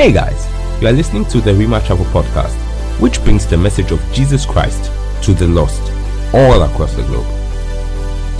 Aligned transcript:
Hey 0.00 0.12
guys, 0.12 0.48
you 0.80 0.88
are 0.88 0.92
listening 0.92 1.26
to 1.26 1.42
the 1.42 1.50
Rhema 1.50 1.84
Chapel 1.86 2.06
podcast, 2.06 2.56
which 3.00 3.22
brings 3.22 3.46
the 3.46 3.58
message 3.58 3.90
of 3.90 4.00
Jesus 4.14 4.46
Christ 4.46 4.90
to 5.22 5.34
the 5.34 5.46
lost 5.46 5.82
all 6.32 6.62
across 6.62 6.94
the 6.94 7.02
globe. 7.02 7.26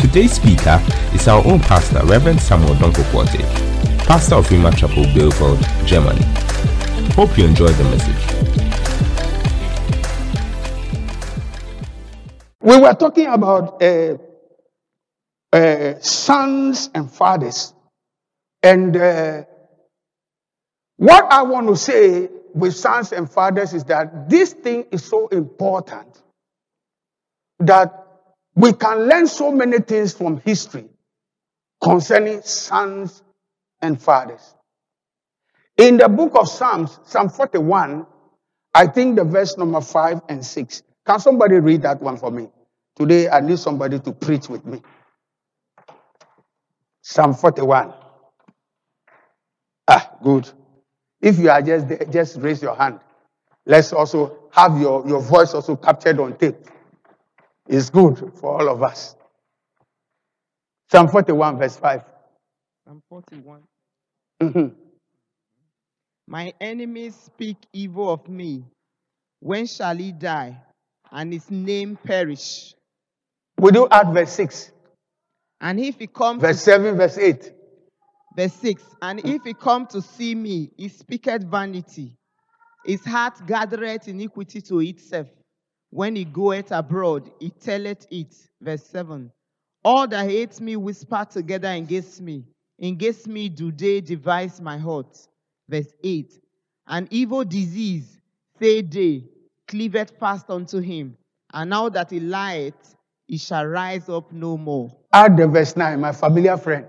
Today's 0.01 0.33
speaker 0.33 0.83
is 1.13 1.29
our 1.29 1.47
own 1.47 1.61
pastor, 1.61 2.01
Reverend 2.07 2.41
Samuel 2.41 2.77
Odonkor-Quartey, 2.77 3.45
pastor 4.07 4.37
of 4.37 4.49
Rhema 4.49 4.75
Chapel, 4.75 5.05
Bielefeld, 5.05 5.87
Germany. 5.87 6.23
Hope 7.13 7.37
you 7.37 7.45
enjoy 7.45 7.69
the 7.69 7.85
message. 7.85 8.17
We 12.63 12.81
were 12.81 12.95
talking 12.95 13.27
about 13.27 13.83
uh, 13.83 14.17
uh, 15.53 16.01
sons 16.01 16.89
and 16.95 17.11
fathers. 17.13 17.75
And 18.63 18.97
uh, 18.97 19.45
what 21.01 21.33
I 21.33 21.41
want 21.45 21.67
to 21.69 21.77
say 21.77 22.29
with 22.53 22.77
sons 22.77 23.13
and 23.13 23.29
fathers 23.31 23.73
is 23.73 23.85
that 23.85 24.29
this 24.29 24.53
thing 24.53 24.85
is 24.93 25.03
so 25.03 25.29
important 25.29 26.23
that 27.61 28.07
we 28.55 28.75
can 28.75 29.09
learn 29.09 29.27
so 29.27 29.51
many 29.51 29.79
things 29.79 30.13
from 30.13 30.43
history 30.43 30.85
concerning 31.83 32.43
sons 32.43 33.23
and 33.81 33.99
fathers. 33.99 34.55
In 35.79 35.97
the 35.97 36.07
book 36.07 36.33
of 36.35 36.51
Psalms, 36.51 37.01
Psalm 37.07 37.31
41, 37.31 38.07
I 38.75 38.87
think 38.87 39.17
the 39.17 39.25
verse 39.25 39.57
number 39.57 39.81
5 39.81 40.21
and 40.29 40.45
6. 40.45 40.83
Can 41.07 41.19
somebody 41.19 41.61
read 41.61 41.81
that 41.81 42.03
one 42.03 42.19
for 42.19 42.31
me? 42.31 42.51
Today, 42.99 43.31
I 43.31 43.41
need 43.41 43.59
somebody 43.59 44.01
to 44.01 44.13
preach 44.13 44.51
with 44.51 44.67
me. 44.67 44.83
Psalm 47.01 47.33
41. 47.33 47.95
Ah, 49.89 50.11
good. 50.23 50.51
If 51.21 51.39
you 51.39 51.51
are 51.51 51.63
just 51.63 51.89
there, 51.89 52.05
just 52.11 52.37
raise 52.39 52.63
your 52.63 52.75
hand. 52.77 53.01
Let's 53.67 53.93
also 53.93 54.49
have 54.53 54.81
your, 54.81 55.07
your 55.07 55.21
voice 55.21 55.55
also 55.55 55.77
captured 55.77 56.19
on 56.19 56.37
tape. 56.37 56.57
It's 57.69 57.91
good 57.91 58.33
for 58.37 58.61
all 58.61 58.69
of 58.69 58.83
us. 58.83 59.17
Psalm 60.91 61.09
41, 61.09 61.59
verse 61.59 61.77
5. 61.77 62.03
Psalm 62.87 63.03
41. 63.09 63.61
Mhm. 64.43 64.75
My 66.27 66.53
enemies 66.61 67.15
speak 67.27 67.57
evil 67.73 68.13
of 68.13 68.29
me. 68.29 68.65
When 69.41 69.67
shall 69.67 69.97
he 69.97 70.13
die 70.13 70.57
and 71.13 71.33
his 71.33 71.51
name 71.51 71.97
perish? 72.03 72.75
We 73.59 73.73
do 73.73 73.87
add 73.91 74.13
verse 74.15 74.33
6, 74.33 74.73
And 75.61 75.79
if 75.81 75.99
he 75.99 76.07
come 76.07 76.41
to, 76.41 76.47
verse 76.47 76.63
7, 76.63 76.97
verse 76.97 77.19
8. 77.19 77.53
Verse 78.37 78.53
6, 78.55 78.83
and 79.03 79.21
if 79.25 79.45
he 79.45 79.55
come 79.55 79.87
to 79.89 80.01
see 80.03 80.35
me, 80.35 80.71
he 80.77 80.89
speaketh 80.89 81.45
vanity. 81.45 82.17
His 82.85 83.05
heart 83.05 83.47
gathereth 83.47 84.09
iniquity 84.09 84.61
to 84.63 84.81
itself. 84.81 85.29
When 85.91 86.17
he 86.17 86.25
goeth 86.25 86.71
abroad, 86.71 87.31
he 87.41 87.51
telleth 87.51 88.07
it. 88.11 88.35
Verse 88.61 88.85
7. 88.85 89.31
All 89.85 90.07
that 90.09 90.29
hate 90.29 90.61
me 90.61 90.77
whisper 90.77 91.27
together 91.31 91.69
against 91.71 92.21
me. 92.21 92.45
Against 92.81 93.27
me 93.27 93.49
do 93.49 93.73
they 93.73 94.01
devise 94.01 94.61
my 94.61 94.79
heart. 94.79 95.19
Verse 95.69 95.93
8. 96.03 96.33
An 96.87 97.09
evil 97.11 97.45
disease, 97.45 98.21
say 98.59 98.83
they, 98.83 99.25
cleaveth 99.69 100.19
fast 100.19 100.49
unto 100.49 100.79
him. 100.79 101.17
And 101.53 101.71
now 101.71 101.89
that 101.89 102.11
he 102.11 102.21
lieth, 102.21 102.97
he 103.27 103.39
shall 103.39 103.67
rise 103.67 104.09
up 104.09 104.33
no 104.33 104.57
more. 104.57 104.97
Add 105.13 105.37
the 105.37 105.47
verse 105.47 105.77
9, 105.77 106.01
my 106.01 106.13
familiar 106.13 106.57
friend. 106.57 106.87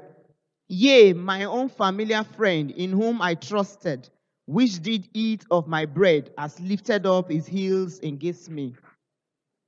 Yea, 0.74 1.12
my 1.12 1.44
own 1.44 1.68
familiar 1.68 2.24
friend, 2.24 2.72
in 2.72 2.92
whom 2.92 3.22
I 3.22 3.36
trusted, 3.36 4.08
which 4.46 4.82
did 4.82 5.06
eat 5.14 5.44
of 5.52 5.68
my 5.68 5.86
bread, 5.86 6.32
has 6.38 6.58
lifted 6.62 7.06
up 7.06 7.30
his 7.30 7.46
heels 7.46 8.00
against 8.00 8.50
me. 8.50 8.74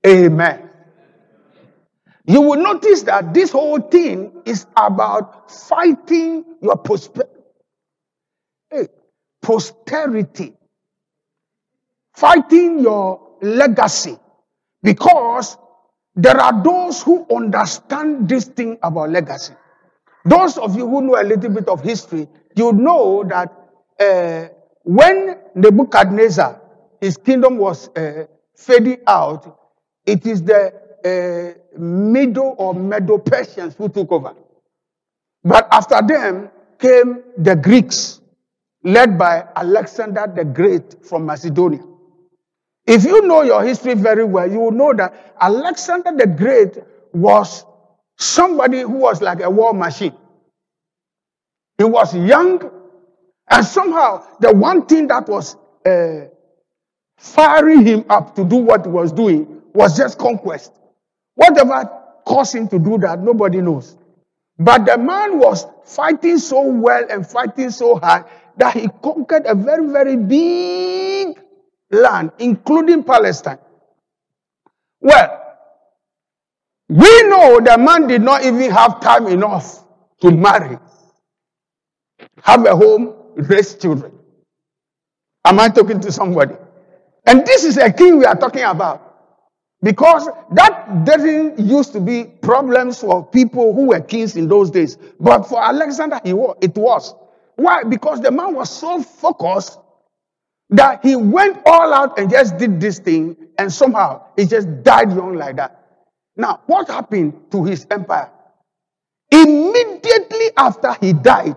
Amen. 0.07 0.69
You 2.25 2.39
will 2.39 2.63
notice 2.63 3.01
that 3.01 3.33
this 3.33 3.51
whole 3.51 3.81
thing 3.81 4.31
is 4.45 4.65
about 4.77 5.51
fighting 5.51 6.45
your 6.61 6.77
prosper- 6.77 7.27
hey, 8.71 8.87
posterity, 9.41 10.53
fighting 12.13 12.79
your 12.79 13.19
legacy, 13.41 14.17
because 14.81 15.57
there 16.15 16.39
are 16.39 16.63
those 16.63 17.03
who 17.03 17.27
understand 17.29 18.29
this 18.29 18.45
thing 18.45 18.77
about 18.81 19.09
legacy. 19.09 19.53
Those 20.25 20.57
of 20.57 20.75
you 20.75 20.87
who 20.87 21.01
know 21.01 21.21
a 21.21 21.23
little 21.23 21.49
bit 21.49 21.67
of 21.67 21.81
history, 21.81 22.27
you 22.55 22.71
know 22.71 23.23
that 23.25 23.51
uh, 23.99 24.47
when 24.83 25.37
Nebuchadnezzar, 25.55 26.61
his 27.01 27.17
kingdom 27.17 27.57
was 27.57 27.89
uh, 27.89 28.25
fading 28.55 28.99
out, 29.07 29.59
it 30.05 30.25
is 30.25 30.43
the 30.43 30.73
uh, 31.03 31.79
Middle 31.79 32.55
or 32.57 32.73
Medo 32.73 33.17
Persians 33.17 33.75
who 33.75 33.89
took 33.89 34.11
over. 34.11 34.33
But 35.43 35.67
after 35.71 36.01
them 36.01 36.49
came 36.79 37.23
the 37.37 37.55
Greeks, 37.55 38.21
led 38.83 39.17
by 39.17 39.45
Alexander 39.55 40.31
the 40.33 40.45
Great 40.45 41.05
from 41.05 41.25
Macedonia. 41.25 41.83
If 42.85 43.03
you 43.05 43.21
know 43.21 43.41
your 43.41 43.63
history 43.63 43.93
very 43.95 44.23
well, 44.25 44.49
you 44.49 44.59
will 44.59 44.71
know 44.71 44.93
that 44.93 45.35
Alexander 45.39 46.11
the 46.15 46.27
Great 46.27 46.77
was 47.13 47.65
somebody 48.17 48.81
who 48.81 48.97
was 48.97 49.21
like 49.21 49.41
a 49.41 49.49
war 49.49 49.73
machine. 49.73 50.13
He 51.77 51.83
was 51.83 52.15
young, 52.15 52.71
and 53.49 53.65
somehow 53.65 54.25
the 54.39 54.53
one 54.53 54.85
thing 54.85 55.07
that 55.07 55.27
was 55.27 55.55
uh, 55.85 56.27
firing 57.17 57.85
him 57.85 58.05
up 58.09 58.35
to 58.35 58.45
do 58.45 58.57
what 58.57 58.85
he 58.85 58.91
was 58.91 59.11
doing 59.11 59.61
was 59.73 59.97
just 59.97 60.17
conquest. 60.17 60.71
Whatever 61.35 61.89
caused 62.25 62.55
him 62.55 62.67
to 62.69 62.79
do 62.79 62.97
that, 62.99 63.19
nobody 63.19 63.61
knows. 63.61 63.97
But 64.57 64.85
the 64.85 64.97
man 64.97 65.39
was 65.39 65.65
fighting 65.83 66.37
so 66.37 66.61
well 66.61 67.05
and 67.09 67.25
fighting 67.25 67.71
so 67.71 67.95
hard 67.97 68.25
that 68.57 68.75
he 68.75 68.87
conquered 69.01 69.45
a 69.47 69.55
very, 69.55 69.87
very 69.87 70.15
big 70.15 71.39
land, 71.89 72.31
including 72.37 73.03
Palestine. 73.03 73.57
Well, 75.01 75.42
we 76.89 77.23
know 77.23 77.59
the 77.59 77.77
man 77.77 78.07
did 78.07 78.21
not 78.21 78.43
even 78.43 78.69
have 78.71 78.99
time 78.99 79.27
enough 79.27 79.83
to 80.21 80.31
marry, 80.31 80.77
have 82.41 82.65
a 82.65 82.75
home, 82.75 83.15
raise 83.35 83.75
children. 83.75 84.11
Am 85.45 85.59
I 85.59 85.69
talking 85.69 85.99
to 86.01 86.11
somebody? 86.11 86.55
And 87.25 87.45
this 87.45 87.63
is 87.63 87.77
a 87.77 87.91
king 87.91 88.17
we 88.19 88.25
are 88.25 88.35
talking 88.35 88.63
about. 88.63 89.11
Because 89.81 90.29
that 90.53 91.03
doesn't 91.03 91.59
used 91.59 91.91
to 91.91 91.99
be 91.99 92.23
problems 92.23 93.01
for 93.01 93.25
people 93.25 93.73
who 93.73 93.87
were 93.87 93.99
kings 93.99 94.37
in 94.37 94.47
those 94.47 94.71
days. 94.71 94.97
But 95.19 95.43
for 95.43 95.61
Alexander, 95.61 96.21
it 96.23 96.33
was. 96.33 97.13
Why? 97.57 97.83
Because 97.83 98.21
the 98.21 98.31
man 98.31 98.55
was 98.55 98.69
so 98.69 99.01
focused 99.01 99.77
that 100.69 101.03
he 101.03 101.17
went 101.17 101.61
all 101.65 101.93
out 101.93 102.17
and 102.17 102.31
just 102.31 102.57
did 102.57 102.79
this 102.79 102.99
thing, 102.99 103.35
and 103.57 103.71
somehow 103.71 104.25
he 104.37 104.45
just 104.45 104.83
died 104.83 105.11
young 105.11 105.35
like 105.35 105.57
that. 105.57 105.82
Now, 106.35 106.61
what 106.65 106.87
happened 106.87 107.51
to 107.51 107.63
his 107.63 107.85
empire? 107.89 108.31
Immediately 109.31 110.51
after 110.57 110.93
he 110.99 111.13
died, 111.13 111.55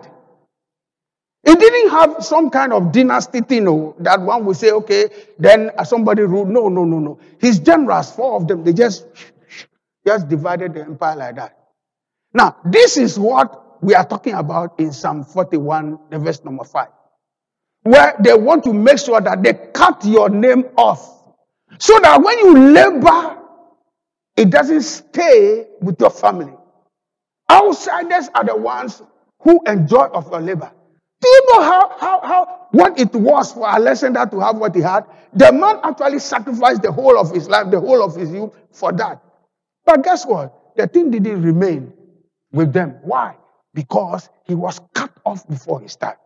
he 1.45 1.55
didn't 1.55 1.91
have 1.91 2.25
some 2.25 2.49
kind 2.49 2.73
of 2.73 2.91
dynasty 2.91 3.41
thing 3.41 3.63
no, 3.63 3.95
that 3.99 4.19
one 4.19 4.43
will 4.45 4.53
say, 4.53 4.71
okay, 4.71 5.09
then 5.39 5.71
somebody 5.85 6.23
ruled. 6.23 6.49
No, 6.49 6.67
no, 6.67 6.83
no, 6.83 6.99
no. 6.99 7.19
His 7.39 7.59
generals, 7.59 8.11
four 8.11 8.35
of 8.35 8.47
them, 8.47 8.63
they 8.63 8.73
just, 8.73 9.05
just 10.05 10.27
divided 10.27 10.73
the 10.73 10.81
empire 10.81 11.15
like 11.15 11.35
that. 11.37 11.57
Now, 12.33 12.57
this 12.65 12.97
is 12.97 13.17
what 13.17 13.81
we 13.81 13.95
are 13.95 14.05
talking 14.05 14.33
about 14.33 14.79
in 14.79 14.91
Psalm 14.91 15.23
41, 15.23 15.99
the 16.09 16.19
verse 16.19 16.43
number 16.43 16.65
5, 16.65 16.87
where 17.83 18.15
they 18.19 18.33
want 18.33 18.63
to 18.65 18.73
make 18.73 18.97
sure 18.99 19.21
that 19.21 19.41
they 19.41 19.53
cut 19.73 20.03
your 20.03 20.29
name 20.29 20.65
off 20.75 21.17
so 21.79 21.97
that 22.01 22.21
when 22.21 22.39
you 22.39 22.73
labor, 22.73 23.37
it 24.37 24.51
doesn't 24.51 24.83
stay 24.83 25.65
with 25.81 25.99
your 25.99 26.11
family. 26.11 26.53
Outsiders 27.49 28.29
are 28.35 28.43
the 28.43 28.55
ones 28.55 29.01
who 29.41 29.59
enjoy 29.65 30.05
of 30.05 30.29
your 30.31 30.41
labor. 30.41 30.71
Do 31.19 31.27
you 31.27 31.41
know 31.51 31.63
how, 31.63 31.97
how, 31.97 32.21
how, 32.21 32.67
what 32.71 32.99
it 32.99 33.13
was 33.13 33.53
for 33.53 33.67
Alexander 33.67 34.27
to 34.27 34.39
have 34.39 34.57
what 34.57 34.75
he 34.75 34.81
had? 34.81 35.05
The 35.33 35.51
man 35.51 35.79
actually 35.83 36.19
sacrificed 36.19 36.83
the 36.83 36.91
whole 36.91 37.17
of 37.17 37.31
his 37.31 37.49
life, 37.49 37.71
the 37.71 37.79
whole 37.79 38.03
of 38.03 38.15
his 38.15 38.31
youth 38.31 38.53
for 38.71 38.91
that. 38.93 39.23
But 39.85 40.03
guess 40.03 40.25
what? 40.25 40.75
The 40.75 40.87
thing 40.87 41.09
didn't 41.09 41.41
remain 41.41 41.93
with 42.51 42.71
them. 42.71 42.99
Why? 43.01 43.35
Because 43.73 44.29
he 44.43 44.53
was 44.53 44.79
cut 44.93 45.11
off 45.25 45.47
before 45.47 45.81
his 45.81 45.95
time. 45.95 46.17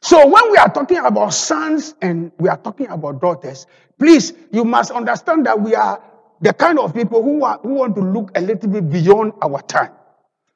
So 0.00 0.28
when 0.28 0.52
we 0.52 0.56
are 0.58 0.72
talking 0.72 0.98
about 0.98 1.34
sons 1.34 1.94
and 2.00 2.30
we 2.38 2.48
are 2.48 2.56
talking 2.58 2.88
about 2.88 3.20
daughters, 3.20 3.66
please, 3.98 4.32
you 4.52 4.64
must 4.64 4.92
understand 4.92 5.46
that 5.46 5.60
we 5.60 5.74
are 5.74 6.00
the 6.44 6.52
kind 6.52 6.78
of 6.78 6.94
people 6.94 7.22
who, 7.22 7.42
are, 7.42 7.58
who 7.62 7.70
want 7.70 7.96
to 7.96 8.02
look 8.02 8.30
a 8.36 8.40
little 8.40 8.68
bit 8.68 8.90
beyond 8.90 9.32
our 9.40 9.62
time. 9.62 9.92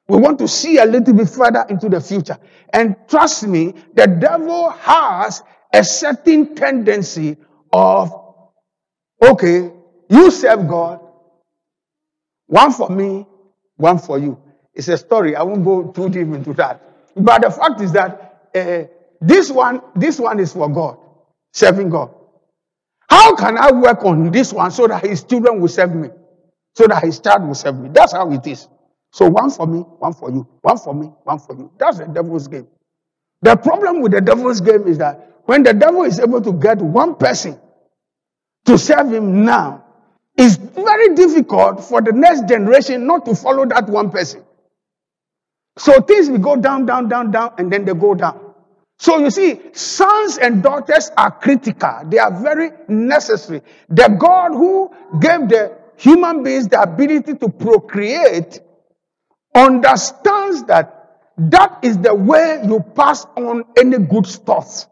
We 0.07 0.19
want 0.19 0.39
to 0.41 0.47
see 0.47 0.77
a 0.77 0.85
little 0.85 1.15
bit 1.15 1.31
further 1.31 1.65
into 1.71 1.89
the 1.89 1.99
future. 1.99 2.39
And 2.75 2.95
trust 3.09 3.47
me, 3.47 3.75
the 3.95 4.07
devil 4.07 4.69
has 4.69 5.43
a 5.73 5.83
certain 5.83 6.55
tendency 6.55 7.39
of, 7.73 8.13
okay, 9.23 9.73
you 10.11 10.31
serve 10.31 10.69
God, 10.69 11.01
one 12.47 12.71
for 12.73 12.91
me, 12.91 13.27
one 13.77 13.99
for 13.99 14.19
you. 14.19 14.39
It's 14.75 14.89
a 14.89 14.99
story. 14.99 15.37
I 15.37 15.43
won't 15.43 15.65
go 15.65 15.91
too 15.91 16.11
deep 16.11 16.29
into 16.29 16.53
that. 16.55 16.83
But 17.17 17.43
the 17.43 17.51
fact 17.51 17.81
is 17.81 17.93
that 17.93 18.51
uh, 18.55 18.85
this 19.23 19.51
one, 19.51 19.81
this 19.97 20.19
one 20.19 20.39
is 20.39 20.53
for 20.53 20.69
God, 20.69 20.99
serving 21.55 21.89
God. 21.89 22.15
How 23.19 23.35
can 23.35 23.59
I 23.59 23.73
work 23.73 24.05
on 24.05 24.31
this 24.31 24.53
one 24.53 24.71
so 24.71 24.87
that 24.87 25.05
his 25.05 25.25
children 25.25 25.61
will 25.61 25.67
serve 25.67 25.93
me? 25.93 26.09
So 26.77 26.87
that 26.87 27.03
his 27.03 27.19
child 27.19 27.49
will 27.49 27.57
serve 27.57 27.77
me. 27.77 27.89
That's 27.93 28.13
how 28.13 28.31
it 28.31 28.47
is. 28.47 28.69
So 29.13 29.29
one 29.29 29.51
for 29.51 29.67
me, 29.67 29.81
one 29.81 30.13
for 30.13 30.31
you. 30.31 30.47
One 30.63 30.79
for 30.79 30.95
me, 30.95 31.09
one 31.25 31.41
for 31.41 31.57
you. 31.57 31.69
That's 31.79 31.99
the 31.99 32.05
devil's 32.07 32.47
game. 32.47 32.69
The 33.43 33.57
problem 33.57 34.03
with 34.03 34.13
the 34.13 34.21
devil's 34.21 34.61
game 34.61 34.87
is 34.87 34.99
that 34.99 35.41
when 35.47 35.65
the 35.65 35.75
devil 35.75 36.05
is 36.05 36.21
able 36.21 36.41
to 36.43 36.53
get 36.53 36.79
one 36.79 37.17
person 37.17 37.59
to 38.67 38.79
serve 38.79 39.13
him 39.13 39.45
now, 39.45 39.85
it's 40.37 40.55
very 40.55 41.17
difficult 41.17 41.83
for 41.83 42.01
the 42.01 42.13
next 42.13 42.49
generation 42.49 43.05
not 43.05 43.25
to 43.25 43.35
follow 43.35 43.67
that 43.67 43.89
one 43.89 44.11
person. 44.11 44.45
So 45.77 46.01
things 46.03 46.31
will 46.31 46.39
go 46.39 46.55
down, 46.55 46.87
down, 46.87 47.09
down, 47.09 47.33
down, 47.33 47.55
and 47.59 47.73
then 47.73 47.85
they 47.85 47.95
go 47.95 48.15
down. 48.15 48.48
So 48.99 49.19
you 49.19 49.31
see, 49.31 49.61
sons 49.73 50.39
and 50.39 50.63
daughters 50.63 51.11
are 51.17 51.31
critical. 51.31 52.01
They 52.07 52.19
are 52.19 52.43
very 52.43 52.71
necessary. 52.89 53.63
The 53.89 54.09
God 54.09 54.53
who 54.53 54.93
gave 55.21 55.49
the 55.49 55.79
human 55.97 56.43
beings 56.43 56.69
the 56.69 56.83
ability 56.83 57.35
to 57.35 57.49
procreate 57.49 58.61
understands 59.55 60.65
that 60.65 61.21
that 61.39 61.79
is 61.83 61.99
the 61.99 62.15
way 62.15 62.61
you 62.65 62.81
pass 62.81 63.25
on 63.37 63.65
any 63.77 63.99
good 63.99 64.27
stuff. 64.27 64.87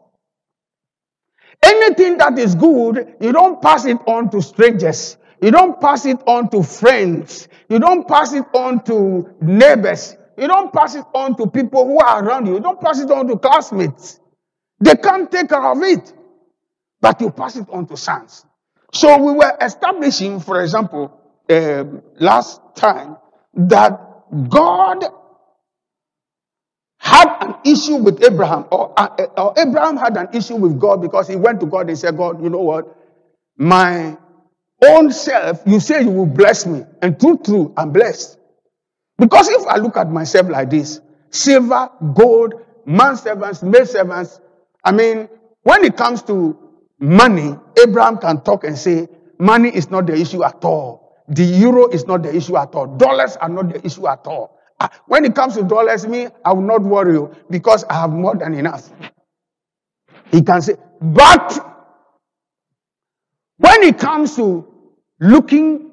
Anything 1.61 2.17
that 2.19 2.37
is 2.39 2.55
good, 2.55 3.15
you 3.19 3.33
don't 3.33 3.61
pass 3.61 3.85
it 3.85 3.97
on 4.07 4.29
to 4.31 4.41
strangers. 4.41 5.17
You 5.41 5.51
don't 5.51 5.81
pass 5.81 6.05
it 6.05 6.19
on 6.25 6.49
to 6.51 6.63
friends. 6.63 7.47
You 7.67 7.79
don't 7.79 8.07
pass 8.07 8.33
it 8.33 8.45
on 8.53 8.83
to 8.85 9.35
neighbors. 9.41 10.15
You 10.37 10.47
don't 10.47 10.71
pass 10.71 10.95
it 10.95 11.05
on 11.13 11.35
to 11.37 11.47
people 11.47 11.85
who 11.85 11.99
are 11.99 12.23
around 12.23 12.45
you. 12.45 12.53
You 12.55 12.59
don't 12.59 12.79
pass 12.79 12.99
it 12.99 13.09
on 13.09 13.27
to 13.27 13.37
classmates. 13.37 14.19
They 14.79 14.95
can't 14.95 15.31
take 15.31 15.49
care 15.49 15.65
of 15.65 15.81
it. 15.81 16.13
But 17.01 17.19
you 17.21 17.31
pass 17.31 17.55
it 17.55 17.67
on 17.69 17.87
to 17.87 17.97
sons. 17.97 18.45
So 18.93 19.17
we 19.17 19.33
were 19.33 19.57
establishing, 19.61 20.39
for 20.39 20.61
example, 20.61 21.11
uh, 21.49 21.83
last 22.19 22.61
time, 22.75 23.17
that 23.55 23.99
God 24.49 25.03
had 26.99 27.37
an 27.41 27.55
issue 27.65 27.95
with 27.95 28.23
Abraham, 28.23 28.65
or, 28.71 28.93
uh, 28.97 29.07
or 29.37 29.53
Abraham 29.57 29.97
had 29.97 30.17
an 30.17 30.29
issue 30.33 30.55
with 30.55 30.79
God 30.79 31.01
because 31.01 31.27
he 31.27 31.35
went 31.35 31.59
to 31.61 31.65
God 31.65 31.89
and 31.89 31.97
said, 31.97 32.17
God, 32.17 32.43
you 32.43 32.49
know 32.49 32.61
what? 32.61 32.95
My 33.57 34.17
own 34.85 35.11
self, 35.11 35.61
you 35.65 35.79
say 35.79 36.03
you 36.03 36.11
will 36.11 36.25
bless 36.25 36.65
me. 36.65 36.83
And 37.01 37.19
true, 37.19 37.39
true, 37.43 37.73
I'm 37.77 37.91
blessed. 37.91 38.36
Because 39.17 39.49
if 39.49 39.65
I 39.67 39.77
look 39.77 39.97
at 39.97 40.09
myself 40.11 40.47
like 40.49 40.69
this, 40.69 41.01
silver, 41.31 41.89
gold, 42.13 42.53
man 42.85 43.15
servants, 43.17 43.63
maid 43.63 43.87
servants, 43.87 44.39
I 44.83 44.91
mean, 44.91 45.27
when 45.63 45.83
it 45.83 45.97
comes 45.97 46.21
to 46.23 46.57
money, 46.99 47.55
Abraham 47.81 48.17
can 48.17 48.41
talk 48.41 48.63
and 48.63 48.77
say, 48.77 49.07
money 49.39 49.69
is 49.69 49.89
not 49.89 50.05
the 50.07 50.13
issue 50.15 50.43
at 50.43 50.63
all. 50.63 51.15
The 51.29 51.43
euro 51.43 51.87
is 51.89 52.05
not 52.07 52.23
the 52.23 52.33
issue 52.35 52.55
at 52.57 52.73
all. 52.73 52.87
Dollars 52.87 53.35
are 53.37 53.49
not 53.49 53.69
the 53.73 53.85
issue 53.85 54.07
at 54.07 54.25
all. 54.25 54.57
Ah, 54.79 54.89
when 55.07 55.25
it 55.25 55.35
comes 55.35 55.55
to 55.55 55.63
dollars, 55.63 56.07
me, 56.07 56.27
I 56.45 56.53
will 56.53 56.61
not 56.61 56.83
worry 56.83 57.13
you 57.13 57.35
because 57.49 57.83
I 57.85 57.95
have 57.95 58.11
more 58.11 58.35
than 58.35 58.53
enough. 58.53 58.89
He 60.31 60.41
can 60.41 60.61
say, 60.61 60.75
but 61.01 61.59
when 63.57 63.83
it 63.83 63.97
comes 63.97 64.35
to 64.35 64.65
looking 65.19 65.91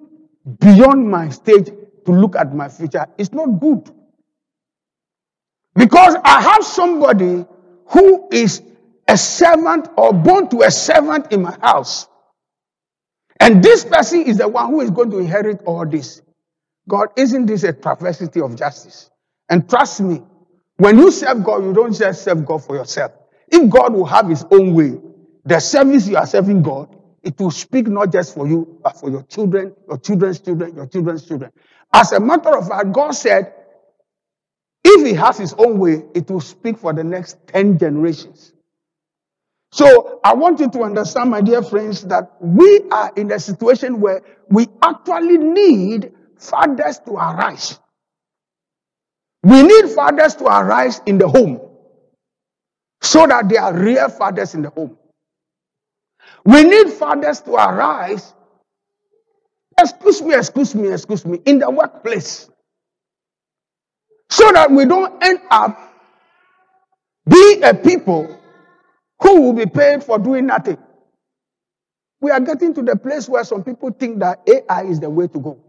beyond 0.61 1.11
my 1.11 1.31
stage 1.31 1.70
to 2.06 2.12
look 2.12 2.37
at 2.37 2.55
my 2.55 2.69
future, 2.69 3.06
it's 3.19 3.33
not 3.33 3.47
good. 3.61 3.91
Because 5.77 6.17
I 6.25 6.43
have 6.43 6.65
somebody 6.65 7.47
who 7.89 8.29
is 8.33 8.62
a 9.09 9.19
servant 9.19 9.89
or 9.97 10.12
born 10.12 10.49
to 10.51 10.62
a 10.62 10.71
servant 10.71 11.33
in 11.33 11.43
my 11.43 11.56
house. 11.62 12.09
And 13.41 13.62
this 13.62 13.85
person 13.85 14.23
is 14.23 14.39
the 14.39 14.49
one 14.49 14.69
who 14.71 14.81
is 14.83 14.91
going 14.91 15.11
to 15.12 15.19
inherit 15.19 15.62
all 15.67 15.87
this. 15.87 16.23
God, 16.89 17.09
isn't 17.17 17.47
this 17.47 17.65
a 17.65 17.73
travesty 17.73 18.41
of 18.41 18.56
justice? 18.56 19.11
And 19.49 19.69
trust 19.69 20.01
me, 20.03 20.23
when 20.79 20.99
you 20.99 21.11
serve 21.11 21.45
God, 21.45 21.65
you 21.65 21.73
don't 21.75 21.95
just 21.95 22.25
serve 22.25 22.47
God 22.47 22.65
for 22.65 22.77
yourself. 22.77 23.12
If 23.49 23.71
God 23.71 23.95
will 23.95 24.06
have 24.06 24.29
his 24.29 24.45
own 24.51 24.75
way, 24.75 25.01
the 25.45 25.61
service 25.61 26.09
you 26.09 26.17
are 26.17 26.27
serving 26.27 26.62
God, 26.62 26.95
it 27.23 27.39
will 27.41 27.51
speak 27.53 27.89
not 27.89 28.12
just 28.12 28.35
for 28.35 28.49
you, 28.49 28.81
but 28.83 28.99
for 29.01 29.11
your 29.11 29.23
children, 29.25 29.75
your 29.89 29.99
children's 29.99 30.41
children, 30.41 30.77
your 30.77 30.87
children's 30.87 31.27
children. 31.27 31.53
As 31.94 32.11
a 32.11 32.19
matter 32.19 32.58
of 32.58 32.67
fact, 32.67 32.93
God 32.93 33.12
said, 33.12 33.55
if 34.85 35.06
he 35.06 35.14
has 35.14 35.38
his 35.38 35.55
own 35.55 35.79
way, 35.79 36.02
it 36.12 36.29
will 36.29 36.41
speak 36.41 36.76
for 36.76 36.93
the 36.93 37.05
next 37.05 37.38
10 37.46 37.79
generations. 37.79 38.52
So 39.70 40.20
I 40.25 40.35
want 40.35 40.58
you 40.58 40.69
to 40.70 40.82
understand, 40.82 41.31
my 41.31 41.41
dear 41.41 41.62
friends, 41.62 42.02
that 42.02 42.32
we 42.41 42.82
are 42.91 43.12
in 43.17 43.31
a 43.31 43.38
situation 43.38 44.00
where 44.00 44.23
we 44.49 44.67
actually 44.82 45.38
need 45.38 46.12
fathers 46.37 46.99
to 47.06 47.12
arise. 47.12 47.79
We 49.44 49.62
need 49.62 49.91
fathers 49.91 50.35
to 50.37 50.46
arise 50.46 51.00
in 51.06 51.19
the 51.19 51.29
home 51.29 51.61
so 53.02 53.26
that 53.26 53.49
they 53.49 53.56
are 53.56 53.73
real 53.76 54.08
fathers 54.08 54.55
in 54.55 54.62
the 54.62 54.70
home. 54.70 54.99
We 56.44 56.64
need 56.64 56.91
fathers 56.91 57.41
to 57.43 57.52
arise. 57.55 58.35
Excuse 59.81 60.23
me, 60.23 60.35
excuse 60.35 60.75
me, 60.75 60.88
excuse 60.93 61.26
me, 61.26 61.41
in 61.47 61.59
the 61.61 61.71
workplace. 61.71 62.50
So 64.31 64.50
that 64.53 64.71
we 64.71 64.87
don't 64.87 65.23
end 65.23 65.41
up 65.50 65.79
being 67.29 67.65
a 67.65 67.75
people 67.75 68.38
who 69.23 69.41
will 69.43 69.53
be 69.55 69.67
paid 69.67 70.05
for 70.05 70.19
doing 70.19 70.47
nothing. 70.47 70.79
We 72.21 72.31
are 72.32 72.41
getting 72.41 72.75
to 72.75 72.82
the 72.82 72.97
place 72.97 73.29
where 73.29 73.44
some 73.44 73.65
people 73.65 73.91
think 73.93 74.21
that 74.21 74.41
AI 74.49 74.85
is 74.85 75.00
the 75.00 75.11
way 75.11 75.29
to 75.29 75.38
go. 75.41 75.61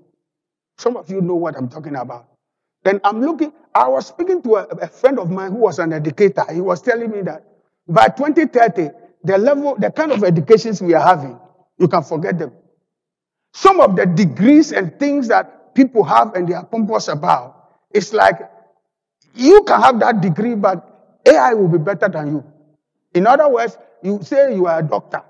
Some 0.77 0.97
of 0.97 1.09
you 1.11 1.21
know 1.21 1.35
what 1.35 1.57
I'm 1.57 1.69
talking 1.69 1.95
about. 1.95 2.27
Then 2.83 3.01
I'm 3.03 3.21
looking, 3.21 3.53
I 3.75 3.87
was 3.89 4.07
speaking 4.07 4.41
to 4.43 4.57
a, 4.57 4.63
a 4.65 4.87
friend 4.87 5.19
of 5.19 5.31
mine 5.31 5.51
who 5.51 5.59
was 5.59 5.79
an 5.79 5.93
educator. 5.93 6.45
He 6.53 6.61
was 6.61 6.81
telling 6.81 7.11
me 7.11 7.21
that 7.23 7.43
by 7.87 8.07
2030, 8.09 8.89
the 9.23 9.37
level, 9.37 9.75
the 9.77 9.91
kind 9.91 10.11
of 10.11 10.23
educations 10.23 10.81
we 10.81 10.93
are 10.95 11.05
having, 11.05 11.39
you 11.79 11.87
can 11.87 12.03
forget 12.03 12.39
them. 12.39 12.53
Some 13.55 13.79
of 13.79 13.95
the 13.95 14.05
degrees 14.05 14.73
and 14.73 14.99
things 14.99 15.29
that 15.29 15.73
people 15.73 16.03
have 16.03 16.35
and 16.35 16.45
they 16.45 16.53
are 16.53 16.65
pompous 16.65 17.07
about, 17.07 17.71
it's 17.89 18.11
like 18.11 18.37
you 19.33 19.63
can 19.63 19.81
have 19.81 19.97
that 20.01 20.19
degree, 20.19 20.55
but 20.55 21.21
AI 21.25 21.53
will 21.53 21.69
be 21.69 21.77
better 21.77 22.09
than 22.09 22.27
you. 22.27 22.43
In 23.13 23.25
other 23.25 23.47
words, 23.47 23.77
you 24.03 24.19
say 24.21 24.53
you 24.53 24.67
are 24.67 24.79
a 24.79 24.83
doctor, 24.83 25.23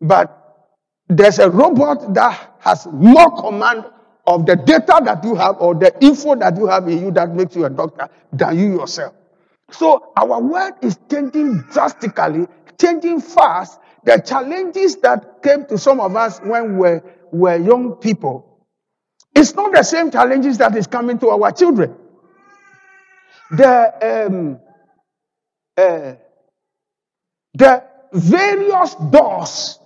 but 0.00 0.70
there's 1.06 1.38
a 1.38 1.50
robot 1.50 2.14
that 2.14 2.56
has 2.60 2.86
more 2.86 3.30
command 3.36 3.84
of 4.26 4.46
the 4.46 4.56
data 4.56 4.98
that 5.04 5.22
you 5.22 5.34
have 5.34 5.56
or 5.58 5.74
the 5.74 5.92
info 6.02 6.34
that 6.36 6.56
you 6.56 6.66
have 6.66 6.88
in 6.88 6.98
you 6.98 7.10
that 7.10 7.34
makes 7.34 7.54
you 7.54 7.66
a 7.66 7.70
doctor 7.70 8.08
than 8.32 8.58
you 8.58 8.78
yourself. 8.78 9.12
So 9.70 10.12
our 10.16 10.40
world 10.40 10.72
is 10.80 10.98
changing 11.10 11.58
drastically, 11.72 12.46
changing 12.80 13.20
fast. 13.20 13.80
The 14.04 14.16
challenges 14.16 14.96
that 15.02 15.42
came 15.42 15.66
to 15.66 15.76
some 15.76 16.00
of 16.00 16.16
us 16.16 16.40
when 16.40 16.72
we 16.72 16.78
were 16.78 17.02
young 17.32 17.94
people, 17.94 18.66
it's 19.34 19.54
not 19.54 19.72
the 19.72 19.82
same 19.82 20.10
challenges 20.10 20.58
that 20.58 20.76
is 20.76 20.86
coming 20.86 21.18
to 21.18 21.28
our 21.28 21.52
children. 21.52 21.94
The 23.50 24.26
um, 24.26 24.60
uh, 25.76 26.14
the 27.54 27.84
various 28.12 28.94
doors 29.10 29.78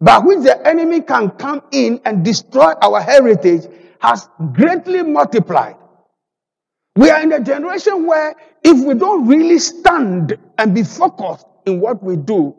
by 0.00 0.18
which 0.18 0.40
the 0.40 0.66
enemy 0.66 1.00
can 1.00 1.30
come 1.30 1.62
in 1.70 2.00
and 2.04 2.24
destroy 2.24 2.72
our 2.82 3.00
heritage 3.00 3.66
has 4.00 4.28
greatly 4.52 5.02
multiplied. 5.02 5.76
We 6.96 7.08
are 7.10 7.22
in 7.22 7.32
a 7.32 7.40
generation 7.40 8.06
where 8.06 8.34
if 8.62 8.84
we 8.84 8.94
don't 8.94 9.26
really 9.26 9.58
stand 9.58 10.36
and 10.58 10.74
be 10.74 10.82
focused 10.82 11.46
in 11.66 11.80
what 11.80 12.02
we 12.02 12.16
do, 12.16 12.54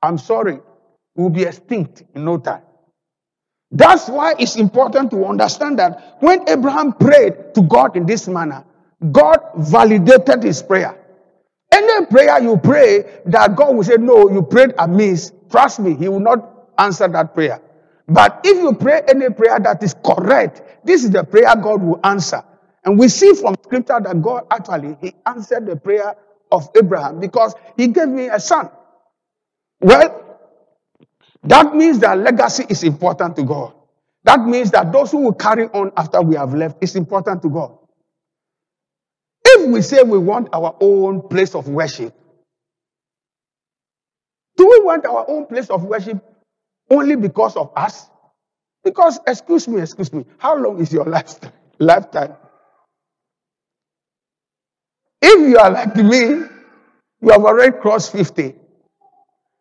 I'm 0.00 0.18
sorry, 0.18 0.60
we'll 1.14 1.30
be 1.30 1.42
extinct 1.42 2.04
in 2.14 2.24
no 2.24 2.38
time. 2.38 2.62
That's 3.72 4.08
why 4.08 4.34
it's 4.38 4.56
important 4.56 5.12
to 5.12 5.26
understand 5.26 5.78
that 5.80 6.16
when 6.20 6.48
Abraham 6.48 6.94
prayed 6.94 7.54
to 7.54 7.62
God 7.62 7.96
in 7.96 8.06
this 8.06 8.28
manner, 8.28 8.64
God 9.12 9.40
validated 9.56 10.44
his 10.44 10.62
prayer. 10.62 10.96
Any 11.72 12.06
prayer 12.06 12.40
you 12.42 12.58
pray 12.58 13.22
that 13.26 13.56
God 13.56 13.76
will 13.76 13.84
say, 13.84 13.96
No, 13.98 14.30
you 14.30 14.42
prayed 14.42 14.74
amiss, 14.78 15.32
trust 15.50 15.80
me, 15.80 15.94
he 15.96 16.08
will 16.08 16.20
not 16.20 16.70
answer 16.78 17.08
that 17.08 17.34
prayer. 17.34 17.60
But 18.08 18.40
if 18.44 18.58
you 18.58 18.74
pray 18.74 19.02
any 19.08 19.30
prayer 19.30 19.60
that 19.60 19.82
is 19.82 19.94
correct, 20.04 20.62
this 20.84 21.04
is 21.04 21.10
the 21.10 21.24
prayer 21.24 21.54
God 21.56 21.82
will 21.82 22.00
answer. 22.04 22.44
And 22.84 22.98
we 22.98 23.08
see 23.08 23.34
from 23.34 23.56
scripture 23.64 24.00
that 24.02 24.22
God 24.22 24.46
actually 24.50 24.96
he 25.00 25.14
answered 25.26 25.66
the 25.66 25.76
prayer 25.76 26.16
of 26.52 26.70
Abraham 26.76 27.20
because 27.20 27.54
he 27.76 27.88
gave 27.88 28.08
me 28.08 28.28
a 28.28 28.40
son. 28.40 28.70
Well, 29.80 30.21
that 31.44 31.74
means 31.74 31.98
that 32.00 32.18
legacy 32.18 32.64
is 32.68 32.84
important 32.84 33.36
to 33.36 33.42
God. 33.42 33.74
That 34.24 34.40
means 34.40 34.70
that 34.70 34.92
those 34.92 35.10
who 35.10 35.18
will 35.18 35.34
carry 35.34 35.66
on 35.68 35.92
after 35.96 36.22
we 36.22 36.36
have 36.36 36.54
left 36.54 36.82
is 36.82 36.94
important 36.94 37.42
to 37.42 37.48
God. 37.48 37.76
If 39.44 39.68
we 39.68 39.82
say 39.82 40.02
we 40.02 40.18
want 40.18 40.48
our 40.52 40.76
own 40.80 41.28
place 41.28 41.54
of 41.54 41.68
worship, 41.68 42.14
do 44.56 44.66
we 44.68 44.80
want 44.84 45.04
our 45.06 45.24
own 45.28 45.46
place 45.46 45.70
of 45.70 45.84
worship 45.84 46.22
only 46.90 47.16
because 47.16 47.56
of 47.56 47.72
us? 47.76 48.08
Because, 48.84 49.18
excuse 49.26 49.66
me, 49.66 49.80
excuse 49.80 50.12
me, 50.12 50.24
how 50.38 50.56
long 50.56 50.80
is 50.80 50.92
your 50.92 51.04
lifetime? 51.06 51.52
lifetime? 51.78 52.34
If 55.20 55.48
you 55.48 55.58
are 55.58 55.70
like 55.70 55.96
me, 55.96 56.46
you 57.20 57.30
have 57.30 57.44
already 57.44 57.76
crossed 57.78 58.12
50, 58.12 58.54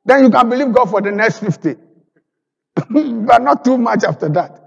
then 0.05 0.23
you 0.25 0.31
can 0.31 0.49
believe 0.49 0.73
God 0.73 0.89
for 0.89 1.01
the 1.01 1.11
next 1.11 1.39
50. 1.39 1.75
but 2.89 3.41
not 3.41 3.65
too 3.65 3.77
much 3.77 4.03
after 4.03 4.29
that. 4.29 4.61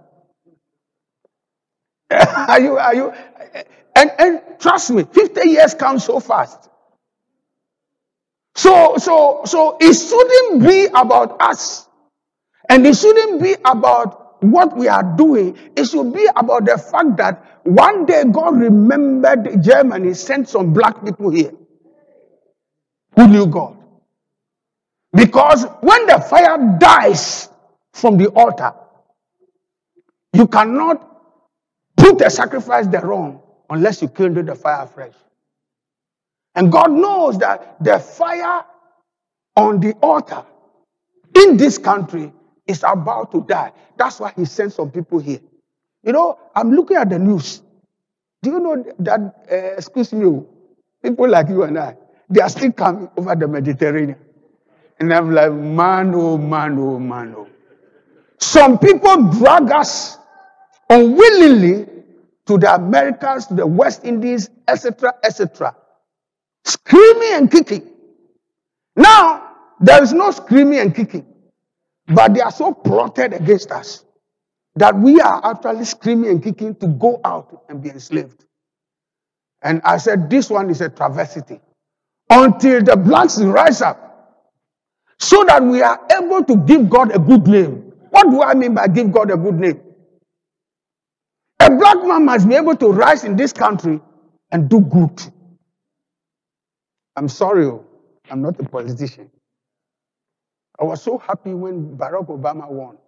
are 2.11 2.61
you, 2.61 2.79
are 2.79 2.95
you, 2.95 3.13
and, 3.97 4.13
and 4.19 4.43
trust 4.61 4.91
me, 4.91 5.05
50 5.05 5.49
years 5.49 5.75
come 5.75 5.99
so 5.99 6.21
fast. 6.21 6.71
So, 8.57 8.97
so, 8.99 9.43
so 9.47 9.79
it 9.81 9.95
shouldn't 9.95 10.63
be 10.67 10.87
about 10.87 11.41
us. 11.43 11.89
And 12.69 12.87
it 12.87 12.97
shouldn't 12.97 13.43
be 13.43 13.55
about 13.65 14.43
what 14.45 14.77
we 14.77 14.89
are 14.89 15.03
doing. 15.17 15.59
It 15.77 15.87
should 15.87 16.13
be 16.15 16.27
about 16.37 16.67
the 16.67 16.79
fact 16.79 17.17
that 17.19 17.61
one 17.65 18.07
day 18.07 18.25
God 18.31 18.59
remembered 18.59 19.63
Germany, 19.63 20.15
sent 20.15 20.49
some 20.49 20.73
black 20.73 21.05
people 21.05 21.31
here 21.31 21.53
who 23.17 23.29
knew 23.29 23.47
God. 23.47 23.79
Because 25.15 25.65
when 25.83 26.07
the 26.07 26.21
fire 26.21 26.79
dies 26.79 27.51
from 27.95 28.19
the 28.19 28.29
altar, 28.31 28.75
you 30.35 30.49
cannot 30.49 31.11
put 31.97 32.21
a 32.23 32.31
sacrifice 32.31 32.87
there 32.89 33.13
on 33.13 33.41
unless 33.71 34.03
you 34.03 34.09
kindle 34.09 34.43
the 34.45 34.55
fire 34.55 34.87
fresh. 34.87 35.15
And 36.55 36.73
God 36.73 36.93
knows 36.93 37.39
that 37.39 37.77
the 37.83 37.99
fire 37.99 38.65
on 39.57 39.81
the 39.81 39.95
altar 40.03 40.45
in 41.37 41.57
this 41.57 41.79
country 41.79 42.33
is 42.67 42.85
about 42.87 43.33
to 43.33 43.43
die. 43.43 43.73
That's 43.97 44.21
why 44.21 44.33
He 44.37 44.45
sent 44.47 44.73
some 44.73 44.91
people 44.91 45.19
here. 45.21 45.41
You 46.05 46.13
know, 46.13 46.39
I'm 46.55 46.73
looking 46.73 46.97
at 46.97 47.11
the 47.11 47.19
news. 47.19 47.63
Do 48.43 48.51
you 48.53 48.61
know 48.61 48.85
that, 49.01 49.21
uh, 49.51 49.57
excuse 49.79 50.13
me, 50.13 50.43
people 51.03 51.29
like 51.29 51.49
you 51.49 51.65
and 51.65 51.79
I, 51.79 51.97
they 52.31 52.41
are 52.43 52.49
still 52.49 52.73
coming 52.73 53.11
over 53.17 53.35
the 53.37 53.49
Mediterranean. 53.49 54.19
And 55.01 55.13
I'm 55.13 55.33
like, 55.33 55.53
man, 55.53 56.15
oh, 56.15 56.39
man, 56.39 56.79
oh, 56.79 56.99
man, 56.99 57.35
oh. 57.37 57.49
Some 58.39 58.79
people 58.79 59.31
drag 59.31 59.71
us 59.73 60.19
unwillingly 60.89 61.87
to 62.47 62.59
the 62.59 62.75
Americas, 62.75 63.47
to 63.47 63.55
the 63.55 63.67
West 63.67 64.05
Indies, 64.05 64.51
etc., 64.69 65.15
etc., 65.25 65.75
screaming 66.65 67.33
and 67.33 67.51
kicking. 67.51 67.91
Now, 68.97 69.57
there 69.81 70.03
is 70.03 70.13
no 70.13 70.31
screaming 70.31 70.79
and 70.79 70.95
kicking, 70.95 71.27
but 72.07 72.35
they 72.35 72.41
are 72.41 72.53
so 72.53 72.73
plotted 72.73 73.33
against 73.33 73.71
us 73.71 74.05
that 74.77 74.97
we 74.97 75.21
are 75.21 75.41
actually 75.45 75.85
screaming 75.85 76.31
and 76.31 76.43
kicking 76.43 76.75
to 76.77 76.89
go 76.89 77.21
out 77.25 77.65
and 77.69 77.83
be 77.83 77.91
enslaved. 77.91 78.45
And 79.63 79.81
I 79.85 79.97
said, 79.97 80.29
this 80.29 80.51
one 80.51 80.69
is 80.71 80.81
a 80.81 80.91
travesty. 80.91 81.61
Until 82.29 82.83
the 82.83 82.97
blacks 82.97 83.41
rise 83.41 83.81
up, 83.81 84.04
so 85.19 85.45
that 85.45 85.63
we 85.63 85.83
are 85.83 86.01
able 86.17 86.45
to 86.45 86.57
give 86.59 86.91
God 86.91 87.15
a 87.15 87.19
good 87.19 87.47
name. 87.47 87.93
What 88.11 88.31
do 88.31 88.43
I 88.43 88.55
mean 88.55 88.75
by 88.75 88.89
give 88.89 89.13
God 89.13 89.31
a 89.31 89.37
good 89.37 89.57
name? 89.61 89.81
A 91.61 91.71
black 91.71 91.99
man 92.05 92.25
must 92.27 92.49
be 92.49 92.57
able 92.57 92.77
to 92.77 92.93
rise 92.93 93.25
in 93.25 93.37
this 93.37 93.53
country 93.53 94.01
and 94.53 94.69
do 94.69 94.81
good. 94.81 95.23
I'm 97.17 97.29
sorry, 97.29 97.67
oh, 97.67 97.85
I'm 98.31 98.43
not 98.43 98.61
a 98.61 98.65
politician. 98.65 99.31
I 100.81 100.85
was 100.85 101.03
so 101.03 101.19
happy 101.19 101.55
when 101.55 101.97
Barack 101.97 102.29
Obama 102.29 102.69
won 102.71 102.99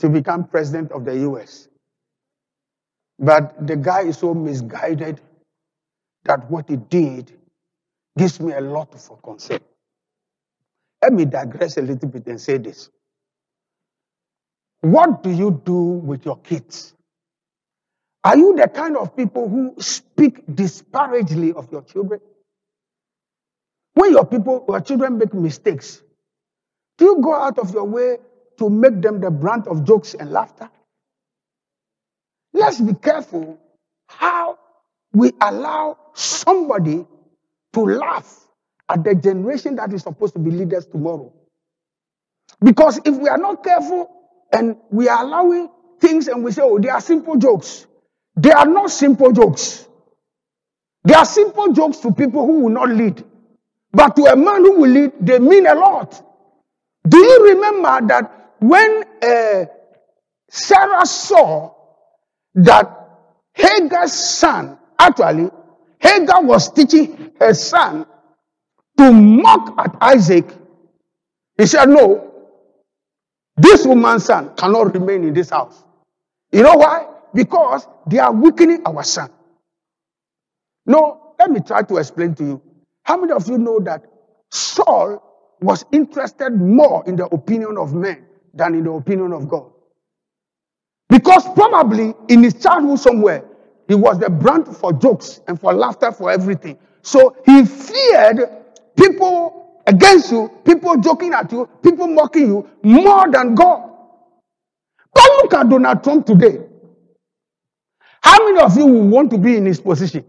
to 0.00 0.08
become 0.08 0.44
president 0.46 0.92
of 0.92 1.04
the 1.04 1.18
US. 1.30 1.68
But 3.18 3.66
the 3.66 3.76
guy 3.76 4.02
is 4.02 4.18
so 4.18 4.34
misguided 4.34 5.20
that 6.24 6.50
what 6.50 6.68
he 6.70 6.76
did 6.76 7.32
gives 8.18 8.40
me 8.40 8.52
a 8.54 8.60
lot 8.60 8.94
of 8.94 9.22
concern. 9.22 9.60
Let 11.06 11.12
me 11.12 11.24
digress 11.24 11.76
a 11.76 11.82
little 11.82 12.08
bit 12.08 12.26
and 12.26 12.40
say 12.40 12.58
this. 12.58 12.90
What 14.80 15.22
do 15.22 15.30
you 15.30 15.62
do 15.64 15.76
with 15.76 16.24
your 16.24 16.38
kids? 16.38 16.94
Are 18.24 18.36
you 18.36 18.56
the 18.56 18.66
kind 18.66 18.96
of 18.96 19.16
people 19.16 19.48
who 19.48 19.76
speak 19.78 20.42
disparagingly 20.52 21.52
of 21.52 21.70
your 21.70 21.82
children? 21.82 22.20
When 23.94 24.10
your 24.10 24.26
people, 24.26 24.64
your 24.68 24.80
children 24.80 25.18
make 25.18 25.32
mistakes, 25.32 26.02
do 26.98 27.04
you 27.04 27.22
go 27.22 27.36
out 27.36 27.60
of 27.60 27.72
your 27.72 27.84
way 27.84 28.18
to 28.58 28.68
make 28.68 29.00
them 29.00 29.20
the 29.20 29.30
brunt 29.30 29.68
of 29.68 29.84
jokes 29.84 30.14
and 30.14 30.32
laughter? 30.32 30.68
Let's 32.52 32.80
be 32.80 32.94
careful 32.94 33.60
how 34.08 34.58
we 35.12 35.30
allow 35.40 35.98
somebody 36.14 37.06
to 37.74 37.80
laugh 37.80 38.45
at 38.88 39.04
the 39.04 39.14
generation 39.14 39.76
that 39.76 39.92
is 39.92 40.02
supposed 40.02 40.34
to 40.34 40.40
be 40.40 40.50
leaders 40.50 40.86
tomorrow. 40.86 41.32
Because 42.62 42.98
if 43.04 43.16
we 43.16 43.28
are 43.28 43.38
not 43.38 43.62
careful 43.64 44.10
and 44.52 44.76
we 44.90 45.08
are 45.08 45.22
allowing 45.24 45.68
things 46.00 46.28
and 46.28 46.44
we 46.44 46.52
say, 46.52 46.62
oh, 46.64 46.78
they 46.78 46.88
are 46.88 47.00
simple 47.00 47.36
jokes, 47.36 47.86
they 48.36 48.52
are 48.52 48.66
not 48.66 48.90
simple 48.90 49.32
jokes. 49.32 49.86
They 51.04 51.14
are 51.14 51.24
simple 51.24 51.72
jokes 51.72 51.98
to 51.98 52.12
people 52.12 52.46
who 52.46 52.60
will 52.60 52.70
not 52.70 52.88
lead. 52.90 53.24
But 53.92 54.16
to 54.16 54.24
a 54.24 54.36
man 54.36 54.62
who 54.62 54.80
will 54.80 54.90
lead, 54.90 55.12
they 55.20 55.38
mean 55.38 55.66
a 55.66 55.74
lot. 55.74 56.22
Do 57.08 57.18
you 57.18 57.54
remember 57.54 58.06
that 58.08 58.52
when 58.58 59.04
uh, 59.22 59.66
Sarah 60.48 61.06
saw 61.06 61.74
that 62.56 63.08
Hagar's 63.54 64.12
son, 64.12 64.78
actually, 64.98 65.50
Hagar 65.98 66.42
was 66.42 66.70
teaching 66.72 67.32
her 67.40 67.54
son 67.54 68.06
to 68.98 69.12
mock 69.12 69.74
at 69.78 69.96
Isaac, 70.00 70.46
he 71.58 71.66
said, 71.66 71.86
No, 71.86 72.32
this 73.56 73.86
woman's 73.86 74.24
son 74.24 74.54
cannot 74.56 74.94
remain 74.94 75.24
in 75.24 75.34
this 75.34 75.50
house. 75.50 75.84
You 76.52 76.62
know 76.62 76.74
why? 76.74 77.06
Because 77.34 77.86
they 78.06 78.18
are 78.18 78.32
weakening 78.32 78.82
our 78.86 79.02
son. 79.04 79.30
No, 80.86 81.34
let 81.38 81.50
me 81.50 81.60
try 81.60 81.82
to 81.82 81.96
explain 81.96 82.34
to 82.36 82.44
you. 82.44 82.62
How 83.04 83.16
many 83.18 83.32
of 83.32 83.48
you 83.48 83.58
know 83.58 83.80
that 83.80 84.04
Saul 84.50 85.22
was 85.60 85.84
interested 85.92 86.50
more 86.50 87.04
in 87.06 87.16
the 87.16 87.26
opinion 87.26 87.78
of 87.78 87.94
men 87.94 88.26
than 88.54 88.74
in 88.74 88.84
the 88.84 88.92
opinion 88.92 89.32
of 89.32 89.48
God? 89.48 89.70
Because 91.08 91.44
probably 91.54 92.14
in 92.28 92.42
his 92.42 92.54
childhood 92.54 92.98
somewhere, 93.00 93.44
he 93.88 93.94
was 93.94 94.18
the 94.18 94.30
brand 94.30 94.66
for 94.76 94.92
jokes 94.92 95.40
and 95.46 95.60
for 95.60 95.72
laughter 95.72 96.12
for 96.12 96.30
everything. 96.30 96.78
So 97.02 97.36
he 97.46 97.64
feared 97.64 98.64
people 98.96 99.82
against 99.86 100.32
you, 100.32 100.50
people 100.64 100.96
joking 100.98 101.32
at 101.34 101.50
you, 101.52 101.68
people 101.82 102.08
mocking 102.08 102.48
you 102.48 102.70
more 102.82 103.30
than 103.30 103.54
God. 103.54 103.90
But 105.14 105.24
look 105.42 105.54
at 105.54 105.68
Donald 105.68 106.04
Trump 106.04 106.26
today. 106.26 106.60
How 108.22 108.44
many 108.44 108.60
of 108.60 108.76
you 108.76 108.86
want 108.86 109.30
to 109.30 109.38
be 109.38 109.56
in 109.56 109.66
his 109.66 109.80
position? 109.80 110.24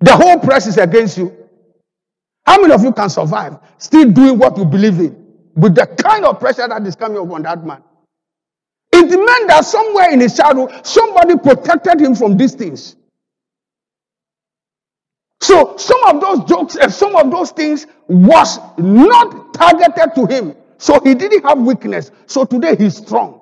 The 0.00 0.14
whole 0.16 0.38
press 0.38 0.66
is 0.66 0.78
against 0.78 1.18
you. 1.18 1.36
How 2.46 2.60
many 2.60 2.72
of 2.72 2.82
you 2.82 2.92
can 2.92 3.10
survive 3.10 3.58
still 3.78 4.10
doing 4.10 4.38
what 4.38 4.56
you 4.58 4.64
believe 4.64 4.98
in 5.00 5.26
with 5.54 5.74
the 5.74 5.86
kind 5.86 6.24
of 6.24 6.40
pressure 6.40 6.66
that 6.68 6.86
is 6.86 6.96
coming 6.96 7.18
upon 7.18 7.42
that 7.42 7.64
man? 7.64 7.82
It 8.92 9.08
meant 9.08 9.48
that 9.48 9.64
somewhere 9.64 10.10
in 10.12 10.20
his 10.20 10.34
shadow, 10.36 10.68
somebody 10.82 11.36
protected 11.38 12.00
him 12.00 12.14
from 12.14 12.36
these 12.36 12.54
things. 12.54 12.96
So 15.48 15.78
some 15.78 16.04
of 16.04 16.20
those 16.20 16.44
jokes 16.44 16.76
and 16.76 16.92
some 16.92 17.16
of 17.16 17.30
those 17.30 17.52
things 17.52 17.86
was 18.06 18.58
not 18.76 19.54
targeted 19.54 20.14
to 20.14 20.26
him. 20.26 20.54
So 20.76 21.00
he 21.00 21.14
didn't 21.14 21.42
have 21.42 21.58
weakness. 21.58 22.10
So 22.26 22.44
today 22.44 22.76
he's 22.76 22.98
strong. 22.98 23.40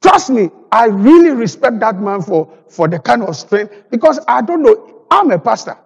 Trust 0.00 0.30
me, 0.30 0.48
I 0.70 0.84
really 0.86 1.30
respect 1.30 1.80
that 1.80 2.00
man 2.00 2.22
for, 2.22 2.56
for 2.68 2.86
the 2.86 3.00
kind 3.00 3.24
of 3.24 3.34
strength 3.34 3.74
because 3.90 4.20
I 4.28 4.42
don't 4.42 4.62
know, 4.62 5.02
I'm 5.10 5.28
a 5.32 5.40
pastor. 5.40 5.76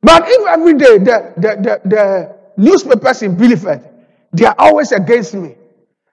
But 0.00 0.22
if 0.26 0.46
every 0.48 0.78
day 0.78 0.96
the, 0.96 1.34
the, 1.36 1.56
the, 1.60 1.80
the 1.84 2.36
newspapers 2.56 3.20
in 3.20 3.36
Bielefeld, 3.36 3.86
they 4.32 4.46
are 4.46 4.56
always 4.58 4.92
against 4.92 5.34
me. 5.34 5.56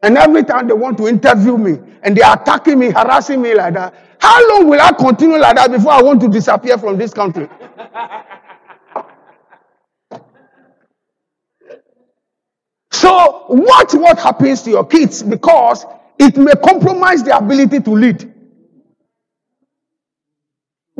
And 0.01 0.17
every 0.17 0.43
time 0.43 0.67
they 0.67 0.73
want 0.73 0.97
to 0.97 1.07
interview 1.07 1.57
me, 1.57 1.79
and 2.03 2.17
they 2.17 2.21
are 2.21 2.39
attacking 2.39 2.77
me, 2.77 2.91
harassing 2.91 3.41
me 3.41 3.55
like 3.55 3.73
that. 3.75 3.93
How 4.19 4.49
long 4.49 4.69
will 4.69 4.81
I 4.81 4.91
continue 4.91 5.37
like 5.37 5.55
that 5.55 5.71
before 5.71 5.93
I 5.93 6.01
want 6.01 6.21
to 6.21 6.27
disappear 6.27 6.77
from 6.77 6.97
this 6.97 7.13
country? 7.13 7.47
so 12.91 13.45
watch 13.49 13.93
what 13.93 14.19
happens 14.19 14.61
to 14.63 14.69
your 14.71 14.85
kids 14.85 15.23
because 15.23 15.85
it 16.19 16.37
may 16.37 16.53
compromise 16.63 17.23
their 17.23 17.37
ability 17.37 17.79
to 17.81 17.91
lead. 17.91 18.29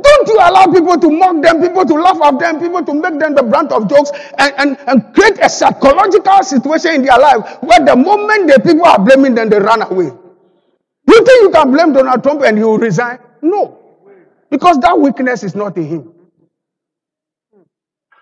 Don't 0.02 0.28
you 0.28 0.36
allow 0.36 0.66
people 0.66 0.98
to 1.00 1.10
mock 1.10 1.42
them, 1.42 1.62
people 1.62 1.86
to 1.86 1.94
laugh 1.94 2.22
at 2.22 2.38
them, 2.40 2.60
people 2.60 2.84
to 2.84 2.94
make 2.94 3.18
them 3.20 3.36
the 3.36 3.44
brunt 3.44 3.72
of 3.72 3.90
jokes 3.90 4.12
and, 4.38 4.54
and, 4.58 4.78
and 4.88 5.14
create 5.16 5.40
a 5.42 5.50
psychological 5.50 6.44
situation 6.44 6.96
in 6.96 7.04
their 7.04 7.18
life 7.18 7.58
where 7.62 7.80
the 7.80 7.96
moment 7.96 8.48
the 8.48 8.60
people 8.60 8.86
are 8.86 9.00
blaming 9.00 9.34
them, 9.36 9.50
they 9.50 9.60
run 9.60 9.82
away. 9.84 10.12
You 11.08 11.26
think 11.26 11.42
you 11.44 11.50
can 11.52 11.72
blame 11.72 11.94
Donald 11.94 12.24
Trump 12.24 12.42
and 12.42 12.58
he 12.58 12.64
will 12.64 12.80
resign? 12.80 13.20
No. 13.42 13.80
Because 14.50 14.78
that 14.80 15.00
weakness 15.00 15.44
is 15.44 15.56
not 15.56 15.78
in 15.78 15.86
him. 15.88 16.13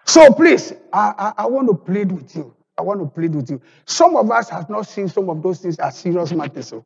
So 0.06 0.32
please, 0.34 0.74
I, 0.92 1.14
I, 1.38 1.44
I 1.44 1.48
want 1.48 1.68
to 1.68 1.76
plead 1.76 2.12
with 2.12 2.36
you. 2.36 2.56
I 2.78 2.82
want 2.82 3.00
to 3.02 3.06
plead 3.06 3.36
with 3.36 3.50
you. 3.50 3.62
Some 3.86 4.16
of 4.16 4.30
us 4.32 4.50
have 4.50 4.70
not 4.70 4.88
seen 4.88 5.08
some 5.08 5.30
of 5.30 5.42
those 5.44 5.60
things 5.60 5.78
as 5.80 5.98
serious 5.98 6.32
matters. 6.32 6.68
So, 6.68 6.86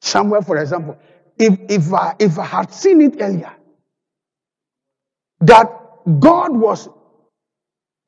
somewhere, 0.00 0.42
for 0.42 0.58
example, 0.58 0.98
if, 1.38 1.58
if, 1.68 1.92
I, 1.92 2.14
if 2.18 2.38
I 2.38 2.44
had 2.44 2.72
seen 2.72 3.00
it 3.00 3.16
earlier, 3.20 3.52
that 5.40 5.70
God 6.20 6.52
was 6.56 6.88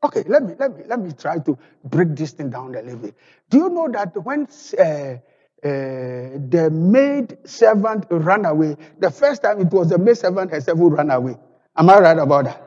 okay. 0.04 0.24
Let 0.26 0.42
me 0.44 0.54
let 0.58 0.76
me 0.76 0.84
let 0.86 1.00
me 1.00 1.12
try 1.12 1.38
to 1.38 1.58
break 1.84 2.14
this 2.14 2.32
thing 2.32 2.50
down 2.50 2.74
a 2.74 2.82
little 2.82 2.98
bit. 2.98 3.14
Do 3.50 3.58
you 3.58 3.68
know 3.70 3.88
that 3.90 4.16
when 4.24 4.46
uh, 4.78 4.82
uh, 4.82 5.18
the 5.62 6.70
maid 6.72 7.38
servant 7.44 8.06
ran 8.10 8.44
away, 8.44 8.76
the 8.98 9.10
first 9.10 9.42
time 9.42 9.60
it 9.60 9.72
was 9.72 9.88
the 9.90 9.98
maid 9.98 10.16
servant 10.18 10.50
herself 10.50 10.78
who 10.78 10.90
ran 10.90 11.10
away. 11.10 11.36
Am 11.76 11.90
I 11.90 11.98
right 11.98 12.18
about 12.18 12.44
that? 12.44 12.63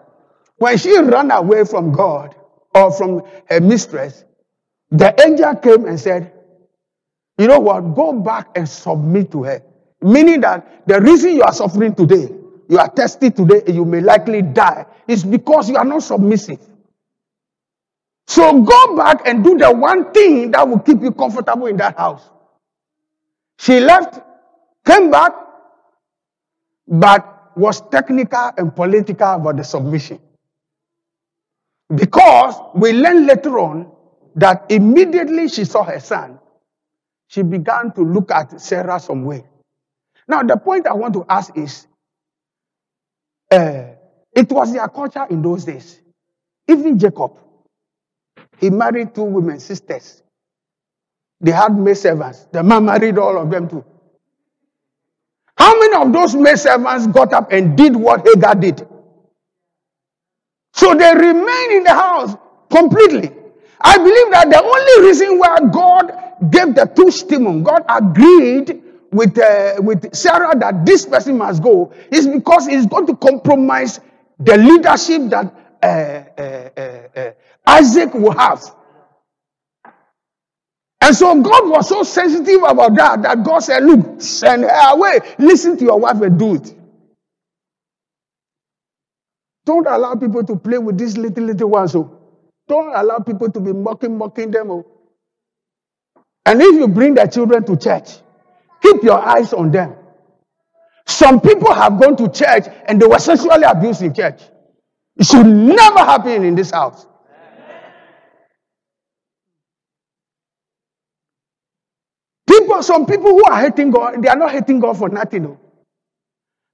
When 0.58 0.78
she 0.78 0.98
ran 0.98 1.32
away 1.32 1.66
from 1.66 1.92
God 1.92 2.36
or 2.74 2.92
from 2.92 3.24
her 3.50 3.62
mistress, 3.62 4.24
the 4.90 5.14
angel 5.26 5.56
came 5.56 5.86
and 5.86 6.00
said, 6.00 6.34
You 7.38 7.48
know 7.48 7.60
what? 7.60 7.96
Go 7.96 8.14
back 8.14 8.50
and 8.56 8.68
submit 8.68 9.32
to 9.32 9.44
her. 9.44 9.64
Meaning 10.02 10.42
that 10.42 10.88
the 10.88 11.02
reason 11.02 11.34
you 11.34 11.44
are 11.44 11.54
suffering 11.54 11.94
today 11.96 12.30
you 12.70 12.78
are 12.80 12.90
tested 12.90 13.36
today 13.36 13.62
and 13.66 13.76
you 13.76 13.86
may 13.86 14.02
likely 14.02 14.42
die 14.42 14.86
is 15.08 15.24
because 15.24 15.70
you 15.70 15.78
are 15.78 15.86
not 15.86 16.04
submissive. 16.04 16.60
So 18.28 18.62
go 18.62 18.96
back 18.98 19.26
and 19.26 19.44
do 19.44 19.58
the 19.58 19.72
one 19.72 20.12
thing 20.12 20.52
that 20.52 20.68
will 20.68 20.80
keep 20.80 21.02
you 21.02 21.12
comfortable 21.12 21.68
in 21.68 21.78
that 21.78 21.98
house. 21.98 22.30
She 23.58 23.80
left, 23.80 24.20
came 24.86 25.10
back, 25.10 25.32
but 26.88 27.58
was 27.58 27.82
technical 27.90 28.52
and 28.58 28.76
political 28.76 29.36
about 29.36 29.56
the 29.58 29.64
submission. 29.64 30.20
Because 31.94 32.56
we 32.76 32.94
learn 32.94 33.26
later 33.26 33.60
on 33.60 33.92
that 34.36 34.66
immediately 34.70 35.48
she 35.48 35.66
saw 35.66 35.84
her 35.84 36.00
son, 36.00 36.40
she 37.28 37.42
began 37.42 37.92
to 37.94 38.02
look 38.02 38.32
at 38.32 38.60
Sarah 38.62 39.00
some 39.00 39.24
way. 39.26 39.46
Now, 40.28 40.44
the 40.44 40.58
point 40.58 40.88
I 40.88 40.94
want 40.94 41.14
to 41.14 41.26
ask 41.30 41.56
is 41.58 41.88
uh, 43.52 43.86
it 44.34 44.52
was 44.52 44.74
their 44.74 44.88
culture 44.90 45.26
in 45.30 45.42
those 45.42 45.64
days. 45.66 46.02
Even 46.68 47.00
Jacob, 47.00 47.32
he 48.60 48.70
married 48.70 49.16
two 49.16 49.24
women, 49.24 49.60
sisters. 49.60 50.22
They 51.40 51.52
had 51.52 51.78
maid 51.78 51.98
servants. 51.98 52.48
The 52.52 52.64
man 52.64 52.86
married 52.86 53.18
all 53.18 53.38
of 53.38 53.50
them 53.50 53.70
too. 53.70 53.86
How 55.58 55.80
many 55.80 55.96
of 55.96 56.12
those 56.12 56.36
maid 56.36 56.60
servants 56.60 57.08
got 57.08 57.32
up 57.34 57.52
and 57.52 57.78
did 57.78 57.96
what 57.96 58.28
Hagar 58.28 58.56
did? 58.56 58.88
So 60.78 60.96
they 60.96 61.14
remained 61.16 61.74
in 61.74 61.84
the 61.86 61.96
house 61.96 62.36
completely. 62.72 63.32
I 63.82 63.98
believe 64.00 64.32
that 64.32 64.52
the 64.52 64.64
only 64.64 65.10
reason 65.10 65.40
why 65.40 65.60
God 65.74 66.52
gave 66.52 66.76
the 66.76 66.88
two 66.96 67.12
stimum, 67.12 67.64
God 67.64 67.84
agreed 67.90 68.84
with, 69.14 69.40
uh, 69.40 69.76
with 69.80 70.16
Sarah 70.16 70.58
that 70.60 70.86
this 70.86 71.08
person 71.08 71.40
must 71.40 71.64
go 71.64 71.94
is 72.12 72.28
because 72.28 72.68
he's 72.68 72.88
going 72.88 73.08
to 73.08 73.18
compromise 73.18 74.02
the 74.40 74.58
leadership 74.58 75.32
that 75.32 75.56
uh, 75.84 76.42
uh, 76.42 76.70
uh, 76.82 77.20
uh, 77.22 77.34
Isaac 77.68 78.14
will 78.16 78.34
have. 78.34 78.64
And 81.02 81.16
so 81.16 81.42
God 81.42 81.70
was 81.70 81.90
so 81.90 82.04
sensitive 82.04 82.64
about 82.64 82.96
that 82.98 83.24
that 83.24 83.44
God 83.44 83.62
said, 83.62 83.84
Look, 83.86 84.22
send 84.22 84.64
her 84.64 84.94
away. 84.96 85.22
Listen 85.40 85.78
to 85.78 85.86
your 85.86 86.00
wife 86.00 86.22
and 86.22 86.40
do 86.40 86.56
it. 86.58 86.77
Don't 89.68 89.88
allow 89.88 90.16
people 90.16 90.46
to 90.46 90.58
play 90.58 90.80
with 90.80 90.98
these 90.98 91.18
little, 91.20 91.46
little 91.46 91.70
ones. 91.70 91.96
Oh. 91.96 92.12
Don't 92.70 92.96
allow 92.96 93.20
people 93.20 93.52
to 93.52 93.62
be 93.62 93.74
mocking, 93.74 94.18
mocking 94.18 94.52
them. 94.52 94.72
Oh. 94.72 94.88
And 96.46 96.62
if 96.62 96.76
you 96.76 96.88
bring 96.90 97.16
the 97.16 97.28
children 97.28 97.66
to 97.66 97.78
church, 97.78 98.20
Keep 98.82 99.04
your 99.04 99.20
eyes 99.20 99.54
on 99.54 99.72
them. 99.72 99.96
Some 101.06 101.42
people 101.42 101.74
have 101.74 102.00
gone 102.00 102.18
to 102.18 102.30
church 102.30 102.66
and 102.88 103.02
they 103.02 103.08
were 103.08 103.20
sexually 103.20 103.64
abused 103.64 104.02
in 104.02 104.14
church. 104.14 104.42
It 105.18 105.26
should 105.28 105.48
never 105.48 106.00
happen 106.00 106.44
in 106.46 106.56
this 106.56 106.72
house. 106.72 107.08
People, 112.48 112.84
some 112.84 113.06
people 113.06 113.32
who 113.32 113.46
are 113.46 113.62
hating 113.62 113.92
God, 113.92 114.22
they 114.22 114.30
are 114.30 114.38
not 114.38 114.52
hating 114.52 114.80
God 114.80 114.98
for 114.98 115.10
nothing. 115.10 115.44
No. 115.44 115.60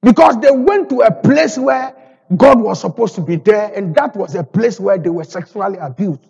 Because 0.02 0.40
they 0.42 0.52
went 0.52 0.90
to 0.90 1.02
a 1.02 1.12
place 1.12 1.58
where 1.58 1.96
God 2.38 2.62
was 2.62 2.82
supposed 2.82 3.16
to 3.16 3.22
be 3.22 3.38
there, 3.38 3.72
and 3.76 3.96
that 3.96 4.16
was 4.16 4.36
a 4.36 4.44
place 4.44 4.80
where 4.80 4.98
they 4.98 5.10
were 5.10 5.24
sexually 5.26 5.78
abused. 5.78 6.22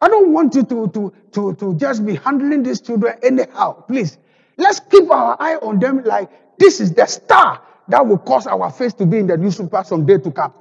I 0.00 0.08
don't 0.08 0.32
want 0.32 0.54
you 0.54 0.64
to, 0.64 0.88
to, 0.88 1.14
to, 1.32 1.54
to 1.54 1.74
just 1.76 2.06
be 2.06 2.16
handling 2.16 2.62
these 2.62 2.80
children 2.80 3.18
anyhow. 3.22 3.82
Please, 3.82 4.18
let's 4.58 4.80
keep 4.80 5.10
our 5.10 5.36
eye 5.40 5.56
on 5.56 5.78
them 5.80 6.04
like 6.04 6.30
this 6.58 6.80
is 6.80 6.92
the 6.94 7.06
star 7.06 7.62
that 7.88 8.06
will 8.06 8.18
cause 8.18 8.46
our 8.46 8.70
face 8.70 8.94
to 8.94 9.06
be 9.06 9.18
in 9.18 9.26
the 9.28 9.36
newspaper 9.36 9.82
some 9.84 10.06
day 10.06 10.18
to 10.18 10.30
come. 10.30 10.54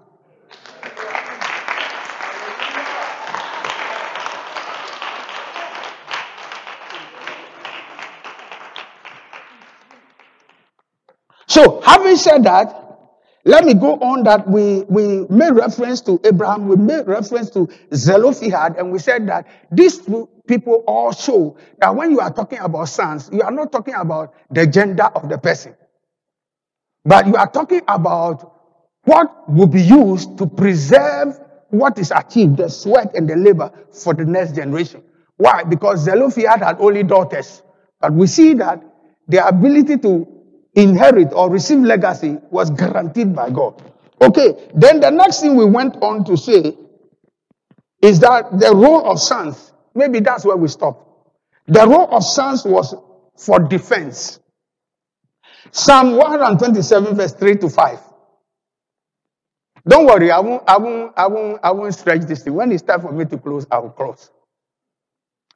So, 11.61 11.79
having 11.81 12.15
said 12.15 12.43
that, 12.45 12.75
let 13.45 13.65
me 13.65 13.75
go 13.75 13.93
on 13.93 14.23
that 14.23 14.47
we, 14.47 14.81
we 14.89 15.27
made 15.29 15.51
reference 15.51 16.01
to 16.01 16.19
Abraham, 16.23 16.67
we 16.67 16.75
made 16.75 17.05
reference 17.05 17.51
to 17.51 17.69
Zelophehad, 17.93 18.77
and 18.77 18.91
we 18.91 18.97
said 18.97 19.27
that 19.27 19.45
these 19.71 19.99
two 19.99 20.27
people 20.47 20.83
all 20.87 21.11
show 21.11 21.57
that 21.77 21.95
when 21.95 22.09
you 22.09 22.19
are 22.19 22.33
talking 22.33 22.57
about 22.57 22.85
sons, 22.85 23.29
you 23.31 23.43
are 23.43 23.51
not 23.51 23.71
talking 23.71 23.93
about 23.93 24.33
the 24.49 24.65
gender 24.65 25.03
of 25.03 25.29
the 25.29 25.37
person, 25.37 25.75
but 27.05 27.27
you 27.27 27.35
are 27.35 27.49
talking 27.49 27.81
about 27.87 28.55
what 29.03 29.47
will 29.47 29.67
be 29.67 29.83
used 29.83 30.39
to 30.39 30.47
preserve 30.47 31.39
what 31.69 31.99
is 31.99 32.09
achieved, 32.09 32.57
the 32.57 32.69
sweat 32.69 33.13
and 33.13 33.29
the 33.29 33.35
labor 33.35 33.71
for 33.91 34.15
the 34.15 34.25
next 34.25 34.55
generation. 34.55 35.03
Why? 35.37 35.63
Because 35.63 36.05
Zelophehad 36.05 36.63
had 36.63 36.77
only 36.79 37.03
daughters, 37.03 37.61
but 37.99 38.13
we 38.13 38.25
see 38.25 38.55
that 38.55 38.83
the 39.27 39.45
ability 39.45 39.97
to 39.97 40.40
inherit 40.75 41.33
or 41.33 41.49
receive 41.49 41.79
legacy 41.79 42.37
was 42.49 42.69
guaranteed 42.69 43.35
by 43.35 43.49
God. 43.49 43.81
Okay, 44.21 44.69
then 44.75 44.99
the 44.99 45.09
next 45.09 45.41
thing 45.41 45.55
we 45.55 45.65
went 45.65 45.95
on 46.01 46.23
to 46.25 46.37
say 46.37 46.77
is 48.01 48.19
that 48.19 48.59
the 48.59 48.73
role 48.75 49.09
of 49.09 49.19
sons, 49.19 49.73
maybe 49.95 50.19
that's 50.19 50.45
where 50.45 50.57
we 50.57 50.67
stop. 50.67 51.07
The 51.67 51.85
role 51.87 52.07
of 52.15 52.23
sons 52.23 52.65
was 52.65 52.95
for 53.37 53.59
defense. 53.59 54.39
Psalm 55.71 56.15
127, 56.17 57.15
verse 57.15 57.33
3 57.33 57.55
to 57.57 57.69
5. 57.69 57.99
Don't 59.87 60.05
worry, 60.05 60.29
I 60.31 60.39
won't, 60.39 60.63
I 60.67 60.77
won't, 60.77 61.13
I 61.17 61.27
won't, 61.27 61.59
I 61.63 61.71
won't 61.71 61.93
stretch 61.95 62.21
this 62.21 62.43
thing. 62.43 62.53
When 62.53 62.71
it's 62.71 62.83
time 62.83 63.01
for 63.01 63.11
me 63.11 63.25
to 63.25 63.37
close, 63.37 63.65
I 63.71 63.79
will 63.79 63.89
close. 63.89 64.29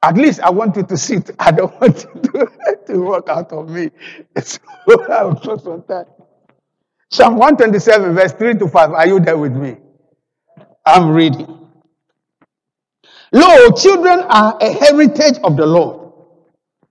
At 0.06 0.18
least 0.18 0.40
I 0.42 0.52
want 0.52 0.76
you 0.76 0.84
to 0.84 0.98
sit. 0.98 1.32
I 1.40 1.50
don't 1.52 1.74
want 1.82 2.06
you 2.06 2.22
to, 2.22 2.80
to 2.88 3.00
work 3.00 3.28
out 3.28 3.52
of 3.52 3.70
me. 3.70 3.90
So 4.40 4.60
I 5.12 5.24
will 5.24 5.36
on 5.68 5.84
that. 5.88 6.08
Psalm 7.12 7.38
127, 7.38 8.14
verse 8.14 8.34
3 8.34 8.54
to 8.56 8.68
5. 8.68 8.92
Are 8.92 9.08
you 9.08 9.20
there 9.20 9.36
with 9.38 9.54
me? 9.54 9.78
I'm 10.86 11.10
reading. 11.10 11.48
Lo, 13.32 13.72
children 13.72 14.20
are 14.30 14.56
a 14.62 14.72
heritage 14.72 15.40
of 15.44 15.58
the 15.58 15.66
Lord, 15.66 16.14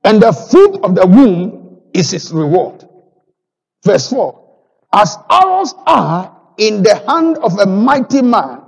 and 0.03 0.21
the 0.21 0.33
fruit 0.33 0.81
of 0.83 0.97
the 0.97 1.07
womb 1.07 1.83
is 1.95 2.11
his 2.11 2.33
reward. 2.33 2.85
Verse 3.85 4.11
4. 4.11 4.59
As 4.93 5.17
arrows 5.31 5.73
are 5.87 6.37
in 6.59 6.83
the 6.83 6.97
hand 7.07 7.39
of 7.39 7.59
a 7.61 7.67
mighty 7.67 8.23
man, 8.23 8.63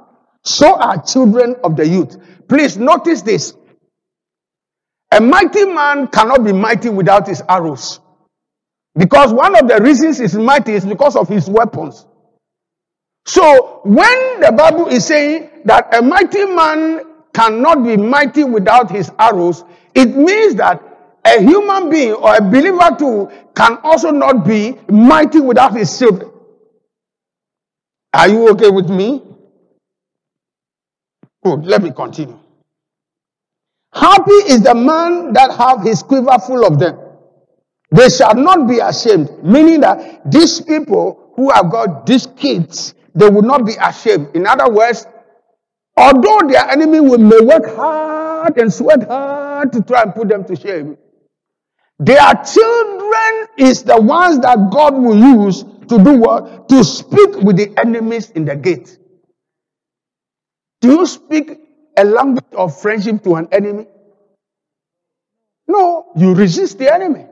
so 0.44 0.76
are 0.78 1.02
children 1.02 1.56
of 1.64 1.74
the 1.76 1.86
youth. 1.88 2.16
Please 2.48 2.76
notice 2.76 3.22
this. 3.22 3.54
A 5.16 5.20
mighty 5.20 5.64
man 5.64 6.08
cannot 6.08 6.44
be 6.44 6.52
mighty 6.52 6.90
without 6.90 7.26
his 7.26 7.42
arrows. 7.48 8.00
Because 8.98 9.32
one 9.32 9.56
of 9.56 9.66
the 9.66 9.80
reasons 9.82 10.18
he's 10.18 10.34
mighty 10.34 10.72
is 10.72 10.84
because 10.84 11.16
of 11.16 11.26
his 11.26 11.48
weapons. 11.48 12.04
So 13.24 13.80
when 13.84 14.40
the 14.40 14.52
Bible 14.52 14.88
is 14.88 15.06
saying 15.06 15.48
that 15.64 15.94
a 15.96 16.02
mighty 16.02 16.44
man 16.44 17.00
cannot 17.32 17.82
be 17.82 17.96
mighty 17.96 18.44
without 18.44 18.90
his 18.90 19.10
arrows, 19.18 19.64
it 19.94 20.14
means 20.14 20.54
that 20.56 20.82
a 21.24 21.40
human 21.40 21.88
being 21.88 22.12
or 22.12 22.36
a 22.36 22.42
believer 22.42 22.94
too 22.98 23.30
can 23.54 23.78
also 23.84 24.10
not 24.10 24.44
be 24.46 24.78
mighty 24.90 25.40
without 25.40 25.74
his 25.74 25.96
shield. 25.96 26.30
Are 28.12 28.28
you 28.28 28.50
okay 28.50 28.68
with 28.68 28.90
me? 28.90 29.22
Good. 31.42 31.64
Let 31.64 31.82
me 31.82 31.90
continue. 31.90 32.38
Happy 33.96 34.52
is 34.52 34.60
the 34.60 34.74
man 34.74 35.32
that 35.32 35.52
have 35.56 35.82
his 35.82 36.02
quiver 36.02 36.38
full 36.38 36.66
of 36.66 36.78
them. 36.78 36.98
They 37.90 38.10
shall 38.10 38.34
not 38.34 38.68
be 38.68 38.78
ashamed. 38.78 39.42
Meaning 39.42 39.80
that 39.80 40.30
these 40.30 40.60
people 40.60 41.32
who 41.34 41.50
have 41.50 41.70
got 41.70 42.04
these 42.04 42.26
kids, 42.36 42.94
they 43.14 43.28
will 43.28 43.42
not 43.42 43.64
be 43.64 43.72
ashamed. 43.80 44.36
In 44.36 44.46
other 44.46 44.70
words, 44.70 45.06
although 45.96 46.40
their 46.46 46.68
enemy 46.70 47.00
will 47.00 47.18
may 47.18 47.40
work 47.40 47.74
hard 47.74 48.58
and 48.58 48.70
sweat 48.70 49.08
hard 49.08 49.72
to 49.72 49.82
try 49.82 50.02
and 50.02 50.14
put 50.14 50.28
them 50.28 50.44
to 50.44 50.56
shame, 50.56 50.98
their 51.98 52.34
children 52.44 53.46
is 53.56 53.82
the 53.82 53.98
ones 53.98 54.40
that 54.40 54.70
God 54.70 54.94
will 54.94 55.16
use 55.16 55.62
to 55.88 56.04
do 56.04 56.18
what? 56.18 56.68
To 56.68 56.84
speak 56.84 57.36
with 57.36 57.56
the 57.56 57.72
enemies 57.80 58.28
in 58.30 58.44
the 58.44 58.56
gate. 58.56 58.98
Do 60.82 60.88
you 60.88 61.06
speak 61.06 61.65
a 61.96 62.04
language 62.04 62.44
of 62.52 62.78
friendship 62.80 63.22
to 63.24 63.36
an 63.36 63.48
enemy? 63.52 63.86
No, 65.68 66.12
you 66.16 66.34
resist 66.34 66.78
the 66.78 66.92
enemy. 66.92 67.26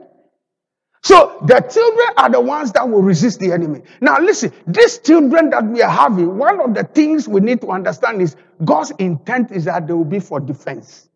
So 1.03 1.37
the 1.45 1.59
children 1.61 2.07
are 2.17 2.29
the 2.29 2.41
ones 2.41 2.71
that 2.71 2.89
will 2.89 3.03
resist 3.03 3.39
the 3.39 3.51
enemy. 3.51 3.83
Now 4.01 4.19
listen, 4.19 4.51
these 4.65 4.97
children 4.97 5.51
that 5.51 5.63
we 5.63 5.83
are 5.83 5.89
having, 5.89 6.37
one 6.37 6.59
of 6.59 6.73
the 6.73 6.83
things 6.83 7.27
we 7.27 7.41
need 7.41 7.61
to 7.61 7.67
understand 7.67 8.21
is 8.23 8.35
God's 8.63 8.91
intent 8.97 9.51
is 9.51 9.65
that 9.65 9.85
they 9.85 9.93
will 9.93 10.03
be 10.03 10.19
for 10.19 10.39
defense. 10.39 11.07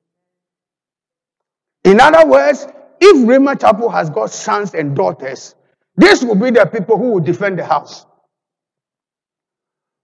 In 1.84 2.00
other 2.00 2.30
words, 2.30 2.68
if 3.00 3.18
Rhema 3.26 3.60
Chapel 3.60 3.90
has 3.90 4.10
got 4.12 4.30
sons 4.30 4.76
and 4.76 4.96
daughters, 4.96 5.56
this 5.96 6.24
will 6.24 6.36
be 6.36 6.52
the 6.52 6.66
people 6.66 6.98
who 6.98 7.14
will 7.14 7.20
defend 7.20 7.58
the 7.58 7.66
house. 7.66 8.06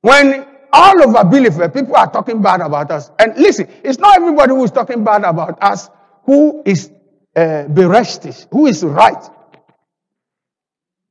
When 0.02 0.48
all 0.76 1.02
over 1.04 1.20
Bielefeld, 1.30 1.74
people 1.74 1.96
are 1.96 2.12
talking 2.12 2.42
bad 2.42 2.62
about 2.62 2.92
us. 2.92 3.10
And 3.18 3.36
listen, 3.38 3.68
it's 3.84 3.98
not 3.98 4.18
everybody 4.18 4.52
who 4.52 4.64
is 4.66 4.72
talking 4.72 5.04
bad 5.04 5.24
about 5.24 5.58
us 5.64 5.90
who 6.26 6.62
is 6.66 6.92
uh, 7.36 7.64
who 8.52 8.68
is 8.68 8.84
right 8.84 9.24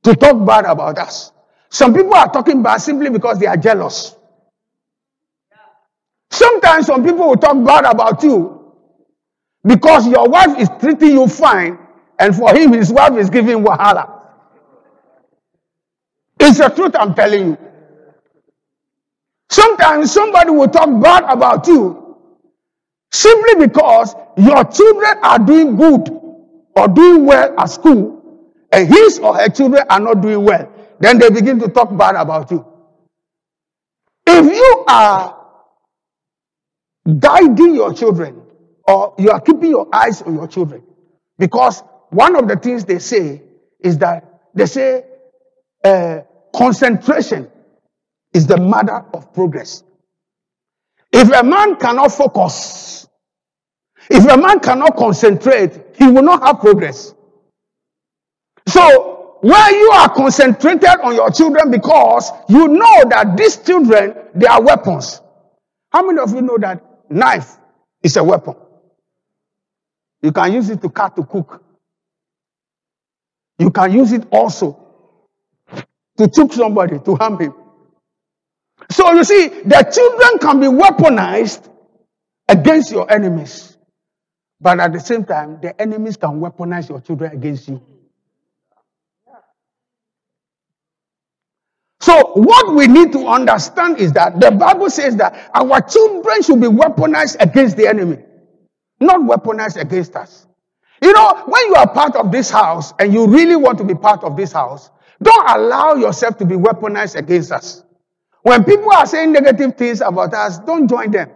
to 0.03 0.15
talk 0.15 0.45
bad 0.45 0.65
about 0.65 0.97
us. 0.99 1.31
Some 1.69 1.93
people 1.93 2.13
are 2.13 2.31
talking 2.31 2.61
bad 2.63 2.77
simply 2.77 3.09
because 3.09 3.39
they 3.39 3.47
are 3.47 3.57
jealous. 3.57 4.15
Sometimes 6.31 6.87
some 6.87 7.03
people 7.03 7.29
will 7.29 7.37
talk 7.37 7.57
bad 7.65 7.85
about 7.85 8.21
you 8.23 8.73
because 9.65 10.07
your 10.07 10.27
wife 10.29 10.59
is 10.59 10.69
treating 10.79 11.11
you 11.11 11.27
fine, 11.27 11.79
and 12.19 12.35
for 12.35 12.53
him, 12.55 12.73
his 12.73 12.91
wife 12.91 13.13
is 13.13 13.29
giving 13.29 13.63
wahala. 13.63 14.21
It's 16.39 16.59
the 16.59 16.69
truth 16.69 16.95
I'm 16.99 17.15
telling 17.15 17.47
you. 17.49 17.64
Sometimes 19.55 20.11
somebody 20.11 20.49
will 20.51 20.67
talk 20.67 20.89
bad 21.01 21.23
about 21.29 21.65
you 21.67 22.17
simply 23.09 23.65
because 23.65 24.13
your 24.35 24.65
children 24.65 25.13
are 25.23 25.39
doing 25.39 25.77
good 25.77 26.09
or 26.75 26.87
doing 26.89 27.25
well 27.25 27.57
at 27.57 27.67
school, 27.67 28.21
and 28.73 28.85
his 28.89 29.17
or 29.19 29.33
her 29.33 29.47
children 29.47 29.85
are 29.89 30.01
not 30.01 30.19
doing 30.19 30.43
well. 30.43 30.69
Then 30.99 31.19
they 31.19 31.29
begin 31.29 31.57
to 31.59 31.69
talk 31.69 31.95
bad 31.95 32.15
about 32.15 32.51
you. 32.51 32.65
If 34.27 34.45
you 34.45 34.83
are 34.89 35.37
guiding 37.17 37.75
your 37.75 37.93
children 37.93 38.41
or 38.85 39.15
you 39.17 39.31
are 39.31 39.39
keeping 39.39 39.69
your 39.69 39.87
eyes 39.93 40.21
on 40.21 40.35
your 40.35 40.47
children, 40.49 40.83
because 41.37 41.81
one 42.09 42.35
of 42.35 42.49
the 42.49 42.57
things 42.57 42.83
they 42.83 42.99
say 42.99 43.41
is 43.79 43.99
that 43.99 44.41
they 44.53 44.65
say 44.65 45.05
uh, 45.85 46.19
concentration 46.53 47.49
is 48.35 48.45
the 48.45 48.57
mother 48.57 49.05
of 49.13 49.33
progress. 49.33 49.83
If 51.11 51.31
a 51.31 51.41
man 51.41 51.77
cannot 51.77 52.11
focus, 52.11 53.07
if 54.09 54.25
a 54.25 54.37
man 54.37 54.59
cannot 54.59 54.97
concentrate, 54.97 55.71
he 55.95 56.05
will 56.07 56.21
not 56.21 56.43
have 56.43 56.59
progress. 56.59 57.15
So, 58.67 59.37
when 59.41 59.75
you 59.75 59.91
are 59.93 60.13
concentrated 60.13 60.99
on 61.01 61.15
your 61.15 61.31
children 61.31 61.71
because 61.71 62.29
you 62.49 62.67
know 62.67 63.03
that 63.09 63.37
these 63.37 63.57
children, 63.57 64.15
they 64.35 64.47
are 64.47 64.61
weapons. 64.61 65.21
How 65.91 66.05
many 66.05 66.19
of 66.19 66.31
you 66.33 66.41
know 66.41 66.57
that 66.59 66.83
knife 67.09 67.57
is 68.03 68.17
a 68.17 68.23
weapon? 68.23 68.55
You 70.21 70.33
can 70.33 70.51
use 70.51 70.69
it 70.69 70.81
to 70.81 70.89
cut 70.89 71.15
to 71.15 71.23
cook. 71.23 71.63
You 73.59 73.71
can 73.71 73.93
use 73.93 74.11
it 74.11 74.27
also 74.29 74.77
to 76.17 76.27
choke 76.27 76.51
somebody, 76.51 76.99
to 76.99 77.15
harm 77.15 77.39
him. 77.39 77.53
So 78.91 79.11
you 79.13 79.23
see, 79.23 79.47
the 79.47 79.83
children 79.91 80.39
can 80.39 80.59
be 80.59 80.67
weaponized 80.67 81.69
against 82.47 82.91
your 82.91 83.11
enemies. 83.11 83.77
But 84.59 84.79
at 84.79 84.93
the 84.93 84.99
same 84.99 85.25
time, 85.25 85.59
the 85.61 85.79
enemies 85.79 86.17
can 86.17 86.39
weaponize 86.39 86.89
your 86.89 87.01
children 87.01 87.31
against 87.33 87.67
you. 87.67 87.81
So, 91.99 92.33
what 92.35 92.75
we 92.75 92.87
need 92.87 93.11
to 93.13 93.27
understand 93.27 93.97
is 93.97 94.13
that 94.13 94.39
the 94.39 94.51
Bible 94.51 94.91
says 94.91 95.15
that 95.15 95.49
our 95.55 95.81
children 95.81 96.43
should 96.43 96.61
be 96.61 96.67
weaponized 96.67 97.37
against 97.39 97.77
the 97.77 97.87
enemy, 97.87 98.19
not 98.99 99.21
weaponized 99.21 99.81
against 99.81 100.15
us. 100.15 100.45
You 101.01 101.13
know, 101.13 101.43
when 101.47 101.65
you 101.65 101.75
are 101.75 101.91
part 101.91 102.15
of 102.15 102.31
this 102.31 102.49
house 102.51 102.93
and 102.99 103.13
you 103.13 103.27
really 103.27 103.55
want 103.55 103.79
to 103.79 103.83
be 103.83 103.95
part 103.95 104.23
of 104.23 104.37
this 104.37 104.51
house, 104.51 104.91
don't 105.21 105.49
allow 105.49 105.95
yourself 105.95 106.37
to 106.37 106.45
be 106.45 106.55
weaponized 106.55 107.15
against 107.15 107.51
us. 107.51 107.84
When 108.45 108.63
people 108.63 108.91
are 108.91 109.07
saying 109.07 109.31
negative 109.31 109.75
things 109.75 110.01
about 110.01 110.31
us, 110.35 110.59
don't 110.59 110.87
join 110.87 111.09
them. 111.09 111.31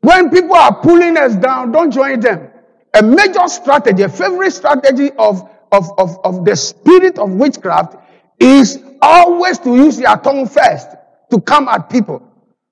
When 0.00 0.30
people 0.30 0.54
are 0.54 0.74
pulling 0.80 1.18
us 1.18 1.36
down, 1.36 1.70
don't 1.70 1.90
join 1.90 2.20
them. 2.20 2.48
A 2.94 3.02
major 3.02 3.46
strategy, 3.46 4.04
a 4.04 4.08
favorite 4.08 4.52
strategy 4.52 5.10
of, 5.18 5.46
of, 5.70 5.90
of, 5.98 6.18
of 6.24 6.46
the 6.46 6.56
spirit 6.56 7.18
of 7.18 7.32
witchcraft 7.32 7.96
is 8.40 8.82
always 9.02 9.58
to 9.58 9.76
use 9.76 10.00
your 10.00 10.16
tongue 10.16 10.48
first 10.48 10.88
to 11.30 11.42
come 11.42 11.68
at 11.68 11.90
people. 11.90 12.22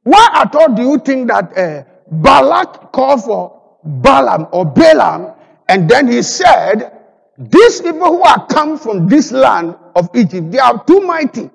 Why 0.05 0.31
at 0.33 0.55
all 0.57 0.75
do 0.75 0.81
you 0.81 0.99
think 0.99 1.29
that 1.29 1.59
uh, 1.59 1.85
Balak 2.11 2.91
called 2.91 3.23
for 3.23 3.61
Balaam 3.85 4.47
or 4.51 4.65
Balaam 4.65 5.35
and 5.69 5.91
then 5.91 6.11
he 6.11 6.23
said, 6.23 6.91
These 7.37 7.83
people 7.83 8.17
who 8.17 8.23
are 8.23 8.47
come 8.47 8.79
from 8.79 9.09
this 9.09 9.31
land 9.31 9.77
of 9.95 10.09
Egypt, 10.15 10.53
they 10.53 10.59
are 10.59 10.83
too 10.85 11.01
mighty. 11.01 11.51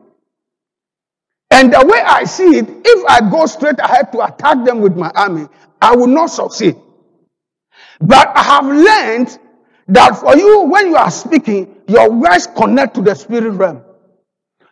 And 1.62 1.72
the 1.72 1.86
way 1.86 2.02
I 2.02 2.24
see 2.24 2.58
it, 2.58 2.66
if 2.68 3.06
I 3.08 3.30
go 3.30 3.46
straight 3.46 3.78
ahead 3.78 4.12
to 4.14 4.26
attack 4.26 4.66
them 4.66 4.82
with 4.82 4.98
my 4.98 5.12
army, 5.14 5.48
I 5.80 5.96
will 5.96 6.08
not 6.08 6.32
succeed. 6.32 6.76
But 8.00 8.36
I 8.36 8.42
have 8.42 8.66
learned 8.66 9.38
that 9.90 10.18
for 10.18 10.36
you, 10.36 10.62
when 10.62 10.88
you 10.88 10.96
are 10.96 11.12
speaking, 11.12 11.76
your 11.88 12.10
words 12.12 12.48
connect 12.48 12.96
to 12.96 13.04
the 13.04 13.14
spirit 13.14 13.52
realm. 13.52 13.84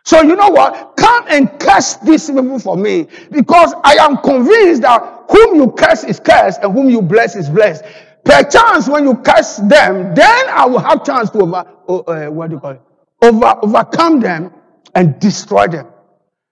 So 0.04 0.20
you 0.22 0.34
know 0.34 0.48
what? 0.48 0.96
Come 0.96 1.26
and 1.28 1.60
curse 1.60 1.94
these 1.98 2.28
people 2.28 2.58
for 2.58 2.76
me 2.76 3.06
because 3.30 3.72
I 3.84 3.94
am 4.00 4.16
convinced 4.16 4.82
that 4.82 5.26
whom 5.30 5.54
you 5.60 5.70
curse 5.70 6.02
is 6.02 6.18
cursed 6.18 6.58
and 6.60 6.72
whom 6.72 6.90
you 6.90 7.02
bless 7.02 7.36
is 7.36 7.48
blessed. 7.48 7.84
Perchance 8.24 8.88
when 8.88 9.04
you 9.04 9.14
curse 9.14 9.58
them, 9.58 10.12
then 10.16 10.48
I 10.48 10.66
will 10.66 10.80
have 10.80 11.04
chance 11.04 11.30
to 11.30 11.38
over, 11.38 11.64
uh, 11.88 12.26
what 12.32 12.48
do 12.50 12.56
you 12.56 12.60
call 12.60 12.72
it? 12.72 12.82
Over, 13.22 13.60
overcome 13.62 14.18
them 14.18 14.52
and 14.96 15.20
destroy 15.20 15.68
them. 15.68 15.86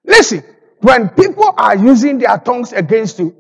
Listen, 0.09 0.43
when 0.81 1.11
people 1.11 1.55
are 1.57 1.77
using 1.77 2.19
their 2.19 2.39
tongues 2.39 2.73
against 2.73 3.21
you, 3.21 3.37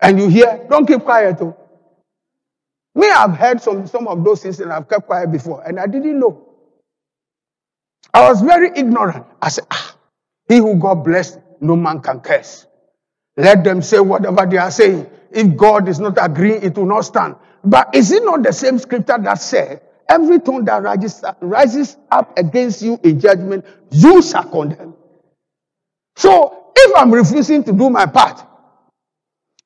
and 0.00 0.20
you 0.20 0.28
hear, 0.28 0.66
don't 0.70 0.86
keep 0.86 1.02
quiet. 1.02 1.38
Though. 1.38 1.56
Me, 2.94 3.10
I've 3.10 3.36
heard 3.36 3.60
some, 3.60 3.86
some 3.88 4.08
of 4.08 4.24
those 4.24 4.42
things 4.42 4.60
and 4.60 4.72
I've 4.72 4.88
kept 4.88 5.06
quiet 5.06 5.32
before, 5.32 5.62
and 5.66 5.80
I 5.80 5.86
didn't 5.86 6.20
know. 6.20 6.46
I 8.14 8.28
was 8.28 8.42
very 8.42 8.70
ignorant. 8.76 9.26
I 9.42 9.50
said, 9.50 9.66
ah, 9.70 9.96
he 10.48 10.58
who 10.58 10.76
God 10.76 11.04
blessed, 11.04 11.38
no 11.60 11.76
man 11.76 12.00
can 12.00 12.20
curse. 12.20 12.66
Let 13.36 13.64
them 13.64 13.82
say 13.82 14.00
whatever 14.00 14.46
they 14.46 14.58
are 14.58 14.70
saying. 14.70 15.08
If 15.32 15.56
God 15.56 15.88
is 15.88 16.00
not 16.00 16.18
agreeing, 16.20 16.62
it 16.62 16.76
will 16.78 16.86
not 16.86 17.02
stand. 17.02 17.36
But 17.64 17.94
is 17.94 18.12
it 18.12 18.24
not 18.24 18.42
the 18.44 18.52
same 18.52 18.78
scripture 18.78 19.18
that 19.18 19.36
said, 19.42 19.82
every 20.08 20.40
tongue 20.40 20.64
that 20.66 20.82
rises, 20.82 21.24
rises 21.40 21.96
up 22.10 22.38
against 22.38 22.82
you 22.82 23.00
in 23.04 23.20
judgment, 23.20 23.64
you 23.92 24.22
shall 24.22 24.44
condemn? 24.44 24.94
So 26.18 26.72
if 26.76 26.96
I'm 26.96 27.14
refusing 27.14 27.64
to 27.64 27.72
do 27.72 27.90
my 27.90 28.06
part, 28.06 28.44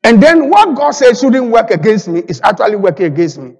And 0.04 0.22
then 0.22 0.50
what 0.50 0.74
God 0.76 0.90
says 0.92 1.20
shouldn't 1.20 1.50
work 1.50 1.70
against 1.70 2.08
me 2.08 2.20
is 2.26 2.40
actually 2.42 2.76
working 2.76 3.06
against 3.06 3.38
me. 3.38 3.54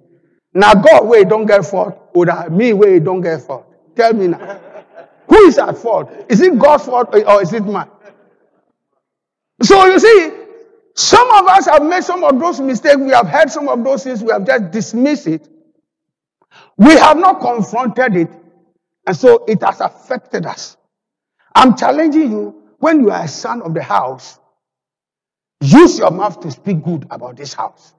Now 0.55 0.75
God 0.75 1.07
where 1.07 1.21
he 1.21 1.25
don't 1.25 1.47
get 1.47 1.65
fault, 1.65 2.11
or 2.15 2.27
me 2.51 2.73
where 2.73 2.95
he 2.95 3.01
don't 3.01 3.21
get 3.21 3.43
fault. 3.43 3.67
Tell 3.97 4.13
me 4.13 4.29
now. 4.29 4.61
Who 5.29 5.37
is 5.45 5.59
at 5.59 5.79
fault? 5.79 6.11
Is 6.29 6.41
it 6.41 6.59
God's 6.59 6.85
fault 6.85 7.15
or 7.15 7.43
is 7.43 7.53
it 7.53 7.65
mine? 7.65 7.89
So 9.63 9.87
you 9.87 9.99
see, 9.99 10.33
some 10.95 11.31
of 11.31 11.47
us 11.47 11.67
have 11.67 11.85
made 11.85 12.03
some 12.03 12.25
of 12.25 12.39
those 12.39 12.61
mistakes. 12.61 12.97
We 12.97 13.11
have 13.13 13.29
heard 13.29 13.51
some 13.51 13.69
of 13.69 13.83
those 13.83 14.05
things. 14.05 14.23
We 14.23 14.33
have 14.33 14.47
just 14.47 14.71
dismissed 14.73 15.27
it. 15.29 15.49
We 16.77 16.93
have 16.93 17.17
not 17.17 17.41
confronted 17.41 18.17
it. 18.17 18.31
And 19.07 19.17
so 19.17 19.45
it 19.47 19.63
has 19.63 19.81
affected 19.81 20.45
us. 20.45 20.77
I'm 21.55 21.77
challenging 21.77 22.31
you 22.33 22.62
when 22.83 23.01
you 23.01 23.13
are 23.13 23.23
a 23.23 23.29
son 23.29 23.63
of 23.63 23.75
the 23.75 23.83
house, 23.83 24.41
use 25.61 26.01
your 26.01 26.11
mouth 26.11 26.41
to 26.41 26.51
speak 26.51 26.83
good 26.83 27.07
about 27.13 27.37
this 27.37 27.55
house. 27.55 27.95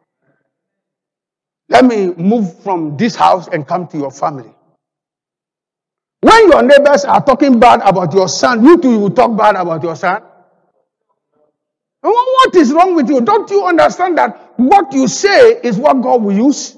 Let 1.69 1.85
me 1.85 2.07
move 2.07 2.59
from 2.63 2.97
this 2.97 3.15
house 3.15 3.47
and 3.47 3.65
come 3.65 3.87
to 3.87 3.97
your 3.97 4.11
family. 4.11 4.53
When 6.19 6.51
your 6.51 6.63
neighbors 6.63 7.05
are 7.05 7.23
talking 7.23 7.61
bad 7.61 7.79
about 7.85 8.13
your 8.13 8.27
son, 8.27 8.65
you 8.65 8.77
too 8.77 8.99
will 8.99 9.09
talk 9.11 9.37
bad 9.37 9.55
about 9.55 9.81
your 9.83 9.95
son. 9.95 10.21
What 12.01 12.53
is 12.53 12.73
wrong 12.73 12.93
with 12.93 13.07
you? 13.07 13.21
Don't 13.21 13.49
you 13.49 13.65
understand 13.65 14.17
that 14.17 14.53
what 14.57 14.91
you 14.91 15.07
say 15.07 15.61
is 15.63 15.77
what 15.77 16.01
God 16.01 16.21
will 16.23 16.35
use? 16.35 16.75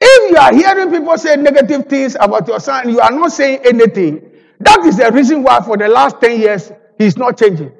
If 0.00 0.30
you 0.30 0.36
are 0.38 0.54
hearing 0.54 0.90
people 0.90 1.18
say 1.18 1.36
negative 1.36 1.88
things 1.88 2.16
about 2.18 2.48
your 2.48 2.58
son, 2.58 2.88
you 2.88 3.00
are 3.00 3.10
not 3.12 3.32
saying 3.32 3.60
anything, 3.66 4.30
that 4.60 4.80
is 4.86 4.96
the 4.98 5.10
reason 5.12 5.42
why 5.42 5.60
for 5.62 5.76
the 5.76 5.88
last 5.88 6.20
10 6.20 6.40
years 6.40 6.72
he's 6.98 7.16
not 7.16 7.38
changing. 7.38 7.72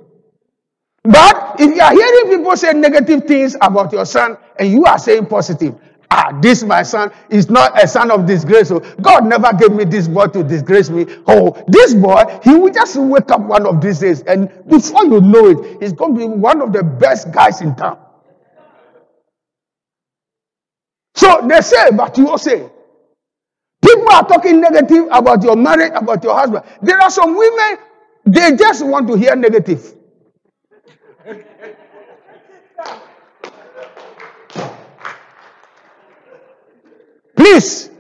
But 1.05 1.57
if 1.61 1.75
you 1.75 1.83
are 1.83 1.93
hearing 1.93 2.39
people 2.39 2.57
say 2.57 2.73
negative 2.75 3.25
things 3.25 3.57
about 3.61 3.93
your 3.93 4.07
son 4.07 4.39
and 4.59 4.71
you 4.71 4.85
are 4.87 4.99
saying 4.99 5.27
positive, 5.27 5.75
ah, 6.11 6.39
this 6.43 6.63
my 6.65 6.83
son 6.83 7.13
is 7.31 7.51
not 7.51 7.83
a 7.83 7.89
son 7.89 8.11
of 8.11 8.27
disgrace. 8.27 8.69
So 8.69 8.81
God 9.03 9.27
never 9.27 9.53
gave 9.53 9.73
me 9.73 9.85
this 9.85 10.09
boy 10.09 10.29
to 10.29 10.45
disgrace 10.45 10.91
me. 10.91 11.07
Oh, 11.27 11.63
this 11.69 11.95
boy, 11.95 12.25
he 12.43 12.55
will 12.57 12.73
just 12.73 12.97
wake 12.97 13.31
up 13.31 13.43
one 13.43 13.67
of 13.67 13.81
these 13.83 14.01
days 14.01 14.23
and 14.23 14.49
before 14.69 15.05
you 15.05 15.21
know 15.21 15.49
it, 15.51 15.83
he's 15.83 15.93
going 15.93 16.15
to 16.15 16.21
be 16.21 16.27
one 16.27 16.63
of 16.63 16.73
the 16.73 16.83
best 16.83 17.33
guys 17.33 17.61
in 17.61 17.77
town. 17.77 17.99
So 21.15 21.47
they 21.49 21.61
say, 21.63 21.91
but 21.93 22.19
you 22.19 22.39
say, 22.39 22.71
people 23.85 24.11
are 24.13 24.27
talking 24.27 24.61
negative 24.61 25.07
about 25.11 25.43
your 25.43 25.57
marriage, 25.57 25.93
about 25.95 26.25
your 26.25 26.35
husband. 26.35 26.65
There 26.83 26.99
are 26.99 27.11
some 27.11 27.37
women, 27.37 27.79
they 28.25 28.57
just 28.57 28.85
want 28.85 29.07
to 29.09 29.15
hear 29.15 29.37
negative. 29.37 29.95
Please, 37.37 37.91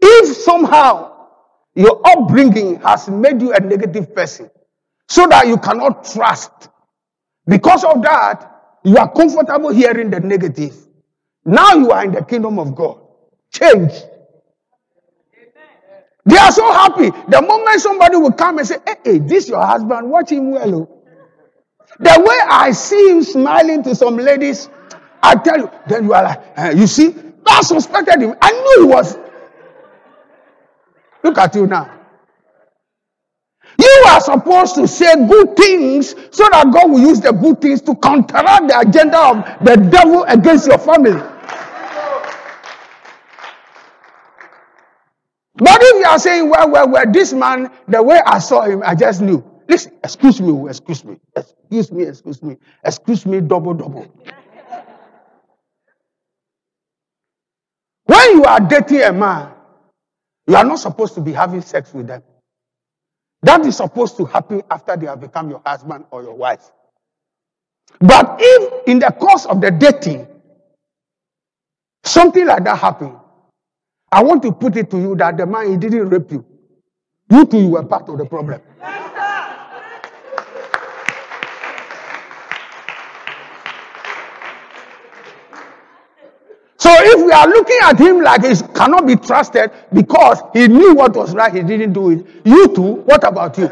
if 0.00 0.36
somehow 0.36 1.28
your 1.74 2.00
upbringing 2.04 2.80
has 2.80 3.08
made 3.08 3.42
you 3.42 3.52
a 3.52 3.60
negative 3.60 4.14
person 4.14 4.50
so 5.08 5.26
that 5.26 5.46
you 5.46 5.58
cannot 5.58 6.04
trust, 6.04 6.68
because 7.46 7.84
of 7.84 8.02
that, 8.02 8.78
you 8.84 8.96
are 8.96 9.10
comfortable 9.12 9.70
hearing 9.70 10.10
the 10.10 10.20
negative. 10.20 10.74
Now 11.44 11.74
you 11.74 11.90
are 11.90 12.04
in 12.04 12.12
the 12.12 12.24
kingdom 12.24 12.58
of 12.58 12.74
God. 12.74 13.01
Change. 13.52 13.92
They 16.24 16.36
are 16.36 16.52
so 16.52 16.72
happy. 16.72 17.10
The 17.28 17.42
moment 17.42 17.80
somebody 17.80 18.16
will 18.16 18.32
come 18.32 18.58
and 18.58 18.66
say, 18.66 18.76
Hey, 18.86 18.94
hey 19.04 19.18
this 19.18 19.48
your 19.48 19.64
husband, 19.64 20.08
watch 20.10 20.30
him 20.30 20.52
well. 20.52 20.74
Oh. 20.74 20.98
The 21.98 22.22
way 22.24 22.38
I 22.48 22.72
see 22.72 23.10
him 23.10 23.22
smiling 23.22 23.82
to 23.84 23.94
some 23.94 24.16
ladies, 24.16 24.68
I 25.22 25.34
tell 25.36 25.58
you, 25.58 25.70
then 25.88 26.04
you 26.04 26.14
are 26.14 26.22
like, 26.22 26.40
eh, 26.56 26.70
you 26.72 26.86
see, 26.86 27.14
I 27.46 27.60
suspected 27.62 28.22
him. 28.22 28.34
I 28.40 28.50
knew 28.52 28.86
he 28.86 28.92
was. 28.92 29.18
Look 31.22 31.38
at 31.38 31.54
you 31.54 31.66
now. 31.66 31.98
You 33.78 34.04
are 34.08 34.20
supposed 34.20 34.74
to 34.76 34.86
say 34.88 35.14
good 35.26 35.56
things 35.56 36.10
so 36.30 36.48
that 36.50 36.70
God 36.72 36.90
will 36.90 37.00
use 37.00 37.20
the 37.20 37.32
good 37.32 37.60
things 37.60 37.80
to 37.82 37.94
counteract 37.96 38.68
the 38.68 38.78
agenda 38.80 39.18
of 39.18 39.64
the 39.64 39.76
devil 39.76 40.24
against 40.24 40.66
your 40.66 40.78
family. 40.78 41.20
But 45.54 45.78
if 45.82 45.96
you 46.00 46.04
are 46.04 46.18
saying, 46.18 46.48
well, 46.48 46.70
well, 46.70 46.88
well, 46.88 47.04
this 47.12 47.32
man, 47.32 47.70
the 47.86 48.02
way 48.02 48.20
I 48.24 48.38
saw 48.38 48.62
him, 48.62 48.82
I 48.84 48.94
just 48.94 49.20
knew. 49.20 49.44
Listen, 49.68 49.92
excuse 50.02 50.40
me, 50.40 50.50
oh, 50.50 50.66
excuse 50.66 51.04
me, 51.04 51.18
excuse 51.36 51.92
me, 51.92 52.04
excuse 52.04 52.42
me, 52.42 52.56
excuse 52.84 53.26
me, 53.26 53.40
double, 53.40 53.74
double. 53.74 54.06
When 58.06 58.30
you 58.32 58.44
are 58.44 58.60
dating 58.60 59.02
a 59.02 59.12
man, 59.12 59.52
you 60.46 60.56
are 60.56 60.64
not 60.64 60.78
supposed 60.78 61.14
to 61.14 61.20
be 61.20 61.32
having 61.32 61.62
sex 61.62 61.92
with 61.94 62.06
them. 62.06 62.22
That 63.42 63.64
is 63.66 63.76
supposed 63.76 64.16
to 64.18 64.24
happen 64.24 64.62
after 64.70 64.96
they 64.96 65.06
have 65.06 65.20
become 65.20 65.50
your 65.50 65.62
husband 65.64 66.04
or 66.10 66.22
your 66.22 66.34
wife. 66.34 66.70
But 68.00 68.36
if 68.40 68.88
in 68.88 68.98
the 68.98 69.10
course 69.10 69.46
of 69.46 69.60
the 69.60 69.70
dating, 69.70 70.26
something 72.04 72.46
like 72.46 72.64
that 72.64 72.78
happened, 72.78 73.16
I 74.12 74.22
want 74.22 74.42
to 74.42 74.52
put 74.52 74.76
it 74.76 74.90
to 74.90 74.98
you 74.98 75.16
that 75.16 75.38
the 75.38 75.46
man 75.46 75.70
he 75.70 75.76
didn't 75.78 76.10
rape 76.10 76.30
you. 76.30 76.44
You 77.30 77.46
too, 77.46 77.58
you 77.58 77.68
were 77.70 77.82
part 77.82 78.06
of 78.10 78.18
the 78.18 78.26
problem. 78.26 78.60
So 86.76 86.90
if 86.92 87.24
we 87.24 87.32
are 87.32 87.46
looking 87.48 87.78
at 87.84 87.98
him 87.98 88.20
like 88.20 88.44
he 88.44 88.54
cannot 88.74 89.06
be 89.06 89.16
trusted 89.16 89.70
because 89.94 90.42
he 90.52 90.68
knew 90.68 90.94
what 90.94 91.16
was 91.16 91.34
right, 91.34 91.54
he 91.54 91.62
didn't 91.62 91.94
do 91.94 92.10
it. 92.10 92.26
You 92.44 92.74
too, 92.74 92.94
what 93.06 93.24
about 93.26 93.56
you? 93.56 93.68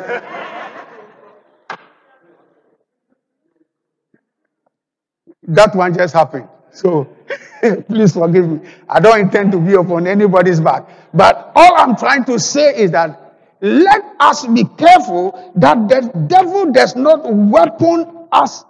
that 5.48 5.74
one 5.74 5.92
just 5.92 6.14
happened. 6.14 6.48
So 6.72 7.16
please 7.88 8.12
forgive 8.14 8.48
me. 8.48 8.68
I 8.88 9.00
don't 9.00 9.20
intend 9.20 9.52
to 9.52 9.60
be 9.60 9.74
upon 9.74 10.06
anybody's 10.06 10.60
back. 10.60 10.88
But 11.12 11.52
all 11.54 11.76
I'm 11.76 11.96
trying 11.96 12.24
to 12.26 12.38
say 12.38 12.76
is 12.76 12.90
that 12.92 13.36
let 13.60 14.02
us 14.20 14.46
be 14.46 14.64
careful 14.64 15.52
that 15.56 15.88
the 15.88 16.10
devil 16.26 16.72
does 16.72 16.96
not 16.96 17.30
weapon 17.30 18.26
us, 18.32 18.64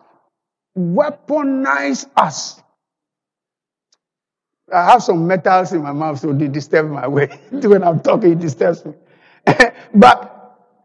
weaponize 0.77 2.07
us 2.17 2.61
I 4.73 4.85
have 4.85 5.03
some 5.03 5.27
metals 5.27 5.73
in 5.73 5.83
my 5.83 5.93
mouth, 5.93 6.21
so 6.21 6.33
they 6.33 6.49
disturb 6.49 6.91
my 6.91 7.07
way. 7.07 7.27
when 7.51 7.83
I'm 7.83 8.01
talking, 8.01 8.33
it 8.33 8.39
disturbs 8.39 8.85
me. 8.85 8.95
but 9.95 10.40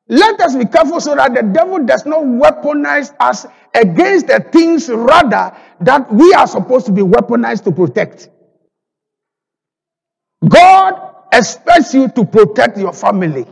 let 0.08 0.40
us 0.42 0.56
be 0.56 0.66
careful 0.66 1.02
so 1.02 1.16
that 1.16 1.34
the 1.36 1.44
devil 1.44 1.84
does 1.86 2.06
not 2.06 2.22
weaponize 2.24 3.14
us 3.20 3.48
against 3.74 4.28
the 4.28 4.40
things 4.52 4.90
rather 4.90 5.56
that 5.82 6.14
we 6.14 6.34
are 6.34 6.48
supposed 6.48 6.86
to 6.88 6.92
be 6.92 7.02
weaponized 7.02 7.64
to 7.66 7.72
protect. 7.72 8.30
God 10.48 11.16
expects 11.34 11.94
you 11.94 12.08
to 12.10 12.26
protect 12.26 12.78
your 12.78 12.94
family. 12.94 13.46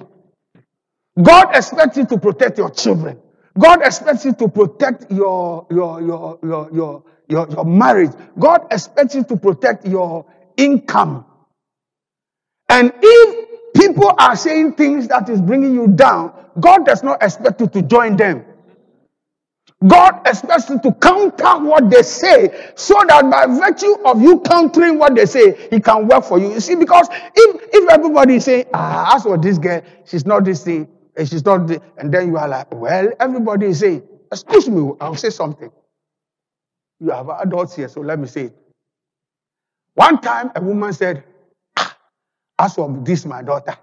God 1.21 1.55
expects 1.55 1.97
you 1.97 2.05
to 2.07 2.17
protect 2.19 2.57
your 2.57 2.71
children. 2.71 3.19
God 3.59 3.81
expects 3.83 4.25
you 4.25 4.33
to 4.35 4.47
protect 4.49 5.11
your, 5.11 5.67
your, 5.71 6.01
your, 6.01 6.39
your, 6.43 6.69
your, 6.73 7.03
your, 7.29 7.49
your 7.49 7.65
marriage. 7.65 8.11
God 8.39 8.67
expects 8.71 9.15
you 9.15 9.23
to 9.25 9.37
protect 9.37 9.85
your 9.87 10.25
income. 10.57 11.25
And 12.69 12.93
if 13.01 13.73
people 13.75 14.13
are 14.17 14.35
saying 14.35 14.73
things 14.75 15.07
that 15.09 15.29
is 15.29 15.41
bringing 15.41 15.73
you 15.75 15.87
down, 15.87 16.33
God 16.59 16.85
does 16.85 17.03
not 17.03 17.23
expect 17.23 17.61
you 17.61 17.67
to 17.67 17.81
join 17.83 18.17
them. 18.17 18.45
God 19.85 20.27
expects 20.27 20.69
you 20.69 20.79
to 20.81 20.93
counter 20.93 21.59
what 21.65 21.89
they 21.89 22.03
say 22.03 22.71
so 22.75 22.95
that 23.07 23.29
by 23.29 23.47
virtue 23.47 23.95
of 24.05 24.21
you 24.21 24.39
countering 24.41 24.99
what 24.99 25.15
they 25.15 25.25
say, 25.25 25.67
He 25.69 25.79
can 25.79 26.07
work 26.07 26.23
for 26.25 26.39
you. 26.39 26.53
You 26.53 26.59
see, 26.61 26.75
because 26.75 27.07
if, 27.11 27.61
if 27.73 27.89
everybody 27.89 28.35
is 28.37 28.45
saying, 28.45 28.65
ah, 28.73 29.15
as 29.15 29.23
for 29.23 29.37
this 29.37 29.57
girl, 29.57 29.81
she's 30.05 30.25
not 30.25 30.45
this 30.45 30.63
thing, 30.63 30.87
and 31.17 31.29
she's 31.29 31.45
not 31.45 31.67
this, 31.67 31.79
and 31.97 32.13
then 32.13 32.27
you 32.27 32.37
are 32.37 32.47
like, 32.47 32.73
well, 32.73 33.09
everybody 33.19 33.67
is 33.67 33.79
saying, 33.79 34.03
excuse 34.31 34.69
me, 34.69 34.91
I'll 35.01 35.15
say 35.15 35.29
something. 35.31 35.71
You 36.99 37.11
have 37.11 37.29
adults 37.29 37.75
here, 37.75 37.89
so 37.89 38.01
let 38.01 38.19
me 38.19 38.27
say 38.27 38.43
it. 38.45 38.57
One 39.95 40.21
time, 40.21 40.51
a 40.55 40.61
woman 40.61 40.93
said, 40.93 41.23
ah, 41.77 41.97
As 42.59 42.75
for 42.75 42.91
this, 43.03 43.25
my 43.25 43.43
daughter, 43.43 43.77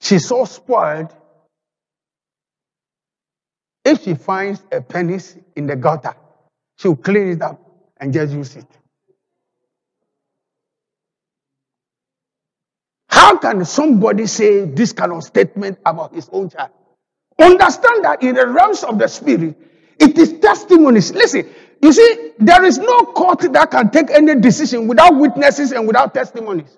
she's 0.00 0.26
so 0.26 0.44
spoiled. 0.44 1.14
If 3.84 4.04
she 4.04 4.14
finds 4.14 4.62
a 4.72 4.80
penis 4.80 5.36
in 5.56 5.66
the 5.66 5.76
gutter, 5.76 6.14
she'll 6.78 6.96
clean 6.96 7.28
it 7.28 7.42
up 7.42 7.60
and 7.98 8.12
just 8.12 8.32
use 8.32 8.56
it. 8.56 8.66
How 13.10 13.36
can 13.38 13.64
somebody 13.66 14.26
say 14.26 14.64
this 14.64 14.92
kind 14.94 15.12
of 15.12 15.24
statement 15.24 15.78
about 15.84 16.14
his 16.14 16.30
own 16.32 16.50
child? 16.50 16.70
Understand 17.38 18.04
that 18.04 18.22
in 18.22 18.36
the 18.36 18.46
realms 18.48 18.84
of 18.84 18.98
the 18.98 19.08
spirit, 19.08 19.56
it 20.00 20.18
is 20.18 20.40
testimonies. 20.40 21.12
Listen, 21.12 21.48
you 21.82 21.92
see, 21.92 22.32
there 22.38 22.64
is 22.64 22.78
no 22.78 23.04
court 23.04 23.40
that 23.52 23.70
can 23.70 23.90
take 23.90 24.10
any 24.10 24.34
decision 24.40 24.88
without 24.88 25.16
witnesses 25.16 25.72
and 25.72 25.86
without 25.86 26.14
testimonies. 26.14 26.77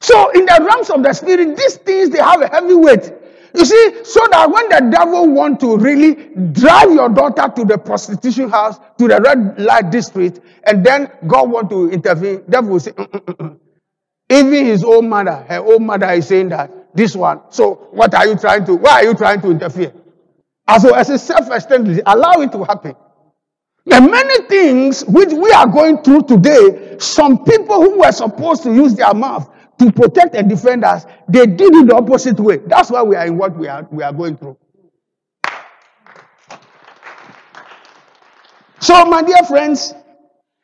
So, 0.00 0.30
in 0.30 0.46
the 0.46 0.58
realms 0.64 0.90
of 0.90 1.02
the 1.02 1.12
spirit, 1.12 1.56
these 1.56 1.76
things 1.76 2.10
they 2.10 2.18
have 2.18 2.40
a 2.40 2.48
heavy 2.48 2.74
weight. 2.74 3.12
You 3.54 3.64
see, 3.64 4.04
so 4.04 4.20
that 4.30 4.50
when 4.50 4.68
the 4.68 4.90
devil 4.90 5.28
want 5.28 5.58
to 5.60 5.76
really 5.78 6.14
drive 6.52 6.92
your 6.92 7.08
daughter 7.08 7.52
to 7.56 7.64
the 7.64 7.78
prostitution 7.78 8.50
house, 8.50 8.78
to 8.98 9.08
the 9.08 9.20
red 9.20 9.58
light 9.58 9.90
district, 9.90 10.40
and 10.64 10.84
then 10.84 11.10
God 11.26 11.50
want 11.50 11.70
to 11.70 11.90
intervene, 11.90 12.44
devil 12.48 12.72
will 12.72 12.80
say, 12.80 12.92
mm, 12.92 13.06
mm, 13.06 13.36
mm, 13.36 13.58
even 14.30 14.66
his 14.66 14.84
own 14.84 15.08
mother, 15.08 15.44
her 15.48 15.58
own 15.58 15.86
mother 15.86 16.10
is 16.10 16.28
saying 16.28 16.50
that 16.50 16.94
this 16.94 17.16
one. 17.16 17.40
So 17.50 17.88
what 17.90 18.14
are 18.14 18.26
you 18.26 18.36
trying 18.36 18.66
to? 18.66 18.74
Why 18.74 19.00
are 19.00 19.04
you 19.04 19.14
trying 19.14 19.40
to 19.40 19.50
interfere? 19.50 19.92
As 20.66 20.84
well 20.84 20.94
as 20.94 21.08
a 21.08 21.18
self-extended, 21.18 22.02
allow 22.04 22.34
it 22.42 22.52
to 22.52 22.62
happen. 22.64 22.94
The 23.86 24.02
many 24.02 24.46
things 24.48 25.02
which 25.06 25.32
we 25.32 25.50
are 25.52 25.66
going 25.66 26.02
through 26.02 26.24
today, 26.24 26.98
some 26.98 27.42
people 27.42 27.80
who 27.80 28.00
were 28.00 28.12
supposed 28.12 28.62
to 28.64 28.74
use 28.74 28.94
their 28.94 29.14
mouth 29.14 29.48
to 29.78 29.92
protect 29.92 30.34
and 30.34 30.48
defend 30.48 30.84
us, 30.84 31.06
they 31.28 31.46
did 31.46 31.74
it 31.74 31.86
the 31.86 31.94
opposite 31.94 32.38
way. 32.40 32.58
That's 32.58 32.90
why 32.90 33.02
we 33.02 33.16
are 33.16 33.26
in 33.26 33.38
what 33.38 33.56
we 33.56 33.68
are, 33.68 33.86
we 33.90 34.02
are 34.02 34.12
going 34.12 34.36
through. 34.36 34.56
So, 38.80 39.04
my 39.06 39.22
dear 39.22 39.42
friends, 39.46 39.94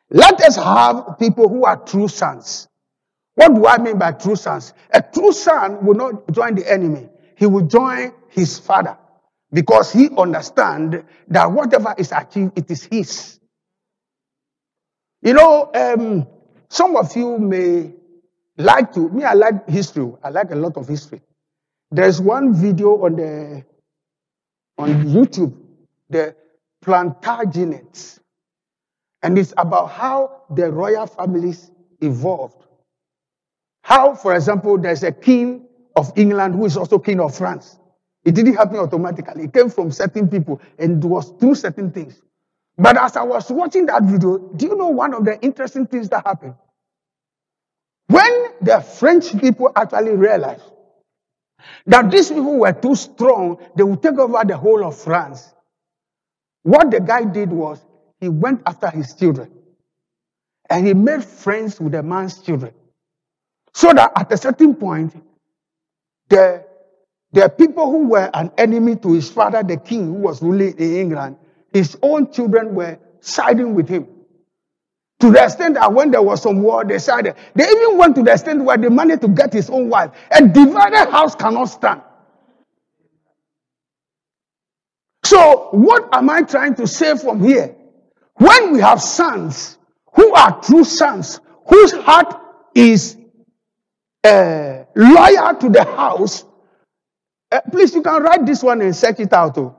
let 0.09 0.41
us 0.41 0.55
have 0.55 1.17
people 1.19 1.49
who 1.49 1.65
are 1.65 1.77
true 1.77 2.07
sons. 2.07 2.67
What 3.35 3.53
do 3.53 3.67
I 3.67 3.77
mean 3.77 3.97
by 3.97 4.13
true 4.13 4.35
sons? 4.35 4.73
A 4.91 5.01
true 5.01 5.33
son 5.33 5.85
will 5.85 5.95
not 5.95 6.31
join 6.31 6.55
the 6.55 6.71
enemy. 6.71 7.09
He 7.35 7.45
will 7.45 7.67
join 7.67 8.13
his 8.29 8.57
father 8.57 8.97
because 9.51 9.91
he 9.91 10.09
understands 10.17 10.97
that 11.27 11.51
whatever 11.51 11.93
is 11.97 12.11
achieved, 12.11 12.57
it 12.57 12.71
is 12.71 12.83
his. 12.85 13.39
You 15.21 15.33
know, 15.33 15.71
um, 15.73 16.27
some 16.69 16.95
of 16.95 17.15
you 17.15 17.37
may 17.37 17.93
like 18.57 18.93
to, 18.93 19.09
me, 19.09 19.23
I 19.23 19.33
like 19.33 19.67
history. 19.69 20.11
I 20.23 20.29
like 20.29 20.51
a 20.51 20.55
lot 20.55 20.77
of 20.77 20.87
history. 20.87 21.21
There's 21.91 22.21
one 22.21 22.53
video 22.53 23.03
on 23.05 23.15
the, 23.15 23.65
on 24.77 25.05
YouTube, 25.05 25.55
the 26.09 26.35
Plantagenets. 26.83 28.19
And 29.23 29.37
it's 29.37 29.53
about 29.57 29.87
how 29.87 30.43
the 30.51 30.71
royal 30.71 31.07
families 31.07 31.71
evolved. 32.01 32.65
How, 33.83 34.15
for 34.15 34.35
example, 34.35 34.77
there's 34.77 35.03
a 35.03 35.11
king 35.11 35.67
of 35.95 36.11
England 36.15 36.55
who 36.55 36.65
is 36.65 36.77
also 36.77 36.99
king 36.99 37.19
of 37.19 37.35
France. 37.35 37.79
It 38.23 38.33
didn't 38.33 38.55
happen 38.55 38.77
automatically. 38.77 39.45
It 39.45 39.53
came 39.53 39.69
from 39.69 39.91
certain 39.91 40.27
people 40.27 40.59
and 40.79 41.03
it 41.03 41.07
was 41.07 41.31
through 41.39 41.55
certain 41.55 41.91
things. 41.91 42.21
But 42.77 42.97
as 42.97 43.15
I 43.15 43.23
was 43.23 43.49
watching 43.49 43.85
that 43.85 44.03
video, 44.03 44.37
do 44.37 44.65
you 44.65 44.75
know 44.75 44.89
one 44.89 45.13
of 45.13 45.23
the 45.23 45.39
interesting 45.41 45.85
things 45.85 46.09
that 46.09 46.25
happened? 46.25 46.55
When 48.07 48.47
the 48.61 48.81
French 48.81 49.37
people 49.39 49.71
actually 49.75 50.11
realized 50.11 50.63
that 51.87 52.11
these 52.11 52.29
people 52.29 52.59
were 52.59 52.73
too 52.73 52.95
strong, 52.95 53.57
they 53.75 53.83
would 53.83 54.01
take 54.01 54.17
over 54.17 54.43
the 54.45 54.57
whole 54.57 54.85
of 54.85 54.97
France. 54.97 55.53
What 56.63 56.91
the 56.91 56.99
guy 56.99 57.23
did 57.25 57.51
was 57.51 57.79
he 58.19 58.29
went 58.29 58.61
after 58.65 58.89
his 58.89 59.13
children 59.13 59.51
and 60.69 60.85
he 60.85 60.93
made 60.93 61.23
friends 61.23 61.79
with 61.79 61.93
the 61.93 62.03
man's 62.03 62.39
children. 62.41 62.73
So 63.73 63.93
that 63.93 64.11
at 64.15 64.31
a 64.31 64.37
certain 64.37 64.75
point, 64.75 65.13
the, 66.29 66.65
the 67.31 67.49
people 67.49 67.91
who 67.91 68.07
were 68.07 68.29
an 68.33 68.51
enemy 68.57 68.95
to 68.97 69.13
his 69.13 69.29
father, 69.29 69.61
the 69.63 69.77
king 69.77 70.05
who 70.05 70.13
was 70.13 70.41
ruling 70.41 70.77
in 70.77 70.95
England, 70.95 71.37
his 71.73 71.97
own 72.01 72.31
children 72.31 72.73
were 72.73 72.97
siding 73.19 73.75
with 73.75 73.89
him. 73.89 74.07
To 75.21 75.31
the 75.31 75.43
extent 75.43 75.75
that 75.75 75.91
when 75.93 76.11
there 76.11 76.21
was 76.21 76.41
some 76.41 76.61
war, 76.61 76.83
they 76.83 76.95
decided. 76.95 77.35
They 77.53 77.63
even 77.69 77.97
went 77.97 78.15
to 78.15 78.23
the 78.23 78.33
extent 78.33 78.63
where 78.63 78.77
they 78.77 78.89
managed 78.89 79.21
to 79.21 79.29
get 79.29 79.53
his 79.53 79.69
own 79.69 79.89
wife. 79.89 80.11
A 80.31 80.45
divided 80.45 81.09
house 81.09 81.35
cannot 81.35 81.65
stand. 81.65 82.01
So, 85.23 85.69
what 85.71 86.09
am 86.13 86.29
I 86.29 86.41
trying 86.43 86.75
to 86.75 86.85
say 86.85 87.17
from 87.17 87.43
here? 87.43 87.75
When 88.35 88.73
we 88.73 88.81
have 88.81 89.01
sons 89.01 89.77
who 90.13 90.33
are 90.35 90.61
true 90.61 90.83
sons, 90.83 91.39
whose 91.67 91.93
heart 91.93 92.35
is 92.75 93.17
uh, 94.23 94.83
loyal 94.95 95.55
to 95.55 95.69
the 95.69 95.83
house, 95.83 96.43
uh, 97.51 97.61
please, 97.71 97.95
you 97.95 98.01
can 98.01 98.21
write 98.21 98.45
this 98.45 98.61
one 98.61 98.81
and 98.81 98.95
search 98.95 99.19
it 99.19 99.31
out. 99.31 99.57
Oh. 99.57 99.75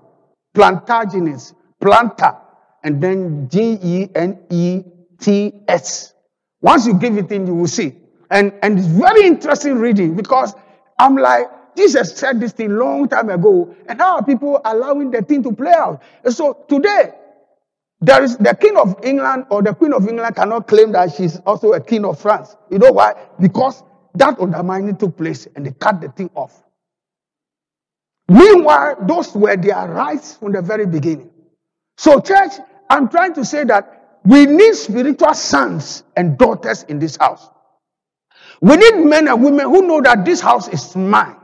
Plantagenets, 0.57 1.55
planter, 1.79 2.35
and 2.83 3.03
then 3.03 3.49
G 3.51 3.79
E 3.83 4.09
N 4.15 4.39
E 4.51 4.83
T-S. 5.21 6.15
Once 6.61 6.87
you 6.87 6.95
give 6.95 7.17
it 7.17 7.31
in, 7.31 7.47
you 7.47 7.55
will 7.55 7.67
see. 7.67 7.95
And, 8.31 8.53
and 8.63 8.79
it's 8.79 8.89
very 8.89 9.27
interesting 9.27 9.77
reading 9.77 10.17
because 10.17 10.55
I'm 10.99 11.17
like, 11.17 11.47
Jesus 11.77 12.17
said 12.17 12.41
this 12.41 12.53
thing 12.53 12.77
long 12.77 13.09
time 13.09 13.29
ago, 13.29 13.75
and 13.87 14.01
how 14.01 14.17
are 14.17 14.25
people 14.25 14.61
allowing 14.65 15.11
the 15.11 15.23
thing 15.23 15.43
to 15.43 15.53
play 15.53 15.73
out? 15.73 16.03
And 16.25 16.33
so 16.33 16.65
today, 16.69 17.13
there 18.01 18.23
is 18.23 18.37
the 18.39 18.55
king 18.55 18.77
of 18.77 18.97
England 19.05 19.47
or 19.51 19.63
the 19.63 19.75
queen 19.75 19.93
of 19.93 20.09
England 20.09 20.37
cannot 20.37 20.69
claim 20.69 20.93
that 20.93 21.15
she's 21.15 21.39
also 21.41 21.73
a 21.73 21.81
king 21.81 22.05
of 22.05 22.19
France. 22.21 22.57
You 22.71 22.79
know 22.79 22.93
why? 22.93 23.15
Because 23.41 23.83
that 24.15 24.39
undermining 24.39 24.97
took 24.97 25.17
place 25.17 25.47
and 25.55 25.67
they 25.67 25.73
cut 25.73 26.01
the 26.01 26.09
thing 26.09 26.31
off. 26.35 26.63
Meanwhile, 28.29 28.97
those 29.03 29.35
were 29.35 29.57
their 29.57 29.87
rights 29.89 30.37
from 30.37 30.53
the 30.53 30.63
very 30.63 30.87
beginning. 30.87 31.31
So, 31.97 32.21
church, 32.21 32.53
I'm 32.91 33.09
trying 33.09 33.35
to 33.35 33.45
say 33.45 33.65
that 33.65 33.96
we 34.27 34.45
need 34.45 34.75
spiritual 34.75 35.35
sons 35.35 36.03
and 36.17 36.37
daughters 36.37 36.83
in 36.83 36.99
this 36.99 37.17
house. 37.17 37.49
We 38.61 38.77
need 38.77 38.97
men 39.05 39.29
and 39.29 39.43
women 39.43 39.67
who 39.67 39.87
know 39.87 40.01
that 40.01 40.25
this 40.25 40.41
house 40.41 40.67
is 40.67 40.97
mine. 40.97 41.37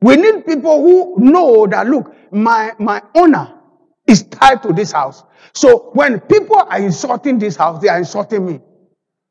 We 0.00 0.16
need 0.16 0.44
people 0.44 0.82
who 0.82 1.14
know 1.24 1.68
that, 1.68 1.86
look, 1.86 2.12
my, 2.32 2.72
my 2.80 3.02
honor 3.14 3.54
is 4.04 4.24
tied 4.24 4.64
to 4.64 4.72
this 4.72 4.90
house. 4.90 5.22
So 5.54 5.90
when 5.92 6.18
people 6.20 6.58
are 6.58 6.80
insulting 6.80 7.38
this 7.38 7.54
house, 7.54 7.80
they 7.80 7.88
are 7.88 7.98
insulting 7.98 8.44
me. 8.44 8.60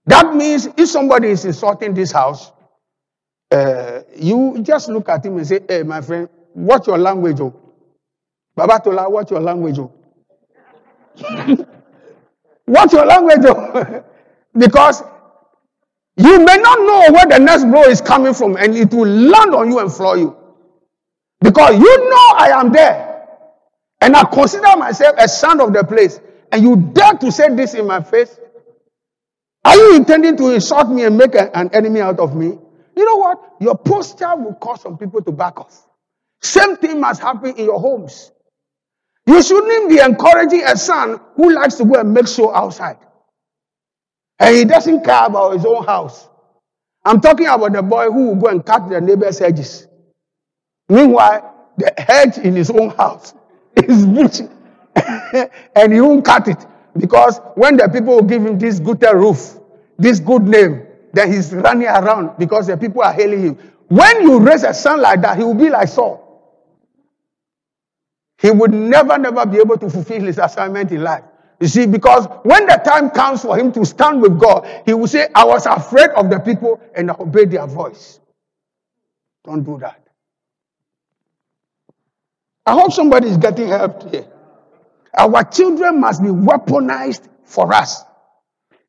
That 0.06 0.34
means 0.34 0.68
if 0.78 0.88
somebody 0.88 1.28
is 1.30 1.44
insulting 1.44 1.94
this 1.94 2.14
house, 2.14 2.54
uh, 3.52 4.04
you 4.16 4.60
just 4.62 4.88
look 4.88 5.10
at 5.10 5.26
him 5.26 5.38
and 5.38 5.46
say, 5.46 5.60
hey, 5.68 5.84
my 5.84 6.00
friend, 6.00 6.30
what's 6.54 6.88
your 6.88 6.98
language? 6.98 7.42
Oh? 7.42 7.54
Babatola, 8.58 9.12
what's 9.12 9.32
your 9.32 9.42
language? 9.42 9.78
Oh? 9.80 9.94
What's 12.68 12.92
your 12.92 13.06
language? 13.06 14.04
because 14.58 15.02
you 16.18 16.40
may 16.44 16.58
not 16.58 16.80
know 16.80 17.14
where 17.14 17.26
the 17.26 17.40
next 17.40 17.64
blow 17.66 17.84
is 17.84 18.02
coming 18.02 18.34
from 18.34 18.58
and 18.58 18.76
it 18.76 18.94
will 18.94 19.08
land 19.08 19.56
on 19.56 19.72
you 19.72 19.80
and 19.80 19.92
floor 19.92 20.18
you. 20.18 20.36
Because 21.40 21.80
you 21.80 22.10
know 22.10 22.34
I 22.38 22.50
am 22.60 22.72
there. 22.74 23.26
And 24.02 24.16
I 24.16 24.26
consider 24.26 24.76
myself 24.78 25.16
a 25.18 25.30
son 25.30 25.62
of 25.62 25.72
the 25.74 25.84
place. 25.86 26.20
And 26.52 26.62
you 26.62 26.76
dare 26.94 27.14
to 27.14 27.32
say 27.32 27.56
this 27.56 27.74
in 27.74 27.88
my 27.88 28.02
face? 28.04 28.38
Are 29.64 29.76
you 29.76 29.96
intending 29.96 30.36
to 30.38 30.52
insult 30.52 30.90
me 30.90 31.06
and 31.06 31.18
make 31.18 31.36
a, 31.36 31.56
an 31.58 31.70
enemy 31.74 32.02
out 32.02 32.20
of 32.20 32.36
me? 32.36 32.48
You 32.96 33.06
know 33.06 33.16
what? 33.18 33.56
Your 33.62 33.78
posture 33.78 34.36
will 34.36 34.56
cause 34.56 34.82
some 34.82 34.98
people 34.98 35.22
to 35.22 35.32
back 35.32 35.60
off. 35.60 35.88
Same 36.42 36.76
thing 36.78 37.00
must 37.00 37.22
happen 37.22 37.56
in 37.56 37.66
your 37.66 37.80
homes. 37.80 38.32
You 39.28 39.44
shouldn't 39.44 39.90
be 39.90 40.00
encouraging 40.00 40.64
a 40.64 40.78
son 40.78 41.20
who 41.36 41.52
likes 41.54 41.76
to 41.76 41.86
go 41.86 42.00
and 42.00 42.14
make 42.14 42.28
show 42.30 42.56
outside. 42.56 42.98
And 44.40 44.56
he 44.56 44.64
doesn't 44.64 45.04
care 45.04 45.26
about 45.26 45.54
his 45.54 45.66
own 45.66 45.86
house. 45.86 46.30
I'm 47.04 47.20
talking 47.20 47.48
about 47.48 47.74
the 47.74 47.84
boy 47.84 48.06
who 48.06 48.28
will 48.30 48.36
go 48.36 48.48
and 48.48 48.66
cut 48.66 48.88
the 48.88 49.02
neighbor's 49.02 49.38
hedges. 49.38 49.86
Meanwhile, 50.88 51.54
the 51.78 51.94
hedge 51.98 52.38
in 52.38 52.56
his 52.56 52.70
own 52.70 52.90
house 52.92 53.34
is 53.76 54.06
bushy. 54.06 54.48
and 55.76 55.92
he 55.94 56.00
won't 56.00 56.24
cut 56.24 56.48
it. 56.48 56.66
Because 56.96 57.40
when 57.56 57.76
the 57.76 57.90
people 57.90 58.16
will 58.16 58.24
give 58.24 58.46
him 58.46 58.58
this 58.58 58.80
good 58.80 59.04
roof, 59.14 59.58
this 59.98 60.22
good 60.22 60.44
name, 60.44 60.88
then 61.12 61.34
he's 61.34 61.54
running 61.54 61.88
around 61.88 62.38
because 62.38 62.68
the 62.68 62.78
people 62.78 63.02
are 63.02 63.14
hailing 63.14 63.42
him. 63.42 63.74
When 63.90 64.22
you 64.22 64.40
raise 64.40 64.64
a 64.64 64.74
son 64.74 65.02
like 65.02 65.22
that, 65.22 65.38
he 65.38 65.44
will 65.44 65.54
be 65.54 65.70
like 65.70 65.90
Saul 65.90 66.27
he 68.40 68.52
would 68.52 68.74
never, 68.74 69.18
never 69.18 69.46
be 69.46 69.58
able 69.58 69.78
to 69.78 69.90
fulfill 69.90 70.22
his 70.24 70.38
assignment 70.38 70.92
in 70.92 71.02
life. 71.02 71.24
You 71.60 71.68
see, 71.68 71.88
because 71.88 72.28
when 72.44 72.68
the 72.68 72.80
time 72.86 73.10
comes 73.10 73.42
for 73.42 73.58
him 73.58 73.72
to 73.72 73.84
stand 73.84 74.22
with 74.22 74.40
God, 74.40 74.84
he 74.86 74.94
will 74.94 75.08
say, 75.08 75.28
I 75.34 75.44
was 75.44 75.66
afraid 75.66 76.10
of 76.12 76.30
the 76.30 76.40
people 76.40 76.80
and 76.96 77.10
I 77.10 77.16
obeyed 77.20 77.50
their 77.50 77.66
voice. 77.66 78.20
Don't 79.44 79.64
do 79.64 79.80
that. 79.80 80.08
I 82.66 82.74
hope 82.74 82.92
somebody 82.92 83.30
is 83.30 83.38
getting 83.38 83.70
helped 83.70 84.14
here. 84.14 84.28
Our 85.18 85.44
children 85.46 86.00
must 86.00 86.22
be 86.22 86.28
weaponized 86.28 87.28
for 87.44 87.74
us. 87.74 88.04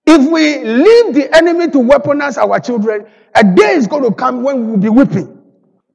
If 0.04 0.30
we 0.30 0.64
leave 0.64 1.14
the 1.14 1.28
enemy 1.34 1.70
to 1.70 1.78
weaponize 1.78 2.36
our 2.38 2.60
children, 2.60 3.06
a 3.34 3.44
day 3.44 3.72
is 3.74 3.86
going 3.86 4.02
to 4.02 4.12
come 4.12 4.42
when 4.42 4.66
we 4.66 4.70
will 4.72 4.78
be 4.78 4.88
weeping. 4.88 5.42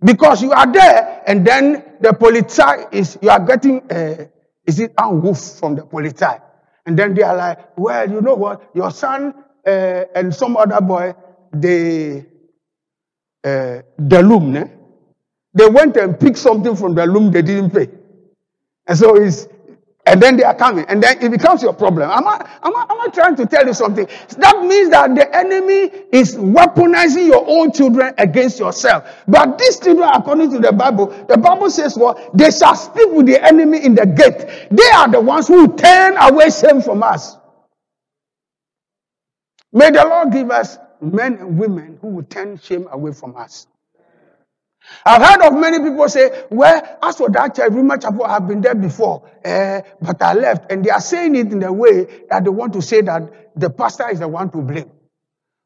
Because 0.03 0.41
you 0.41 0.51
are 0.51 0.71
there, 0.71 1.23
and 1.27 1.45
then 1.45 1.82
the 2.03 2.09
Polizei 2.09 2.93
is, 2.93 3.17
you 3.21 3.29
are 3.29 3.39
getting, 3.39 3.81
uh, 3.89 4.25
is 4.67 4.79
it 4.81 4.93
unwoof 4.97 5.57
from 5.59 5.75
the 5.75 5.83
Polizei? 5.83 6.41
And 6.85 6.99
then 6.99 7.13
they 7.13 7.23
are 7.23 7.35
like, 7.35 7.77
well, 7.77 8.11
you 8.11 8.19
know 8.19 8.35
what? 8.35 8.71
Your 8.75 8.91
son 8.91 9.33
uh, 9.65 9.69
and 10.13 10.35
some 10.35 10.57
other 10.57 10.81
boy, 10.81 11.15
they, 11.53 12.25
uh, 13.45 13.81
the 13.97 14.21
loom, 14.21 14.51
ne? 14.51 14.65
they 15.53 15.67
went 15.67 15.95
and 15.95 16.19
picked 16.19 16.37
something 16.39 16.75
from 16.75 16.93
the 16.93 17.05
loom 17.05 17.31
they 17.31 17.41
didn't 17.41 17.69
pay. 17.71 17.87
And 18.85 18.97
so 18.97 19.15
it's, 19.15 19.47
and 20.07 20.21
then 20.21 20.37
they 20.37 20.43
are 20.43 20.55
coming, 20.55 20.85
and 20.89 21.01
then 21.03 21.23
it 21.23 21.31
becomes 21.31 21.63
your 21.63 21.73
problem. 21.73 22.09
Am 22.11 22.27
I, 22.27 22.35
am 22.63 22.75
I, 22.75 22.81
am 22.89 23.01
I 23.01 23.07
trying 23.13 23.35
to 23.37 23.45
tell 23.45 23.65
you 23.65 23.73
something? 23.73 24.07
That 24.37 24.61
means 24.63 24.89
that 24.91 25.15
the 25.15 25.35
enemy 25.35 25.91
is 26.11 26.35
weaponizing 26.35 27.27
your 27.27 27.45
own 27.47 27.71
children 27.71 28.13
against 28.17 28.59
yourself. 28.59 29.05
But 29.27 29.57
these 29.59 29.79
children, 29.79 30.09
according 30.13 30.51
to 30.51 30.59
the 30.59 30.73
Bible, 30.73 31.07
the 31.29 31.37
Bible 31.37 31.69
says, 31.71 31.97
"Well, 31.97 32.19
they 32.33 32.51
shall 32.51 32.75
speak 32.75 33.09
with 33.11 33.27
the 33.27 33.43
enemy 33.43 33.85
in 33.85 33.95
the 33.95 34.05
gate." 34.05 34.69
They 34.71 34.89
are 34.95 35.09
the 35.09 35.21
ones 35.21 35.47
who 35.47 35.75
turn 35.75 36.17
away 36.17 36.49
shame 36.51 36.81
from 36.81 37.03
us. 37.03 37.37
May 39.73 39.91
the 39.91 40.05
Lord 40.05 40.31
give 40.33 40.51
us 40.51 40.79
men 41.01 41.35
and 41.39 41.59
women 41.59 41.99
who 42.01 42.09
will 42.09 42.23
turn 42.23 42.57
shame 42.59 42.87
away 42.91 43.13
from 43.13 43.37
us. 43.37 43.67
I've 45.05 45.21
heard 45.21 45.47
of 45.47 45.59
many 45.59 45.79
people 45.79 46.07
say, 46.09 46.45
well, 46.49 46.97
as 47.01 47.17
for 47.17 47.29
that 47.31 47.55
church, 47.55 47.71
Rhema 47.71 48.01
Chapel, 48.01 48.23
I've 48.23 48.47
been 48.47 48.61
there 48.61 48.75
before, 48.75 49.29
uh, 49.43 49.81
but 50.01 50.21
I 50.21 50.33
left. 50.33 50.71
And 50.71 50.83
they 50.83 50.89
are 50.89 51.01
saying 51.01 51.35
it 51.35 51.51
in 51.51 51.63
a 51.63 51.73
way 51.73 52.07
that 52.29 52.43
they 52.43 52.49
want 52.49 52.73
to 52.73 52.81
say 52.81 53.01
that 53.01 53.53
the 53.59 53.69
pastor 53.69 54.09
is 54.09 54.19
the 54.19 54.27
one 54.27 54.49
to 54.51 54.59
blame. 54.59 54.91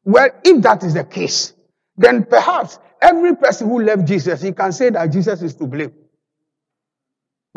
Well, 0.04 0.28
if 0.44 0.62
that 0.62 0.82
is 0.84 0.94
the 0.94 1.04
case, 1.04 1.54
then 1.96 2.24
perhaps 2.24 2.78
every 3.02 3.36
person 3.36 3.68
who 3.68 3.82
left 3.82 4.06
Jesus, 4.06 4.42
he 4.42 4.52
can 4.52 4.72
say 4.72 4.90
that 4.90 5.06
Jesus 5.12 5.42
is 5.42 5.54
to 5.56 5.66
blame. 5.66 5.92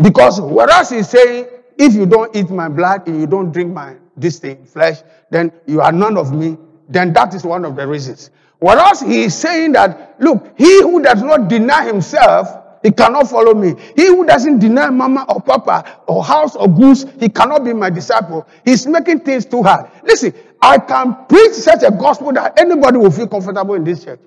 Because 0.02 0.42
whereas 0.42 0.90
he's 0.90 1.10
saying, 1.10 1.48
if 1.78 1.94
you 1.94 2.06
don't 2.06 2.36
eat 2.36 2.50
my 2.50 2.70
blood 2.70 3.08
and 3.08 3.20
you 3.20 3.28
don't 3.28 3.52
drink 3.52 3.74
my 3.74 3.96
this 4.18 4.40
thing, 4.40 4.66
flesh, 4.66 5.02
then 5.30 5.52
you 5.66 5.82
are 5.82 5.92
none 5.92 6.18
of 6.18 6.34
me, 6.34 6.58
then 6.90 7.14
that 7.14 7.34
is 7.34 7.44
one 7.44 7.66
of 7.66 7.76
the 7.76 7.88
reasons. 7.88 8.30
Whereas 8.62 9.02
he 9.02 9.24
is 9.24 9.36
saying 9.36 9.72
that, 9.72 10.18
look, 10.20 10.54
he 10.56 10.84
who 10.84 11.02
does 11.02 11.24
not 11.24 11.48
deny 11.48 11.84
himself, 11.88 12.48
he 12.84 12.92
cannot 12.92 13.28
follow 13.28 13.56
me. 13.56 13.74
He 13.96 14.06
who 14.06 14.24
doesn't 14.24 14.60
deny 14.60 14.92
mama 14.92 15.26
or 15.30 15.42
papa 15.42 16.04
or 16.08 16.24
house 16.24 16.56
or 16.56 16.68
goods, 16.68 17.08
he 17.20 17.28
cannot 17.28 17.64
be 17.66 17.74
my 17.74 17.90
disciple. 17.90 18.48
He's 18.64 18.86
making 18.86 19.22
things 19.22 19.46
too 19.46 19.64
hard. 19.64 19.90
Listen, 20.04 20.36
I 20.62 20.78
can 20.78 21.26
preach 21.28 21.54
such 21.54 21.82
a 21.82 21.90
gospel 21.90 22.34
that 22.34 22.60
anybody 22.60 22.98
will 22.98 23.10
feel 23.10 23.28
comfortable 23.28 23.74
in 23.74 23.84
this 23.84 24.04
church. 24.04 24.20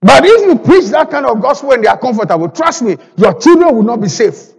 But 0.00 0.24
if 0.24 0.46
you 0.46 0.56
preach 0.56 0.90
that 0.90 1.10
kind 1.10 1.26
of 1.26 1.42
gospel 1.42 1.72
and 1.72 1.82
they 1.82 1.88
are 1.88 1.98
comfortable, 1.98 2.48
trust 2.48 2.82
me, 2.82 2.96
your 3.16 3.40
children 3.40 3.74
will 3.74 3.82
not 3.82 4.00
be 4.00 4.08
safe. 4.08 4.52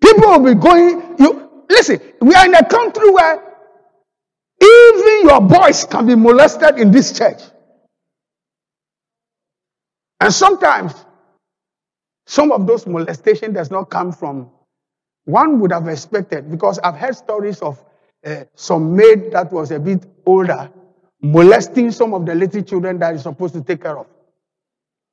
People 0.00 0.26
will 0.26 0.54
be 0.54 0.58
going, 0.58 1.16
you 1.18 1.64
listen, 1.68 2.00
we 2.22 2.34
are 2.34 2.46
in 2.46 2.54
a 2.54 2.64
country 2.64 3.10
where 3.10 3.53
even 4.64 5.28
your 5.28 5.40
boys 5.40 5.84
can 5.84 6.06
be 6.06 6.14
molested 6.14 6.78
in 6.78 6.90
this 6.90 7.16
church. 7.16 7.40
And 10.20 10.32
sometimes, 10.32 10.94
some 12.26 12.52
of 12.52 12.66
those 12.66 12.86
molestation 12.86 13.52
does 13.52 13.70
not 13.70 13.90
come 13.90 14.12
from 14.12 14.50
one 15.24 15.60
would 15.60 15.72
have 15.72 15.88
expected 15.88 16.50
because 16.50 16.78
I've 16.78 16.96
heard 16.96 17.16
stories 17.16 17.60
of 17.60 17.82
uh, 18.24 18.44
some 18.54 18.96
maid 18.96 19.32
that 19.32 19.52
was 19.52 19.70
a 19.70 19.78
bit 19.78 20.04
older 20.26 20.70
molesting 21.22 21.90
some 21.90 22.12
of 22.12 22.26
the 22.26 22.34
little 22.34 22.62
children 22.62 22.98
that 22.98 23.14
is 23.14 23.22
supposed 23.22 23.54
to 23.54 23.62
take 23.62 23.82
care 23.82 23.98
of. 23.98 24.06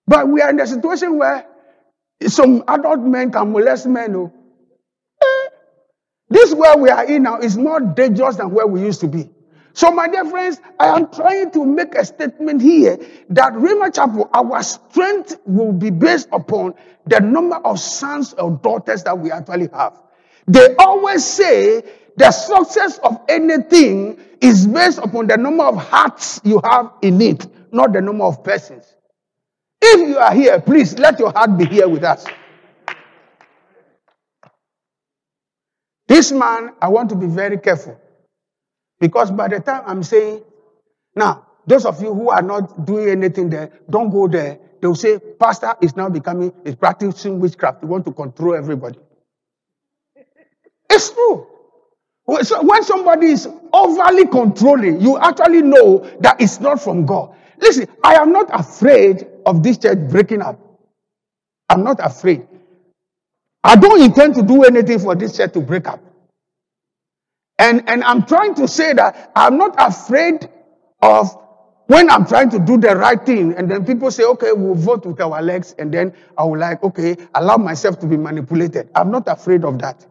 But 0.06 0.28
we 0.28 0.41
are 0.41 0.49
in 0.49 0.60
a 0.60 0.68
situation 0.68 1.18
where 1.18 1.45
some 2.28 2.64
adult 2.68 2.99
men 2.99 3.32
can 3.32 3.52
molest 3.52 3.88
men. 3.88 4.16
Oh. 4.16 4.34
Eh, 5.24 5.49
this 6.30 6.54
where 6.54 6.78
we 6.78 6.89
are 6.89 7.06
in 7.06 7.24
now 7.24 7.39
is 7.39 7.58
more 7.58 7.80
dangerous 7.80 8.36
than 8.36 8.52
where 8.52 8.68
we 8.68 8.82
used 8.82 8.99
to 9.02 9.08
be. 9.08 9.30
So, 9.74 9.90
my 9.92 10.08
dear 10.08 10.26
friends, 10.26 10.60
I 10.80 10.88
am 10.88 11.10
trying 11.10 11.52
to 11.52 11.66
make 11.66 11.96
a 11.96 12.04
statement 12.04 12.62
here 12.62 12.98
that 13.30 13.54
Rhema 13.54 13.94
Chapel, 13.94 14.30
our 14.34 14.62
strength 14.64 15.38
will 15.46 15.72
be 15.72 15.90
based 15.90 16.28
upon 16.34 16.74
the 17.06 17.20
number 17.20 17.56
of 17.56 17.80
sons 17.80 18.34
or 18.34 18.52
daughters 18.52 19.04
that 19.04 19.18
we 19.18 19.32
actually 19.32 19.70
have. 19.74 19.94
They 20.48 20.76
always 20.76 21.26
say 21.26 21.84
the 22.18 22.32
success 22.32 23.00
of 23.00 23.22
anything 23.30 24.20
is 24.42 24.68
based 24.68 24.98
upon 24.98 25.28
the 25.28 25.38
number 25.38 25.64
of 25.64 25.78
hearts 25.78 26.42
you 26.44 26.60
have 26.64 26.92
in 27.02 27.22
it, 27.22 27.48
not 27.72 27.94
the 27.94 28.02
number 28.02 28.26
of 28.26 28.44
persons. 28.44 28.84
If 29.82 30.10
you 30.10 30.18
are 30.18 30.34
here, 30.34 30.60
please 30.60 30.98
let 31.00 31.18
your 31.20 31.32
heart 31.32 31.58
be 31.58 31.66
here 31.66 31.88
with 31.88 32.04
us. 32.04 32.26
This 36.08 36.32
man, 36.32 36.72
I 36.82 36.90
want 36.90 37.10
to 37.12 37.16
be 37.16 37.28
very 37.28 37.58
careful. 37.58 38.01
Because 39.02 39.32
by 39.32 39.49
the 39.49 39.62
time 39.62 39.84
I'm 39.88 40.04
saying, 40.04 40.43
now, 41.16 41.47
those 41.68 41.86
of 41.86 42.02
you 42.04 42.14
who 42.14 42.32
are 42.32 42.43
not 42.43 42.86
doing 42.86 43.10
anything 43.10 43.49
there, 43.49 43.72
don't 43.89 44.12
go 44.12 44.30
there. 44.30 44.60
They'll 44.82 44.95
say, 44.95 45.20
Pastor 45.20 45.76
is 45.82 45.97
now 45.97 46.10
becoming, 46.10 46.54
is 46.66 46.76
practicing 46.76 47.39
witchcraft. 47.41 47.84
You 47.84 47.89
want 47.89 48.06
to 48.06 48.14
control 48.14 48.56
everybody. 48.56 48.99
It's 50.89 51.12
true. 51.12 51.47
So 52.43 52.64
when 52.64 52.84
somebody 52.84 53.28
is 53.28 53.47
overly 53.74 54.28
controlling, 54.28 55.02
you 55.02 55.20
actually 55.20 55.64
know 55.64 55.99
that 56.22 56.41
it's 56.41 56.60
not 56.62 56.82
from 56.82 57.06
God. 57.06 57.36
Listen, 57.60 57.88
I 58.04 58.16
am 58.16 58.32
not 58.34 58.49
afraid 58.54 59.28
of 59.45 59.64
this 59.64 59.78
church 59.80 59.99
breaking 60.10 60.41
up. 60.41 60.60
I'm 61.70 61.84
not 61.84 61.99
afraid. 62.02 62.47
I 63.64 63.76
don't 63.76 64.02
intend 64.02 64.36
to 64.36 64.43
do 64.43 64.64
anything 64.64 64.99
for 64.99 65.16
this 65.16 65.38
church 65.38 65.54
to 65.54 65.62
break 65.62 65.88
up. 65.88 66.02
And, 67.62 67.88
and 67.88 68.03
I'm 68.03 68.26
trying 68.26 68.55
to 68.55 68.68
say 68.68 68.91
that 68.93 69.32
I'm 69.36 69.55
not 69.55 69.76
afraid 69.78 70.49
of 71.03 71.38
when 71.86 72.09
I'm 72.09 72.26
trying 72.26 72.49
to 72.49 72.59
do 72.59 72.78
the 72.80 72.95
right 72.95 73.24
thing, 73.24 73.53
and 73.53 73.70
then 73.70 73.86
people 73.86 74.09
say, 74.09 74.24
okay, 74.24 74.51
we'll 74.51 74.74
vote 74.74 75.05
with 75.05 75.22
our 75.22 75.43
legs, 75.43 75.76
and 75.78 75.93
then 75.93 76.12
I 76.36 76.43
will 76.43 76.57
like, 76.57 76.82
okay, 76.82 77.16
allow 77.36 77.57
myself 77.57 77.99
to 77.99 78.07
be 78.07 78.18
manipulated. 78.18 78.89
I'm 78.95 79.12
not 79.12 79.28
afraid 79.28 79.64
of 79.64 79.78
that. 79.80 80.03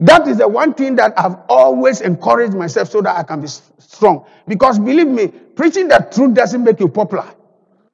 That 0.00 0.28
is 0.28 0.36
the 0.36 0.46
one 0.46 0.74
thing 0.74 0.96
that 0.96 1.18
I've 1.18 1.36
always 1.48 2.02
encouraged 2.02 2.52
myself 2.52 2.90
so 2.90 3.00
that 3.00 3.16
I 3.16 3.22
can 3.22 3.40
be 3.40 3.46
strong. 3.46 4.26
Because 4.46 4.78
believe 4.78 5.06
me, 5.06 5.28
preaching 5.28 5.88
the 5.88 6.06
truth 6.12 6.34
doesn't 6.34 6.62
make 6.62 6.78
you 6.78 6.88
popular. 6.88 7.26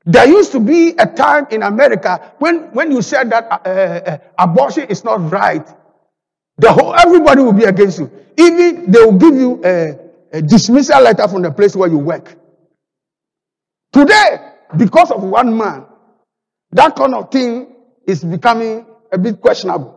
There 0.06 0.26
used 0.26 0.50
to 0.52 0.60
be 0.60 0.94
a 0.98 1.06
time 1.06 1.46
in 1.52 1.62
America 1.62 2.32
when, 2.38 2.72
when 2.72 2.90
you 2.90 3.02
said 3.02 3.30
that 3.30 3.46
uh, 3.52 3.68
uh, 3.68 4.18
abortion 4.38 4.88
is 4.88 5.04
not 5.04 5.30
right, 5.30 5.68
the 6.60 6.72
whole, 6.72 6.94
everybody 6.94 7.42
will 7.42 7.52
be 7.52 7.64
against 7.64 7.98
you. 7.98 8.10
Even 8.36 8.90
they 8.90 8.98
will 9.00 9.18
give 9.18 9.34
you 9.34 9.60
a, 9.64 9.98
a 10.32 10.42
dismissal 10.42 11.00
letter 11.00 11.26
from 11.26 11.42
the 11.42 11.50
place 11.50 11.74
where 11.74 11.88
you 11.88 11.98
work. 11.98 12.36
Today, 13.92 14.52
because 14.76 15.10
of 15.10 15.22
one 15.22 15.56
man, 15.56 15.86
that 16.72 16.94
kind 16.94 17.14
of 17.14 17.30
thing 17.30 17.74
is 18.06 18.22
becoming 18.22 18.86
a 19.10 19.18
bit 19.18 19.40
questionable. 19.40 19.96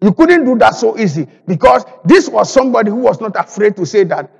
You 0.00 0.12
couldn't 0.12 0.44
do 0.44 0.56
that 0.58 0.76
so 0.76 0.96
easy 0.96 1.26
because 1.46 1.84
this 2.04 2.28
was 2.28 2.52
somebody 2.52 2.90
who 2.90 2.98
was 2.98 3.20
not 3.20 3.34
afraid 3.34 3.76
to 3.76 3.84
say 3.86 4.04
that 4.04 4.30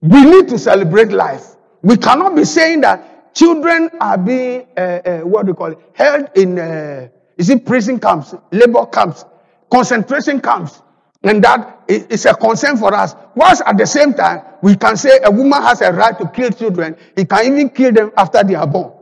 we 0.00 0.24
need 0.24 0.48
to 0.48 0.58
celebrate 0.58 1.12
life. 1.12 1.56
We 1.82 1.96
cannot 1.96 2.34
be 2.34 2.44
saying 2.44 2.80
that 2.80 3.34
children 3.34 3.90
are 4.00 4.16
being, 4.16 4.66
uh, 4.76 4.80
uh, 4.80 5.20
what 5.20 5.44
do 5.44 5.50
you 5.50 5.54
call 5.54 5.72
it, 5.72 5.78
held 5.92 6.30
in, 6.36 6.58
uh, 6.58 7.08
is 7.36 7.50
it 7.50 7.66
prison 7.66 7.98
camps, 8.00 8.34
labor 8.50 8.86
camps, 8.86 9.24
concentration 9.72 10.40
camps, 10.40 10.82
and 11.22 11.42
that 11.42 11.84
is 11.88 12.26
a 12.26 12.34
concern 12.34 12.76
for 12.76 12.94
us. 12.94 13.14
Whilst 13.34 13.62
at 13.64 13.78
the 13.78 13.86
same 13.86 14.12
time, 14.12 14.42
we 14.62 14.76
can 14.76 14.96
say 14.98 15.20
a 15.24 15.30
woman 15.30 15.62
has 15.62 15.80
a 15.80 15.92
right 15.92 16.16
to 16.18 16.28
kill 16.28 16.50
children, 16.50 16.96
he 17.16 17.24
can 17.24 17.46
even 17.46 17.70
kill 17.70 17.92
them 17.92 18.12
after 18.18 18.44
they 18.44 18.54
are 18.54 18.66
born. 18.66 18.92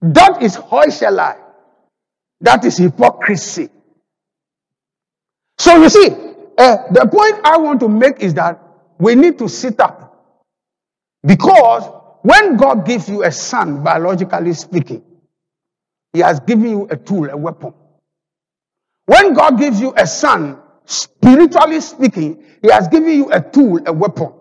That 0.00 0.42
is 0.42 0.56
heuchelei. 0.56 1.38
That 2.40 2.64
is 2.64 2.76
hypocrisy. 2.76 3.70
So 5.58 5.76
you 5.82 5.88
see, 5.88 6.08
uh, 6.58 6.76
the 6.92 7.08
point 7.10 7.40
I 7.44 7.56
want 7.58 7.80
to 7.80 7.88
make 7.88 8.20
is 8.20 8.34
that 8.34 8.60
we 8.98 9.14
need 9.16 9.38
to 9.38 9.48
sit 9.48 9.80
up. 9.80 10.02
Because 11.26 11.84
when 12.22 12.56
God 12.56 12.86
gives 12.86 13.08
you 13.08 13.24
a 13.24 13.32
son, 13.32 13.82
biologically 13.82 14.52
speaking, 14.52 15.02
He 16.12 16.20
has 16.20 16.40
given 16.40 16.70
you 16.70 16.88
a 16.90 16.96
tool, 16.96 17.30
a 17.30 17.36
weapon. 17.36 17.74
When 19.06 19.34
God 19.34 19.58
gives 19.58 19.80
you 19.80 19.94
a 19.96 20.06
son, 20.06 20.58
spiritually 20.86 21.80
speaking, 21.80 22.44
He 22.62 22.70
has 22.70 22.88
given 22.88 23.10
you 23.10 23.30
a 23.32 23.40
tool, 23.40 23.80
a 23.86 23.92
weapon. 23.92 24.32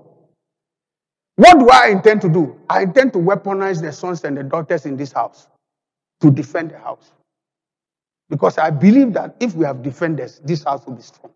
What 1.36 1.60
do 1.60 1.70
I 1.70 1.90
intend 1.90 2.22
to 2.22 2.30
do? 2.30 2.60
I 2.70 2.84
intend 2.84 3.14
to 3.14 3.20
weaponize 3.20 3.82
the 3.82 3.92
sons 3.92 4.24
and 4.24 4.38
the 4.38 4.44
daughters 4.44 4.86
in 4.86 4.98
this 4.98 5.12
house 5.12 5.48
to 6.22 6.32
defend 6.32 6.72
the 6.72 6.80
house. 6.80 7.12
Because 8.30 8.58
I 8.58 8.70
believe 8.72 9.14
that 9.14 9.36
if 9.40 9.56
we 9.56 9.66
have 9.66 9.84
defenders, 9.84 10.42
this 10.44 10.64
house 10.64 10.86
will 10.86 10.96
be 10.96 11.02
strong. 11.04 11.32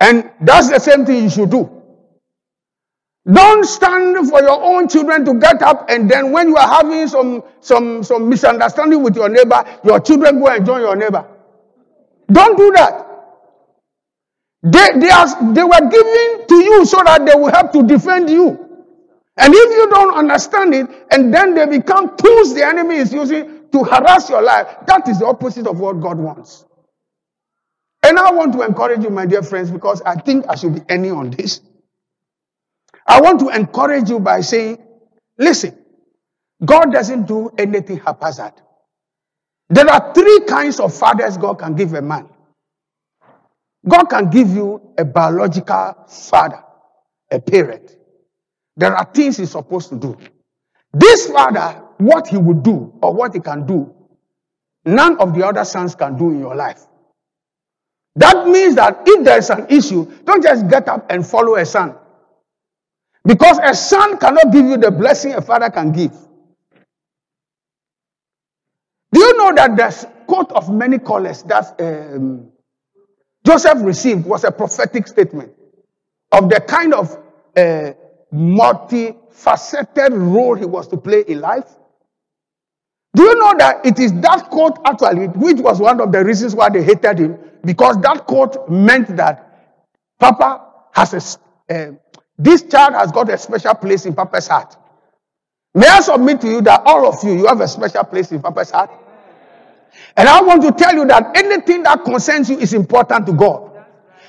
And 0.00 0.30
that's 0.40 0.70
the 0.70 0.78
same 0.80 1.06
thing 1.06 1.24
you 1.24 1.30
should 1.30 1.50
do. 1.50 1.70
Don't 3.30 3.64
stand 3.64 4.28
for 4.28 4.40
your 4.42 4.62
own 4.62 4.88
children 4.88 5.24
to 5.24 5.34
get 5.40 5.62
up 5.62 5.86
and 5.90 6.10
then 6.10 6.32
when 6.32 6.48
you 6.48 6.56
are 6.56 6.68
having 6.68 7.08
some, 7.08 7.42
some, 7.60 8.02
some 8.04 8.28
misunderstanding 8.28 9.02
with 9.02 9.16
your 9.16 9.30
neighbor, 9.30 9.64
your 9.84 10.00
children 10.00 10.40
go 10.40 10.48
and 10.48 10.66
join 10.66 10.82
your 10.82 10.96
neighbor. 10.96 11.26
Don't 12.30 12.56
do 12.56 12.72
that. 12.72 13.06
They, 14.62 14.98
they, 15.00 15.10
are, 15.10 15.54
they 15.54 15.64
were 15.64 15.90
given 15.90 16.46
to 16.48 16.56
you 16.56 16.86
so 16.86 17.02
that 17.04 17.26
they 17.26 17.34
will 17.38 17.50
help 17.52 17.72
to 17.72 17.82
defend 17.82 18.30
you. 18.30 18.60
And 19.36 19.52
if 19.54 19.70
you 19.76 19.90
don't 19.90 20.14
understand 20.16 20.74
it, 20.74 20.86
and 21.10 21.34
then 21.34 21.54
they 21.54 21.66
become 21.66 22.16
tools 22.16 22.54
the 22.54 22.64
enemy 22.66 22.96
is 22.96 23.12
using 23.12 23.68
to 23.72 23.84
harass 23.84 24.30
your 24.30 24.42
life, 24.42 24.68
that 24.86 25.08
is 25.08 25.18
the 25.18 25.26
opposite 25.26 25.66
of 25.66 25.80
what 25.80 26.00
God 26.00 26.18
wants. 26.18 26.64
And 28.02 28.18
I 28.18 28.32
want 28.32 28.52
to 28.54 28.62
encourage 28.62 29.02
you, 29.04 29.10
my 29.10 29.26
dear 29.26 29.42
friends, 29.42 29.70
because 29.70 30.02
I 30.02 30.16
think 30.16 30.46
I 30.48 30.56
should 30.56 30.74
be 30.76 30.82
any 30.88 31.10
on 31.10 31.30
this. 31.30 31.60
I 33.06 33.20
want 33.20 33.40
to 33.40 33.50
encourage 33.50 34.10
you 34.10 34.20
by 34.20 34.40
saying, 34.42 34.78
listen, 35.38 35.76
God 36.64 36.92
doesn't 36.92 37.26
do 37.26 37.50
anything 37.58 37.98
haphazard. 37.98 38.54
There 39.70 39.88
are 39.88 40.12
three 40.14 40.40
kinds 40.46 40.80
of 40.80 40.94
fathers 40.96 41.36
God 41.36 41.54
can 41.58 41.74
give 41.74 41.94
a 41.94 42.02
man. 42.02 42.28
God 43.86 44.04
can 44.04 44.30
give 44.30 44.50
you 44.50 44.80
a 44.98 45.04
biological 45.04 45.94
father, 46.08 46.62
a 47.30 47.40
parent. 47.40 47.96
There 48.76 48.94
are 48.94 49.04
things 49.12 49.36
he's 49.36 49.50
supposed 49.50 49.90
to 49.90 49.96
do. 49.96 50.16
This 50.92 51.28
father, 51.28 51.82
what 51.98 52.28
he 52.28 52.36
will 52.36 52.60
do 52.60 52.92
or 53.02 53.12
what 53.14 53.34
he 53.34 53.40
can 53.40 53.66
do, 53.66 53.94
none 54.84 55.18
of 55.18 55.34
the 55.34 55.46
other 55.46 55.64
sons 55.64 55.94
can 55.94 56.16
do 56.16 56.30
in 56.30 56.38
your 56.40 56.54
life. 56.54 56.82
That 58.16 58.46
means 58.46 58.76
that 58.76 59.02
if 59.06 59.24
there's 59.24 59.50
an 59.50 59.66
issue, 59.68 60.10
don't 60.24 60.42
just 60.42 60.68
get 60.68 60.88
up 60.88 61.06
and 61.10 61.26
follow 61.26 61.56
a 61.56 61.66
son. 61.66 61.96
Because 63.24 63.58
a 63.62 63.74
son 63.74 64.18
cannot 64.18 64.52
give 64.52 64.66
you 64.66 64.76
the 64.76 64.90
blessing 64.90 65.34
a 65.34 65.42
father 65.42 65.70
can 65.70 65.92
give. 65.92 66.12
Do 69.14 69.20
you 69.20 69.38
know 69.38 69.54
that 69.54 69.76
the 69.76 70.10
coat 70.26 70.50
of 70.50 70.68
many 70.70 70.98
colors 70.98 71.44
that 71.44 71.80
um, 71.80 72.50
Joseph 73.46 73.78
received 73.82 74.26
was 74.26 74.42
a 74.42 74.50
prophetic 74.50 75.06
statement 75.06 75.52
of 76.32 76.48
the 76.48 76.60
kind 76.60 76.92
of 76.92 77.16
uh, 77.56 77.92
multifaceted 78.34 80.10
role 80.10 80.56
he 80.56 80.64
was 80.64 80.88
to 80.88 80.96
play 80.96 81.22
in 81.28 81.40
life? 81.40 81.70
Do 83.14 83.22
you 83.22 83.36
know 83.36 83.54
that 83.56 83.86
it 83.86 84.00
is 84.00 84.12
that 84.14 84.50
coat 84.50 84.80
actually, 84.84 85.28
which 85.28 85.58
was 85.58 85.78
one 85.78 86.00
of 86.00 86.10
the 86.10 86.24
reasons 86.24 86.56
why 86.56 86.70
they 86.70 86.82
hated 86.82 87.20
him, 87.20 87.38
because 87.64 87.96
that 87.98 88.26
coat 88.26 88.68
meant 88.68 89.16
that 89.16 89.78
Papa 90.18 90.66
has 90.92 91.38
a, 91.68 91.72
uh, 91.72 91.92
this 92.36 92.62
child 92.62 92.94
has 92.94 93.12
got 93.12 93.30
a 93.30 93.38
special 93.38 93.74
place 93.74 94.06
in 94.06 94.14
Papa's 94.16 94.48
heart. 94.48 94.76
May 95.72 95.86
I 95.86 96.00
submit 96.00 96.40
to 96.40 96.48
you 96.48 96.60
that 96.62 96.82
all 96.84 97.06
of 97.06 97.22
you, 97.22 97.34
you 97.34 97.46
have 97.46 97.60
a 97.60 97.68
special 97.68 98.02
place 98.02 98.32
in 98.32 98.42
Papa's 98.42 98.72
heart? 98.72 98.90
And 100.16 100.28
I 100.28 100.40
want 100.42 100.62
to 100.62 100.72
tell 100.72 100.94
you 100.94 101.06
that 101.06 101.36
anything 101.36 101.82
that 101.84 102.04
concerns 102.04 102.48
you 102.48 102.58
is 102.58 102.72
important 102.72 103.26
to 103.26 103.32
God. 103.32 103.72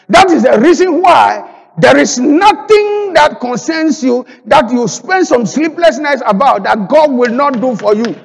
That 0.10 0.30
is 0.32 0.44
the 0.44 0.60
reason 0.60 1.02
why 1.02 1.52
there 1.78 1.98
is 1.98 2.20
nothing 2.20 3.14
that 3.14 3.38
concerns 3.40 4.04
you 4.04 4.26
that 4.46 4.72
you 4.72 4.88
spend 4.88 5.28
some 5.28 5.46
sleepless 5.46 5.98
nights 6.00 6.22
about 6.26 6.64
that 6.64 6.88
God 6.90 7.12
will 7.12 7.32
not 7.32 7.60
do 7.60 7.76
for 7.76 7.96
you. 7.96 8.16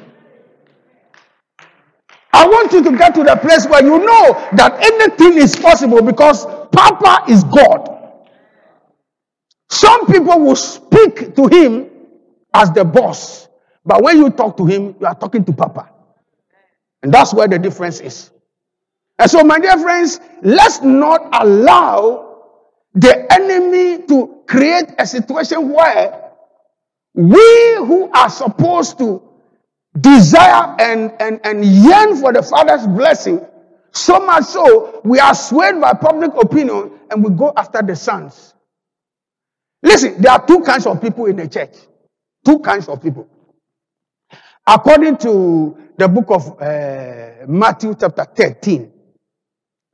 I 2.33 2.47
want 2.47 2.73
you 2.73 2.83
to 2.85 2.97
get 2.97 3.15
to 3.17 3.25
the 3.25 3.37
place 3.37 3.67
where 3.67 3.83
you 3.85 3.99
know 3.99 4.49
that 4.53 4.79
anything 4.81 5.37
is 5.39 5.57
possible 5.57 6.01
because 6.01 6.47
Papa 6.71 7.25
is 7.31 7.43
God. 7.45 7.89
Some 9.69 10.07
people 10.07 10.41
will 10.41 10.57
speak 10.57 11.35
to 11.37 11.47
him 11.49 11.91
as 12.55 12.71
the 12.73 12.85
boss, 12.85 13.49
but 13.85 14.03
when 14.03 14.19
you 14.19 14.31
talk 14.31 14.57
to 14.59 14.67
him, 14.67 14.95
you 15.01 15.07
are 15.07 15.15
talking 15.15 15.45
to 15.45 15.53
Papa. 15.53 15.91
And 17.03 17.13
that's 17.13 17.33
where 17.35 17.49
the 17.49 17.59
difference 17.59 18.01
is. 18.01 18.31
And 19.19 19.31
so, 19.31 19.43
my 19.45 19.59
dear 19.59 19.79
friends, 19.79 20.21
let's 20.43 20.81
not 20.83 21.29
allow 21.43 22.31
the 22.95 23.33
enemy 23.33 24.07
to 24.07 24.43
create 24.47 24.87
a 24.99 25.07
situation 25.07 25.71
where 25.71 26.33
we 27.15 27.75
who 27.77 28.11
are 28.13 28.31
supposed 28.31 28.99
to 28.99 29.23
desire 29.99 30.77
and, 30.79 31.13
and, 31.21 31.41
and 31.45 31.65
yearn 31.65 32.17
for 32.17 32.33
the 32.33 32.43
Father's 32.43 32.87
blessing, 32.87 33.45
so 33.93 34.21
much 34.21 34.45
so, 34.45 35.01
we 35.05 35.19
are 35.19 35.35
swayed 35.35 35.81
by 35.81 35.93
public 35.95 36.31
opinion 36.41 36.93
and 37.11 37.25
we 37.25 37.31
go 37.31 37.53
after 37.57 37.83
the 37.83 37.97
sons. 37.97 38.55
Listen, 39.83 40.21
there 40.21 40.33
are 40.33 40.47
two 40.47 40.61
kinds 40.61 40.87
of 40.87 41.01
people 41.01 41.27
in 41.27 41.37
the 41.37 41.49
church. 41.49 41.75
Two 42.45 42.61
kinds 42.61 42.89
of 42.89 43.03
people. 43.03 43.29
According 44.67 45.17
to 45.19 45.77
the 46.01 46.09
book 46.09 46.31
of 46.31 46.63
uh, 46.63 47.47
Matthew, 47.49 47.95
chapter 48.01 48.25
13, 48.25 48.93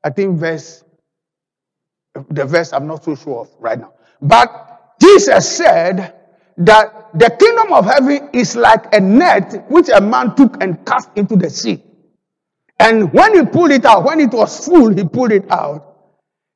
I 0.05 0.11
think 0.11 0.39
verse, 0.39 0.85
the 2.31 2.47
verse 2.47 2.73
I'm 2.73 2.87
not 2.87 3.05
so 3.05 3.17
sure 3.17 3.43
of 3.43 3.51
right 3.61 3.79
now. 3.81 3.95
But 4.23 4.95
Jesus 5.01 5.57
said 5.57 6.15
that 6.59 7.11
the 7.15 7.31
kingdom 7.39 7.73
of 7.75 7.87
heaven 7.87 8.31
is 8.35 8.57
like 8.57 8.95
a 8.95 9.01
net 9.01 9.67
which 9.71 9.89
a 9.91 10.01
man 10.01 10.37
took 10.37 10.63
and 10.63 10.87
cast 10.87 11.11
into 11.17 11.37
the 11.37 11.51
sea. 11.51 11.83
And 12.81 13.13
when 13.13 13.35
he 13.37 13.47
pulled 13.47 13.73
it 13.73 13.85
out, 13.87 14.05
when 14.05 14.21
it 14.21 14.33
was 14.33 14.67
full, 14.67 14.95
he 14.95 15.05
pulled 15.05 15.33
it 15.33 15.51
out. 15.51 15.97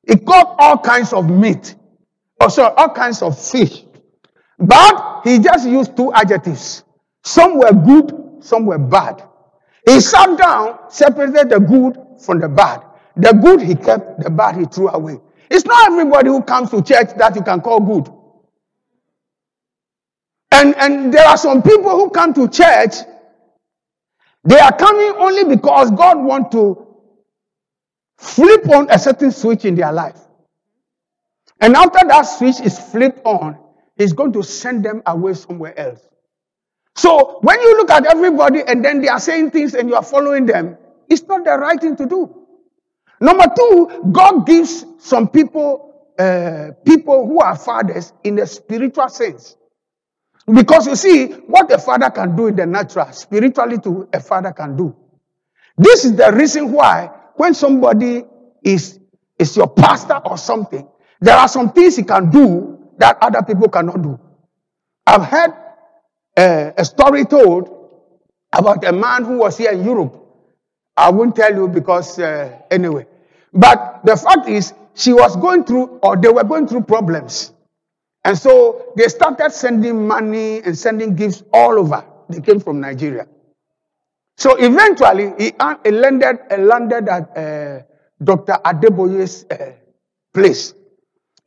He 0.07 0.17
caught 0.17 0.55
all 0.59 0.79
kinds 0.79 1.13
of 1.13 1.29
meat 1.29 1.75
also 2.41 2.63
all 2.63 2.89
kinds 2.89 3.21
of 3.21 3.39
fish. 3.39 3.83
But 4.59 5.21
he 5.23 5.39
just 5.39 5.67
used 5.67 5.95
two 5.97 6.13
adjectives. 6.13 6.83
Some 7.23 7.59
were 7.59 7.73
good, 7.73 8.43
some 8.43 8.65
were 8.65 8.79
bad. 8.79 9.23
He 9.85 9.99
sat 9.99 10.37
down, 10.37 10.79
separated 10.89 11.49
the 11.49 11.59
good 11.59 11.97
from 12.23 12.39
the 12.39 12.49
bad. 12.49 12.83
The 13.15 13.33
good 13.33 13.61
he 13.61 13.75
kept, 13.75 14.23
the 14.23 14.29
bad 14.29 14.55
he 14.57 14.65
threw 14.65 14.89
away. 14.89 15.19
It's 15.49 15.65
not 15.65 15.91
everybody 15.91 16.29
who 16.29 16.41
comes 16.43 16.69
to 16.71 16.81
church 16.81 17.09
that 17.17 17.35
you 17.35 17.41
can 17.41 17.61
call 17.61 17.79
good. 17.79 18.13
And, 20.51 20.75
and 20.77 21.13
there 21.13 21.25
are 21.27 21.37
some 21.37 21.61
people 21.61 21.91
who 21.91 22.09
come 22.09 22.33
to 22.35 22.47
church, 22.47 22.95
they 24.43 24.59
are 24.59 24.75
coming 24.75 25.13
only 25.17 25.43
because 25.55 25.91
God 25.91 26.23
wants 26.23 26.51
to 26.51 26.87
flip 28.17 28.69
on 28.69 28.89
a 28.89 28.99
certain 28.99 29.31
switch 29.31 29.65
in 29.65 29.75
their 29.75 29.91
life. 29.91 30.19
And 31.59 31.75
after 31.75 32.07
that 32.07 32.23
switch 32.23 32.59
is 32.59 32.77
flipped 32.79 33.21
on, 33.25 33.57
he's 33.95 34.13
going 34.13 34.33
to 34.33 34.43
send 34.43 34.85
them 34.85 35.01
away 35.05 35.33
somewhere 35.33 35.77
else. 35.77 36.01
So 36.95 37.39
when 37.41 37.59
you 37.61 37.77
look 37.77 37.89
at 37.89 38.05
everybody 38.05 38.61
and 38.61 38.83
then 38.83 39.01
they 39.01 39.07
are 39.07 39.19
saying 39.19 39.51
things 39.51 39.73
and 39.73 39.89
you 39.89 39.95
are 39.95 40.03
following 40.03 40.45
them, 40.45 40.77
it's 41.09 41.23
not 41.23 41.43
the 41.43 41.57
right 41.57 41.79
thing 41.79 41.95
to 41.97 42.05
do. 42.05 42.35
Number 43.19 43.45
two, 43.55 44.09
God 44.11 44.45
gives 44.45 44.85
some 44.99 45.29
people, 45.29 46.13
uh, 46.17 46.71
people 46.85 47.27
who 47.27 47.39
are 47.39 47.57
fathers 47.57 48.13
in 48.23 48.39
a 48.39 48.47
spiritual 48.47 49.09
sense. 49.09 49.55
Because 50.51 50.87
you 50.87 50.95
see, 50.95 51.27
what 51.27 51.71
a 51.71 51.77
father 51.77 52.09
can 52.09 52.35
do 52.35 52.47
in 52.47 52.55
the 52.55 52.65
natural, 52.65 53.11
spiritually 53.13 53.77
too, 53.77 54.09
a 54.11 54.19
father 54.19 54.51
can 54.51 54.75
do. 54.75 54.95
This 55.77 56.03
is 56.05 56.15
the 56.15 56.31
reason 56.31 56.71
why 56.71 57.11
when 57.35 57.53
somebody 57.53 58.23
is, 58.63 58.99
is 59.37 59.55
your 59.55 59.67
pastor 59.67 60.19
or 60.25 60.37
something, 60.37 60.87
there 61.19 61.35
are 61.37 61.47
some 61.47 61.71
things 61.71 61.95
he 61.95 62.03
can 62.03 62.29
do 62.31 62.89
that 62.97 63.17
other 63.21 63.41
people 63.43 63.69
cannot 63.69 64.01
do. 64.01 64.19
I've 65.05 65.25
heard 65.25 65.53
uh, 66.37 66.71
a 66.77 66.85
story 66.85 67.25
told 67.25 67.69
about 68.53 68.83
a 68.85 68.91
man 68.91 69.23
who 69.25 69.37
was 69.37 69.57
here 69.57 69.71
in 69.71 69.83
Europe. 69.83 70.17
I 70.95 71.09
won't 71.09 71.35
tell 71.35 71.53
you 71.53 71.67
because, 71.67 72.19
uh, 72.19 72.59
anyway. 72.69 73.07
But 73.53 74.01
the 74.03 74.15
fact 74.17 74.47
is, 74.47 74.73
she 74.93 75.13
was 75.13 75.35
going 75.35 75.63
through, 75.63 75.99
or 76.03 76.17
they 76.17 76.29
were 76.29 76.43
going 76.43 76.67
through 76.67 76.83
problems. 76.83 77.53
And 78.23 78.37
so 78.37 78.93
they 78.95 79.07
started 79.07 79.51
sending 79.51 80.07
money 80.07 80.61
and 80.61 80.77
sending 80.77 81.15
gifts 81.15 81.43
all 81.53 81.79
over. 81.79 82.05
They 82.29 82.41
came 82.41 82.59
from 82.59 82.79
Nigeria. 82.79 83.27
So 84.37 84.55
eventually, 84.55 85.33
he, 85.37 85.53
he 85.83 85.91
landed, 85.91 86.39
landed 86.57 87.09
at 87.09 87.37
uh, 87.37 87.83
Dr. 88.23 88.53
Adeboye's 88.63 89.45
uh, 89.49 89.73
place. 90.33 90.73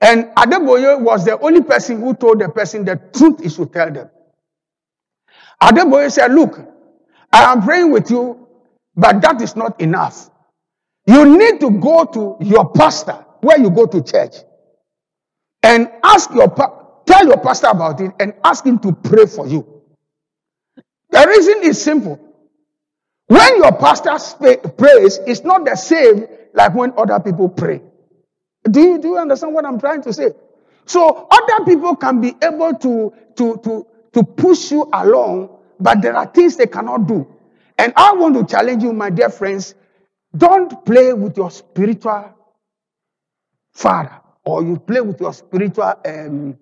And 0.01 0.27
Adeboye 0.37 1.01
was 1.01 1.25
the 1.25 1.39
only 1.39 1.63
person 1.63 2.01
who 2.01 2.15
told 2.15 2.41
the 2.41 2.49
person 2.49 2.85
the 2.85 3.01
truth 3.17 3.43
he 3.43 3.49
should 3.49 3.73
tell 3.73 3.91
them. 3.91 4.11
Adeboye 5.65 6.13
said, 6.13 6.33
Look, 6.35 6.61
I 7.33 7.53
am 7.53 7.63
praying 7.63 7.93
with 7.93 8.11
you, 8.11 8.49
but 8.97 9.23
that 9.23 9.43
is 9.43 9.57
not 9.57 9.81
enough. 9.81 10.31
You 11.07 11.39
need 11.39 11.61
to 11.61 11.71
go 11.71 12.05
to 12.05 12.37
your 12.45 12.73
pastor 12.73 13.25
where 13.43 13.61
you 13.61 13.71
go 13.71 13.87
to 13.87 14.03
church 14.03 14.37
and 15.63 15.91
ask 16.05 16.31
your 16.35 16.49
tell 17.07 17.27
your 17.27 17.39
pastor 17.39 17.69
about 17.69 18.01
it 18.01 18.13
and 18.21 18.35
ask 18.45 18.67
him 18.67 18.79
to 18.81 18.93
pray 18.93 19.27
for 19.27 19.47
you. 19.49 19.67
The 21.11 21.27
reason 21.29 21.63
is 21.65 21.83
simple. 21.83 22.21
When 23.29 23.59
your 23.59 23.73
pastor 23.73 24.19
prays, 24.79 25.19
it's 25.27 25.43
not 25.45 25.65
the 25.67 25.77
same 25.77 26.27
like 26.55 26.75
when 26.75 26.95
other 26.99 27.21
people 27.21 27.49
pray. 27.51 27.83
Do 28.71 28.81
you, 28.81 28.99
do 29.01 29.09
you 29.11 29.19
understand 29.19 29.55
what 29.55 29.67
I'm 29.67 29.81
trying 29.81 30.03
to 30.03 30.13
say? 30.13 30.33
So 30.87 31.29
other 31.31 31.65
people 31.65 31.97
can 31.97 32.21
be 32.21 32.35
able 32.43 32.75
to, 32.77 33.15
to, 33.37 33.59
to, 33.65 33.87
to 34.15 34.25
push 34.25 34.73
you 34.73 34.89
along, 34.93 35.54
but 35.81 36.03
there 36.03 36.17
are 36.17 36.27
things 36.27 36.57
they 36.57 36.67
cannot 36.67 37.07
do. 37.07 37.27
And 37.79 37.93
I 37.97 38.13
want 38.15 38.35
to 38.37 38.47
challenge 38.47 38.83
you, 38.83 38.93
my 38.93 39.11
dear 39.11 39.31
friends, 39.31 39.75
don't 40.37 40.85
play 40.85 41.13
with 41.13 41.37
your 41.37 41.51
spiritual 41.51 42.35
father 43.73 44.21
or 44.45 44.63
you 44.63 44.79
play 44.79 45.01
with 45.01 45.21
your 45.21 45.33
spiritual 45.33 45.95
um, 46.05 46.59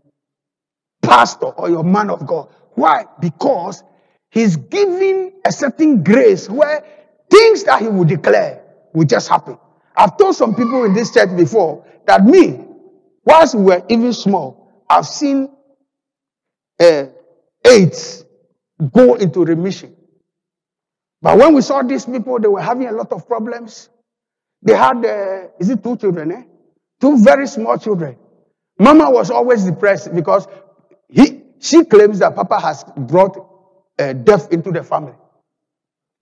pastor 1.02 1.46
or 1.46 1.68
your 1.70 1.84
man 1.84 2.10
of 2.10 2.26
God. 2.26 2.48
Why? 2.74 3.04
Because 3.20 3.82
he's 4.30 4.56
giving 4.56 5.32
a 5.44 5.52
certain 5.52 6.02
grace 6.02 6.48
where 6.48 6.84
things 7.30 7.64
that 7.64 7.82
he 7.82 7.88
will 7.88 8.04
declare 8.04 8.62
will 8.94 9.06
just 9.06 9.28
happen. 9.28 9.58
I've 9.96 10.16
told 10.16 10.36
some 10.36 10.54
people 10.54 10.84
in 10.84 10.94
this 10.94 11.12
church 11.12 11.36
before 11.36 11.84
that 12.06 12.24
me, 12.24 12.64
whilst 13.24 13.54
we 13.54 13.62
were 13.64 13.84
even 13.88 14.12
small, 14.12 14.84
I've 14.88 15.06
seen 15.06 15.50
uh, 16.80 17.06
AIDS 17.66 18.24
go 18.90 19.14
into 19.14 19.44
remission. 19.44 19.94
But 21.20 21.38
when 21.38 21.54
we 21.54 21.62
saw 21.62 21.82
these 21.82 22.04
people, 22.04 22.40
they 22.40 22.48
were 22.48 22.60
having 22.60 22.88
a 22.88 22.92
lot 22.92 23.12
of 23.12 23.28
problems. 23.28 23.88
They 24.62 24.74
had, 24.74 25.04
uh, 25.04 25.48
is 25.58 25.70
it 25.70 25.82
two 25.82 25.96
children, 25.96 26.32
eh? 26.32 26.42
Two 27.00 27.22
very 27.22 27.46
small 27.46 27.78
children. 27.78 28.16
Mama 28.78 29.10
was 29.10 29.30
always 29.30 29.64
depressed 29.64 30.14
because 30.14 30.46
he, 31.08 31.42
she 31.60 31.84
claims 31.84 32.18
that 32.18 32.34
Papa 32.34 32.58
has 32.60 32.84
brought 32.96 33.48
uh, 33.98 34.12
death 34.12 34.52
into 34.52 34.72
the 34.72 34.82
family. 34.82 35.14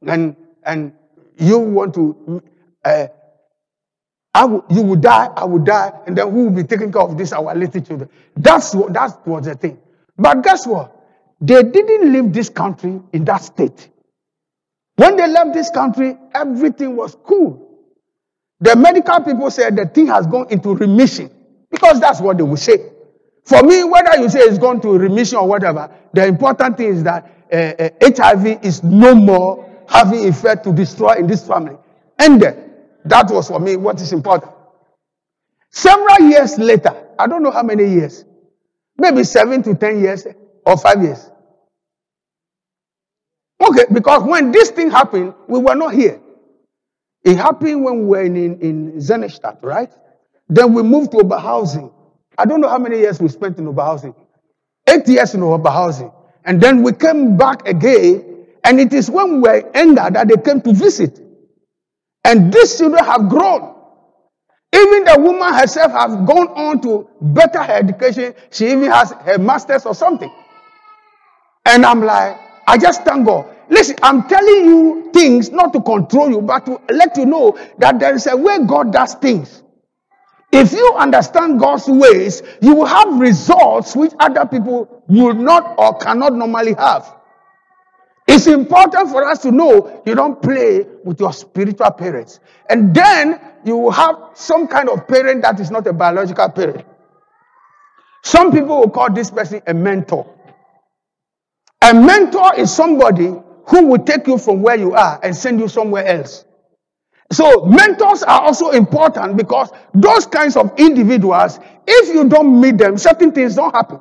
And, 0.07 0.37
and 0.63 0.93
you 1.39 1.59
want 1.59 1.95
to, 1.95 2.43
uh, 2.85 3.07
I 4.35 4.45
will, 4.45 4.65
you 4.71 4.83
will 4.83 4.97
die, 4.97 5.29
I 5.35 5.45
will 5.45 5.65
die, 5.65 5.93
and 6.07 6.17
then 6.17 6.31
who 6.31 6.45
will 6.45 6.63
be 6.63 6.65
taking 6.65 6.93
care 6.93 7.03
of 7.03 7.17
this, 7.17 7.33
our 7.33 7.55
little 7.55 7.81
children? 7.81 8.11
That's 8.37 8.75
what, 8.75 8.93
that 8.93 9.27
was 9.27 9.47
the 9.47 9.55
thing. 9.55 9.79
But 10.17 10.43
guess 10.43 10.67
what? 10.67 11.00
They 11.41 11.63
didn't 11.63 12.13
leave 12.13 12.33
this 12.33 12.49
country 12.49 13.01
in 13.13 13.25
that 13.25 13.43
state. 13.43 13.89
When 14.97 15.17
they 15.17 15.27
left 15.27 15.55
this 15.55 15.71
country, 15.71 16.19
everything 16.35 16.95
was 16.97 17.17
cool. 17.25 17.67
The 18.61 18.77
medical 18.77 19.21
people 19.21 19.51
said 19.51 19.75
the 19.77 19.87
thing 19.87 20.09
has 20.09 20.27
gone 20.27 20.49
into 20.51 20.75
remission 20.75 21.31
because 21.71 21.99
that's 21.99 22.21
what 22.21 22.37
they 22.37 22.43
will 22.43 22.59
say. 22.59 22.93
For 23.45 23.63
me, 23.63 23.83
whether 23.85 24.19
you 24.21 24.29
say 24.29 24.41
it's 24.41 24.59
gone 24.59 24.83
to 24.83 24.99
remission 24.99 25.39
or 25.39 25.49
whatever, 25.49 25.91
the 26.13 26.27
important 26.27 26.77
thing 26.77 26.89
is 26.89 27.03
that 27.05 27.31
uh, 27.51 27.57
uh, 27.57 27.89
HIV 28.03 28.63
is 28.63 28.83
no 28.83 29.15
more 29.15 29.85
having 29.89 30.29
effect 30.29 30.65
to 30.65 30.73
destroy 30.75 31.15
in 31.15 31.27
this 31.27 31.47
family. 31.47 31.77
And 32.19 32.43
that 32.43 33.31
was 33.31 33.49
for 33.49 33.59
me 33.59 33.77
what 33.77 33.99
is 34.03 34.13
important. 34.13 34.53
Several 35.71 36.29
years 36.29 36.59
later, 36.59 36.95
I 37.19 37.27
don't 37.27 37.43
know 37.43 37.51
how 37.51 37.63
many 37.63 37.87
years, 37.87 38.25
maybe 38.99 39.25
seven 39.25 39.63
to 39.63 39.75
ten 39.75 40.01
years 40.01 40.27
or 40.71 40.79
five 40.79 41.03
years, 41.03 41.31
Okay, 43.61 43.85
because 43.93 44.23
when 44.23 44.51
this 44.53 44.71
thing 44.71 44.91
happened, 44.91 45.35
we 45.47 45.59
were 45.59 45.75
not 45.75 45.95
here. 45.95 46.21
It 47.25 47.37
happened 47.37 47.85
when 47.85 48.01
we 48.01 48.07
were 48.07 48.23
in, 48.23 48.37
in, 48.37 48.61
in 48.61 48.93
Zenestadt, 48.95 49.63
right? 49.63 49.93
Then 50.49 50.73
we 50.73 50.83
moved 50.83 51.13
to 51.13 51.19
Oberhausen. 51.19 51.93
I 52.39 52.47
don't 52.47 52.61
know 52.63 52.69
how 52.69 52.79
many 52.79 52.99
years 52.99 53.21
we 53.21 53.29
spent 53.29 53.59
in 53.59 53.67
Oberhausen. 53.67 54.15
Eight 54.89 55.07
years 55.09 55.35
in 55.35 55.43
Oberhausen. 55.43 56.13
And 56.45 56.61
then 56.61 56.83
we 56.83 56.93
came 56.93 57.37
back 57.37 57.69
again, 57.69 58.47
and 58.65 58.81
it 58.81 58.95
is 58.95 59.11
when 59.11 59.35
we 59.35 59.39
were 59.41 59.57
in 59.59 59.95
Enga 59.95 60.13
that 60.15 60.29
they 60.29 60.37
came 60.39 60.63
to 60.63 60.73
visit. 60.73 61.21
And 62.25 62.53
these 62.53 62.79
children 62.79 63.05
have 63.05 63.29
grown. 63.29 63.75
Even 64.75 65.05
the 65.05 65.17
woman 65.19 65.53
herself 65.53 65.93
has 65.93 66.17
gone 66.17 66.49
on 66.49 66.81
to 66.83 67.09
better 67.21 67.63
her 67.63 67.75
education. 67.75 68.35
She 68.51 68.67
even 68.71 68.91
has 68.91 69.13
her 69.13 69.39
master's 69.39 69.85
or 69.85 69.95
something. 69.95 70.33
And 71.67 71.85
I'm 71.87 72.03
like, 72.03 72.39
I 72.67 72.79
just 72.79 73.05
thank 73.05 73.27
God. 73.27 73.57
Listen, 73.69 73.97
I'm 74.03 74.29
telling 74.29 74.65
you 74.65 75.11
things 75.13 75.51
not 75.51 75.73
to 75.75 75.81
control 75.81 76.31
you, 76.31 76.41
but 76.43 76.67
to 76.67 76.81
let 76.93 77.17
you 77.17 77.27
know 77.27 77.59
that 77.79 78.01
there 78.01 78.15
is 78.15 78.27
a 78.27 78.37
way 78.37 78.59
God 78.67 78.93
does 78.93 79.15
things. 79.15 79.63
If 80.53 80.73
you 80.73 80.95
understand 80.99 81.61
God's 81.61 81.87
ways, 81.87 82.43
you 82.61 82.75
will 82.75 82.87
have 82.87 83.21
results 83.21 83.95
which 83.95 84.13
other 84.19 84.47
people 84.47 85.05
will 85.09 85.35
not 85.35 85.77
or 85.79 85.97
cannot 85.99 86.35
normally 86.35 86.75
have. 86.75 87.15
It's 88.27 88.47
important 88.47 89.11
for 89.11 89.25
us 89.29 89.43
to 89.43 89.51
know 89.51 90.03
you 90.07 90.15
don't 90.15 90.41
play 90.43 90.87
with 91.05 91.21
your 91.21 91.33
spiritual 91.33 91.91
parents. 91.93 92.41
And 92.69 92.95
then 92.95 93.41
you 93.65 93.77
will 93.77 93.91
have 93.93 94.17
some 94.35 94.67
kind 94.69 94.89
of 94.89 95.07
parent 95.09 95.43
that 95.43 95.61
is 95.61 95.71
not 95.71 95.87
a 95.87 95.93
biological 95.93 96.49
parent. 96.49 96.87
Some 98.23 98.53
people 98.53 98.79
will 98.81 98.91
call 98.91 99.13
this 99.13 99.31
person 99.31 99.63
a 99.67 99.75
mentor. 99.75 100.27
A 101.83 101.95
mentor 101.95 102.55
is 102.57 102.75
somebody 102.75 103.27
who 103.27 103.87
will 103.87 104.05
take 104.05 104.27
you 104.27 104.39
from 104.39 104.63
where 104.63 104.77
you 104.77 104.95
are 104.95 105.19
and 105.23 105.35
send 105.35 105.61
you 105.61 105.69
somewhere 105.69 106.05
else. 106.07 106.45
So 107.33 107.65
mentors 107.65 108.23
are 108.25 108.43
also 108.43 108.71
important 108.71 109.37
because 109.37 109.71
those 109.95 110.27
kinds 110.27 110.57
of 110.57 110.73
individuals, 110.79 111.61
if 111.87 112.13
you 112.13 112.29
don't 112.29 112.61
meet 112.61 112.77
them, 112.79 112.99
certain 112.99 113.33
things 113.33 113.55
don't 113.55 113.75
happen. 113.75 114.01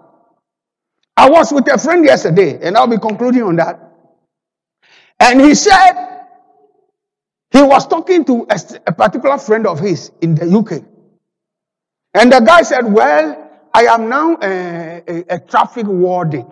I 1.15 1.29
was 1.29 1.51
with 1.51 1.71
a 1.71 1.77
friend 1.77 2.03
yesterday, 2.03 2.59
and 2.61 2.75
I'll 2.75 2.87
be 2.87 2.97
concluding 2.97 3.43
on 3.43 3.57
that. 3.57 3.79
And 5.19 5.41
he 5.41 5.53
said 5.53 6.23
he 7.51 7.61
was 7.61 7.87
talking 7.87 8.25
to 8.25 8.47
a, 8.49 8.59
a 8.87 8.93
particular 8.93 9.37
friend 9.37 9.67
of 9.67 9.79
his 9.79 10.11
in 10.21 10.35
the 10.35 10.45
UK. 10.45 10.83
And 12.13 12.31
the 12.31 12.39
guy 12.39 12.61
said, 12.63 12.83
Well, 12.91 13.51
I 13.73 13.83
am 13.83 14.09
now 14.09 14.37
a, 14.41 15.03
a, 15.07 15.25
a 15.35 15.39
traffic 15.39 15.85
warden. 15.85 16.47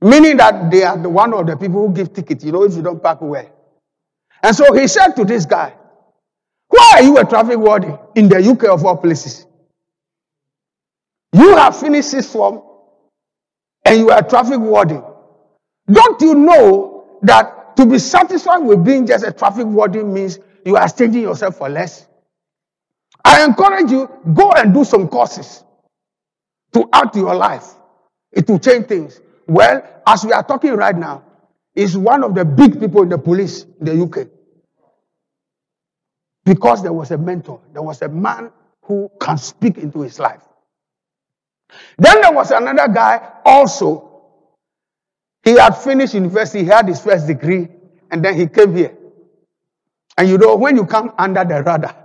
Meaning 0.00 0.36
that 0.36 0.70
they 0.70 0.84
are 0.84 0.96
the 0.96 1.08
one 1.08 1.34
of 1.34 1.46
the 1.46 1.56
people 1.56 1.86
who 1.86 1.92
give 1.92 2.12
tickets, 2.12 2.44
you 2.44 2.52
know, 2.52 2.62
if 2.62 2.74
you 2.74 2.82
don't 2.82 3.02
park 3.02 3.20
well. 3.20 3.50
And 4.42 4.54
so 4.54 4.72
he 4.72 4.86
said 4.86 5.12
to 5.16 5.24
this 5.24 5.44
guy, 5.44 5.74
Why 6.68 6.92
are 6.96 7.02
you 7.02 7.18
a 7.18 7.24
traffic 7.24 7.58
warden 7.58 7.98
in 8.14 8.28
the 8.28 8.38
UK 8.38 8.64
of 8.64 8.84
all 8.84 8.96
places? 8.96 9.46
You 11.32 11.56
have 11.56 11.78
finished 11.78 12.12
this 12.12 12.32
form 12.32 12.62
and 13.84 13.98
you 13.98 14.10
are 14.10 14.20
a 14.20 14.28
traffic 14.28 14.60
warden. 14.60 15.02
Don't 15.90 16.20
you 16.20 16.34
know 16.34 17.18
that 17.22 17.76
to 17.76 17.86
be 17.86 17.98
satisfied 17.98 18.58
with 18.58 18.84
being 18.84 19.06
just 19.06 19.26
a 19.26 19.32
traffic 19.32 19.66
warden 19.66 20.12
means 20.12 20.38
you 20.64 20.76
are 20.76 20.88
changing 20.88 21.22
yourself 21.22 21.56
for 21.58 21.68
less? 21.68 22.06
I 23.24 23.44
encourage 23.44 23.90
you, 23.90 24.08
go 24.32 24.52
and 24.52 24.72
do 24.72 24.84
some 24.84 25.08
courses 25.08 25.64
to 26.72 26.88
add 26.92 27.12
to 27.12 27.18
your 27.18 27.34
life. 27.34 27.74
It 28.32 28.48
will 28.48 28.58
change 28.58 28.86
things. 28.86 29.20
Well, 29.48 29.82
as 30.06 30.24
we 30.24 30.32
are 30.32 30.44
talking 30.44 30.74
right 30.74 30.96
now, 30.96 31.24
is 31.74 31.96
one 31.96 32.24
of 32.24 32.34
the 32.34 32.44
big 32.44 32.80
people 32.80 33.02
in 33.02 33.08
the 33.08 33.18
police 33.18 33.64
in 33.80 33.86
the 33.86 34.02
UK. 34.02 34.28
Because 36.44 36.82
there 36.82 36.92
was 36.92 37.10
a 37.12 37.18
mentor, 37.18 37.60
there 37.72 37.82
was 37.82 38.02
a 38.02 38.08
man 38.08 38.52
who 38.82 39.10
can 39.20 39.38
speak 39.38 39.78
into 39.78 40.02
his 40.02 40.18
life. 40.18 40.42
Then 41.98 42.20
there 42.22 42.32
was 42.32 42.50
another 42.50 42.88
guy 42.92 43.32
also. 43.44 44.22
He 45.44 45.52
had 45.58 45.76
finished 45.76 46.14
university, 46.14 46.60
he 46.60 46.66
had 46.70 46.88
his 46.88 47.00
first 47.00 47.26
degree, 47.26 47.68
and 48.10 48.24
then 48.24 48.34
he 48.36 48.46
came 48.48 48.74
here. 48.76 48.96
And 50.16 50.28
you 50.28 50.38
know, 50.38 50.56
when 50.56 50.76
you 50.76 50.86
come 50.86 51.12
under 51.18 51.44
the 51.44 51.62
radar, 51.62 51.96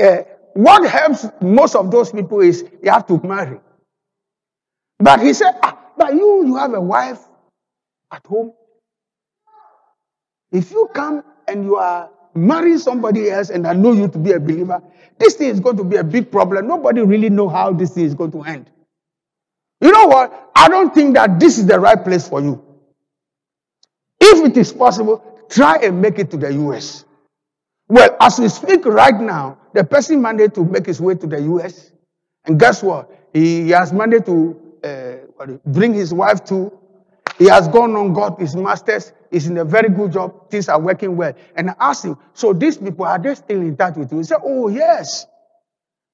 uh, 0.00 0.22
what 0.58 0.90
helps 0.90 1.24
most 1.40 1.76
of 1.76 1.88
those 1.88 2.10
people 2.10 2.40
is 2.40 2.64
you 2.82 2.90
have 2.90 3.06
to 3.06 3.20
marry. 3.22 3.60
But 4.98 5.20
he 5.20 5.32
said, 5.32 5.52
ah, 5.62 5.78
but 5.96 6.14
you, 6.14 6.44
you 6.46 6.56
have 6.56 6.74
a 6.74 6.80
wife 6.80 7.20
at 8.10 8.26
home. 8.26 8.52
If 10.50 10.72
you 10.72 10.90
come 10.92 11.22
and 11.46 11.64
you 11.64 11.76
are 11.76 12.10
marrying 12.34 12.78
somebody 12.78 13.30
else 13.30 13.50
and 13.50 13.68
I 13.68 13.74
know 13.74 13.92
you 13.92 14.08
to 14.08 14.18
be 14.18 14.32
a 14.32 14.40
believer, 14.40 14.82
this 15.16 15.34
thing 15.34 15.50
is 15.50 15.60
going 15.60 15.76
to 15.76 15.84
be 15.84 15.94
a 15.94 16.02
big 16.02 16.28
problem. 16.32 16.66
Nobody 16.66 17.02
really 17.02 17.30
know 17.30 17.48
how 17.48 17.72
this 17.72 17.90
thing 17.90 18.06
is 18.06 18.14
going 18.14 18.32
to 18.32 18.42
end. 18.42 18.68
You 19.80 19.92
know 19.92 20.06
what? 20.06 20.50
I 20.56 20.68
don't 20.68 20.92
think 20.92 21.14
that 21.14 21.38
this 21.38 21.58
is 21.58 21.66
the 21.66 21.78
right 21.78 22.02
place 22.02 22.28
for 22.28 22.40
you. 22.40 22.60
If 24.20 24.44
it 24.44 24.56
is 24.56 24.72
possible, 24.72 25.22
try 25.48 25.76
and 25.76 26.02
make 26.02 26.18
it 26.18 26.32
to 26.32 26.36
the 26.36 26.52
US. 26.52 27.04
Well, 27.88 28.16
as 28.20 28.38
we 28.38 28.48
speak 28.48 28.84
right 28.84 29.18
now, 29.18 29.58
the 29.72 29.82
person 29.82 30.20
managed 30.20 30.54
to 30.56 30.64
make 30.64 30.86
his 30.86 31.00
way 31.00 31.14
to 31.14 31.26
the 31.26 31.40
US. 31.40 31.90
And 32.44 32.60
guess 32.60 32.82
what? 32.82 33.10
He 33.32 33.70
has 33.70 33.92
managed 33.92 34.26
to 34.26 34.60
uh, 34.84 35.46
bring 35.66 35.94
his 35.94 36.12
wife 36.12 36.44
to. 36.46 36.72
He 37.38 37.46
has 37.46 37.68
gone 37.68 37.94
on, 37.96 38.12
got 38.12 38.38
his 38.40 38.54
master's. 38.56 39.12
He's 39.30 39.46
in 39.46 39.56
a 39.58 39.64
very 39.64 39.88
good 39.88 40.12
job. 40.12 40.50
Things 40.50 40.68
are 40.68 40.80
working 40.80 41.16
well. 41.16 41.32
And 41.54 41.70
I 41.70 41.74
asked 41.80 42.04
him, 42.04 42.16
so 42.34 42.52
these 42.52 42.76
people, 42.76 43.04
are 43.04 43.18
they 43.18 43.34
still 43.34 43.60
in 43.60 43.76
touch 43.76 43.96
with 43.96 44.10
you? 44.12 44.18
He 44.18 44.24
said, 44.24 44.38
oh, 44.42 44.68
yes. 44.68 45.26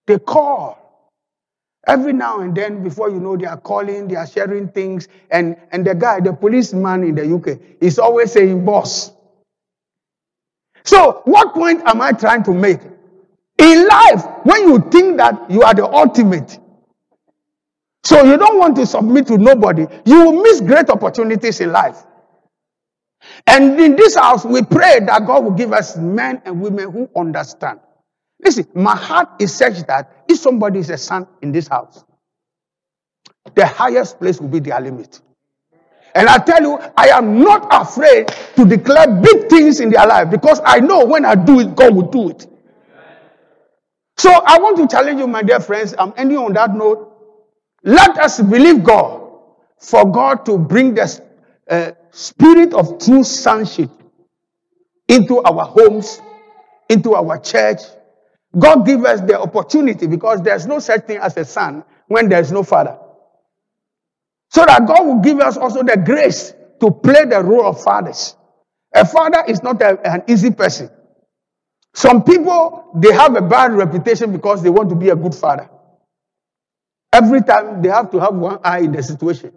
They 0.07 0.19
call. 0.19 0.79
Every 1.87 2.13
now 2.13 2.41
and 2.41 2.55
then, 2.55 2.83
before 2.83 3.11
you 3.11 3.21
know, 3.21 3.37
they 3.37 3.47
are 3.47 3.57
calling, 3.57 4.09
they 4.09 4.17
are 4.17 4.27
sharing 4.27 4.69
things. 4.69 5.09
And, 5.31 5.57
and 5.71 5.87
the 5.87 5.95
guy, 5.95 6.21
the 6.21 6.33
policeman 6.33 7.05
in 7.05 7.15
the 7.15 7.35
UK, 7.35 7.59
is 7.81 7.99
always 7.99 8.33
saying, 8.33 8.65
boss, 8.65 9.14
so, 10.85 11.23
what 11.25 11.55
point 11.55 11.83
am 11.87 12.01
I 12.03 12.13
trying 12.13 12.43
to 12.45 12.53
make? 12.53 12.81
In 13.59 13.89
life, 13.89 14.25
when 14.45 14.69
you 14.69 14.79
think 14.91 15.17
that 15.17 15.51
you 15.51 15.63
are 15.63 15.73
the 15.75 15.87
ultimate, 15.87 16.59
so 18.05 18.23
you 18.23 18.37
don't 18.37 18.59
want 18.59 18.77
to 18.77 18.87
submit 18.87 19.27
to 19.29 19.39
nobody, 19.39 19.87
you 20.05 20.25
will 20.25 20.43
miss 20.43 20.61
great 20.61 20.91
opportunities 20.91 21.61
in 21.61 21.73
life. 21.73 22.05
And 23.47 23.81
in 23.81 23.97
this 23.97 24.15
house, 24.15 24.45
we 24.45 24.63
pray 24.63 25.01
that 25.01 25.27
God 25.27 25.45
will 25.45 25.53
give 25.53 25.73
us 25.73 25.97
men 25.97 26.43
and 26.45 26.61
women 26.61 26.91
who 26.93 27.09
understand. 27.17 27.81
Listen, 28.45 28.67
my 28.75 28.95
heart 28.95 29.29
is 29.39 29.55
such 29.55 29.87
that 29.87 30.25
if 30.29 30.39
somebody 30.39 30.81
is 30.81 30.91
a 30.91 30.99
son 30.99 31.27
in 31.41 31.51
this 31.51 31.67
house, 31.67 32.05
the 33.55 33.67
highest 33.67 34.19
place 34.19 34.39
will 34.39 34.49
be 34.49 34.59
their 34.61 34.81
limit. 34.81 35.21
And 36.15 36.29
I 36.29 36.39
tell 36.39 36.63
you, 36.63 36.79
I 36.97 37.09
am 37.09 37.41
not 37.41 37.67
afraid 37.71 38.29
to 38.57 38.65
declare 38.65 39.21
big 39.21 39.49
things 39.49 39.81
in 39.81 39.91
their 39.91 40.07
life 40.07 40.31
because 40.31 40.61
I 40.65 40.79
know 40.79 41.05
when 41.05 41.25
I 41.25 41.35
do 41.35 41.61
it, 41.61 41.75
God 41.75 41.95
will 41.95 42.09
do 42.09 42.31
it. 42.31 42.47
So 44.17 44.31
I 44.31 44.59
want 44.61 44.77
to 44.77 44.87
challenge 44.87 45.19
you, 45.19 45.27
my 45.27 45.43
dear 45.43 45.59
friends. 45.59 45.95
I'm 45.99 46.15
ending 46.17 46.39
on 46.39 46.53
that 46.53 46.73
note. 46.75 47.11
Let 47.83 48.17
us 48.19 48.41
believe 48.41 48.85
God 48.85 49.23
for 49.79 50.11
God 50.11 50.47
to 50.47 50.57
bring 50.57 50.95
the 50.95 51.21
uh, 51.69 51.93
spirit 52.13 52.73
of 52.75 53.05
true 53.05 53.25
sonship 53.25 53.91
into 55.09 55.41
our 55.43 55.65
homes, 55.65 56.21
into 56.89 57.15
our 57.17 57.39
church. 57.39 57.81
God 58.57 58.87
give 58.87 59.05
us 59.05 59.21
the 59.21 59.41
opportunity 59.41 60.07
because 60.07 60.43
there's 60.43 60.65
no 60.67 60.79
such 60.79 61.07
thing 61.07 61.19
as 61.19 61.37
a 61.37 61.45
son 61.45 61.85
when 62.07 62.29
there's 62.29 62.53
no 62.53 62.63
father. 62.63 62.99
So 64.55 64.65
that 64.65 64.87
God 64.87 65.05
will 65.05 65.19
give 65.21 65.41
us 65.41 65.57
also 65.57 65.83
the 65.83 65.97
grace 65.97 66.55
to 66.81 66.89
play 66.93 67.25
the 67.25 67.43
role 67.43 67.67
of 67.67 67.83
fathers. 67.83 68.37
A 68.95 69.05
father 69.05 69.43
is 69.49 69.65
not 69.65 69.83
a, 69.83 69.99
an 70.09 70.23
easy 70.29 70.53
person. 70.53 70.91
Some 71.93 72.23
people, 72.23 72.93
they 72.95 73.13
have 73.13 73.35
a 73.35 73.43
bad 73.43 73.73
reputation 73.73 74.31
because 74.31 74.63
they 74.63 74.71
want 74.71 74.91
to 74.91 74.95
be 74.95 75.09
a 75.09 75.17
good 75.17 75.35
father. 75.35 75.69
Every 77.13 77.43
time 77.43 77.83
they 77.83 77.89
have 77.89 78.13
to 78.13 78.21
have 78.21 78.35
one 78.37 78.61
eye 78.63 78.79
in 78.81 78.93
the 78.93 79.03
situation. 79.03 79.53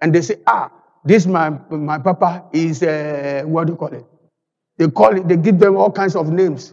And 0.00 0.14
they 0.14 0.22
say, 0.22 0.36
ah, 0.46 0.70
this 1.04 1.26
my, 1.26 1.50
my 1.70 1.98
papa 1.98 2.44
is, 2.52 2.84
uh, 2.84 3.42
what 3.46 3.66
do 3.66 3.72
you 3.72 3.76
call 3.76 3.94
it? 3.94 4.04
They 4.78 4.88
call 4.88 5.16
it, 5.16 5.26
they 5.26 5.36
give 5.38 5.58
them 5.58 5.76
all 5.76 5.90
kinds 5.90 6.14
of 6.14 6.30
names. 6.30 6.72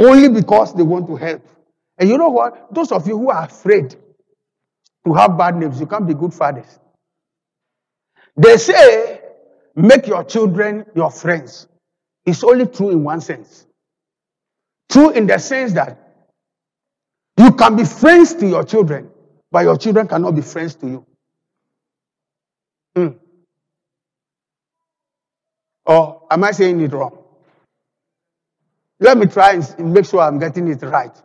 Only 0.00 0.28
because 0.30 0.74
they 0.74 0.82
want 0.82 1.06
to 1.06 1.14
help. 1.14 1.46
And 1.96 2.08
you 2.08 2.18
know 2.18 2.28
what? 2.30 2.74
Those 2.74 2.90
of 2.90 3.06
you 3.06 3.16
who 3.16 3.30
are 3.30 3.44
afraid 3.44 3.94
to 5.04 5.14
have 5.14 5.38
bad 5.38 5.56
names, 5.56 5.78
you 5.78 5.86
can't 5.86 6.06
be 6.06 6.14
good 6.14 6.34
fathers. 6.34 6.80
They 8.38 8.56
say, 8.56 9.20
make 9.74 10.06
your 10.06 10.22
children 10.22 10.86
your 10.94 11.10
friends. 11.10 11.66
It's 12.24 12.44
only 12.44 12.66
true 12.66 12.90
in 12.90 13.02
one 13.02 13.20
sense. 13.20 13.66
True 14.88 15.10
in 15.10 15.26
the 15.26 15.38
sense 15.38 15.72
that 15.72 15.98
you 17.36 17.52
can 17.52 17.76
be 17.76 17.84
friends 17.84 18.34
to 18.34 18.46
your 18.46 18.64
children, 18.64 19.10
but 19.50 19.60
your 19.60 19.76
children 19.76 20.06
cannot 20.06 20.36
be 20.36 20.42
friends 20.42 20.76
to 20.76 20.86
you. 20.86 21.06
Mm. 22.96 23.18
Or 25.86 26.26
am 26.30 26.44
I 26.44 26.52
saying 26.52 26.80
it 26.80 26.92
wrong? 26.92 27.18
Let 29.00 29.18
me 29.18 29.26
try 29.26 29.54
and 29.54 29.92
make 29.92 30.06
sure 30.06 30.20
I'm 30.20 30.38
getting 30.38 30.68
it 30.68 30.82
right. 30.82 31.16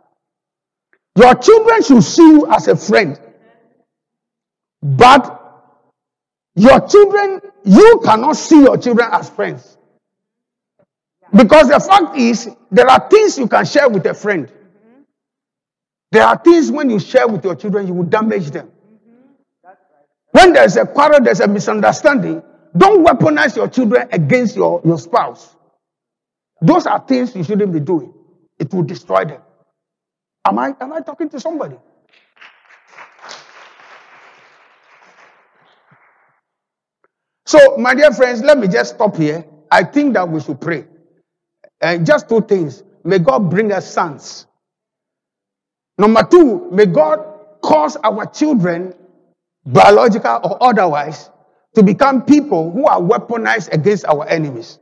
Your 1.16 1.34
children 1.36 1.82
should 1.82 2.02
see 2.02 2.28
you 2.28 2.50
as 2.52 2.66
a 2.66 2.76
friend, 2.76 3.20
but 4.82 5.43
your 6.54 6.86
children, 6.86 7.40
you 7.64 8.00
cannot 8.04 8.36
see 8.36 8.62
your 8.62 8.76
children 8.76 9.08
as 9.12 9.28
friends. 9.30 9.76
Because 11.34 11.68
the 11.68 11.80
fact 11.80 12.16
is, 12.16 12.48
there 12.70 12.88
are 12.88 13.08
things 13.08 13.38
you 13.38 13.48
can 13.48 13.64
share 13.64 13.88
with 13.88 14.06
a 14.06 14.14
friend. 14.14 14.52
There 16.12 16.24
are 16.24 16.38
things 16.38 16.70
when 16.70 16.90
you 16.90 17.00
share 17.00 17.26
with 17.26 17.44
your 17.44 17.56
children, 17.56 17.88
you 17.88 17.94
will 17.94 18.04
damage 18.04 18.50
them. 18.50 18.70
When 20.30 20.52
there's 20.52 20.76
a 20.76 20.86
quarrel, 20.86 21.20
there's 21.20 21.40
a 21.40 21.48
misunderstanding, 21.48 22.42
don't 22.76 23.04
weaponize 23.04 23.56
your 23.56 23.68
children 23.68 24.08
against 24.12 24.56
your, 24.56 24.80
your 24.84 24.98
spouse. 24.98 25.56
Those 26.60 26.86
are 26.86 27.00
things 27.00 27.34
you 27.34 27.44
shouldn't 27.44 27.72
be 27.72 27.80
doing. 27.80 28.12
It 28.58 28.72
will 28.72 28.82
destroy 28.84 29.24
them. 29.24 29.42
Am 30.44 30.58
I, 30.58 30.74
am 30.80 30.92
I 30.92 31.00
talking 31.00 31.28
to 31.30 31.40
somebody? 31.40 31.76
So, 37.54 37.76
my 37.76 37.94
dear 37.94 38.10
friends, 38.10 38.42
let 38.42 38.58
me 38.58 38.66
just 38.66 38.96
stop 38.96 39.14
here. 39.16 39.44
I 39.70 39.84
think 39.84 40.14
that 40.14 40.28
we 40.28 40.40
should 40.40 40.60
pray. 40.60 40.86
And 41.80 42.04
just 42.04 42.28
two 42.28 42.40
things. 42.40 42.82
May 43.04 43.20
God 43.20 43.48
bring 43.48 43.70
us 43.70 43.88
sons. 43.88 44.48
Number 45.96 46.24
two, 46.28 46.68
may 46.72 46.86
God 46.86 47.24
cause 47.62 47.96
our 48.02 48.26
children, 48.26 48.92
biological 49.64 50.40
or 50.42 50.60
otherwise, 50.60 51.30
to 51.76 51.84
become 51.84 52.24
people 52.24 52.72
who 52.72 52.86
are 52.86 53.00
weaponized 53.00 53.72
against 53.72 54.04
our 54.06 54.26
enemies. 54.26 54.80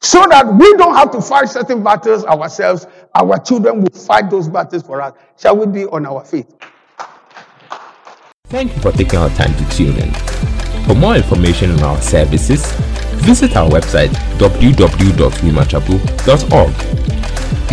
So 0.00 0.24
that 0.30 0.46
we 0.54 0.72
don't 0.76 0.94
have 0.94 1.10
to 1.10 1.20
fight 1.20 1.48
certain 1.48 1.82
battles 1.82 2.24
ourselves, 2.24 2.86
our 3.16 3.38
children 3.38 3.80
will 3.80 3.90
fight 3.90 4.30
those 4.30 4.46
battles 4.46 4.84
for 4.84 5.02
us. 5.02 5.14
Shall 5.36 5.56
we 5.56 5.66
be 5.66 5.84
on 5.86 6.06
our 6.06 6.24
feet? 6.24 6.46
Thank 8.44 8.72
you 8.76 8.82
for 8.82 8.92
taking 8.92 9.18
our 9.18 9.30
time 9.30 9.52
to 9.56 9.76
tune 9.76 9.96
in. 9.96 10.33
For 10.86 10.94
more 10.94 11.16
information 11.16 11.72
on 11.72 11.82
our 11.82 12.00
services, 12.00 12.72
visit 13.24 13.56
our 13.56 13.68
website 13.70 14.10
www.rhemachapel.org. 14.38 16.74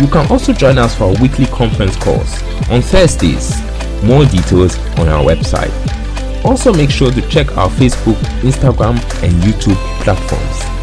You 0.00 0.06
can 0.08 0.26
also 0.30 0.52
join 0.52 0.78
us 0.78 0.94
for 0.96 1.04
our 1.04 1.14
weekly 1.20 1.46
conference 1.46 1.96
calls 1.96 2.42
on 2.70 2.82
Thursdays. 2.82 3.54
More 4.02 4.24
details 4.24 4.76
on 4.98 5.08
our 5.08 5.22
website. 5.22 5.70
Also, 6.44 6.72
make 6.72 6.90
sure 6.90 7.12
to 7.12 7.22
check 7.28 7.56
our 7.56 7.68
Facebook, 7.70 8.16
Instagram, 8.40 8.98
and 9.22 9.32
YouTube 9.42 9.76
platforms. 10.02 10.81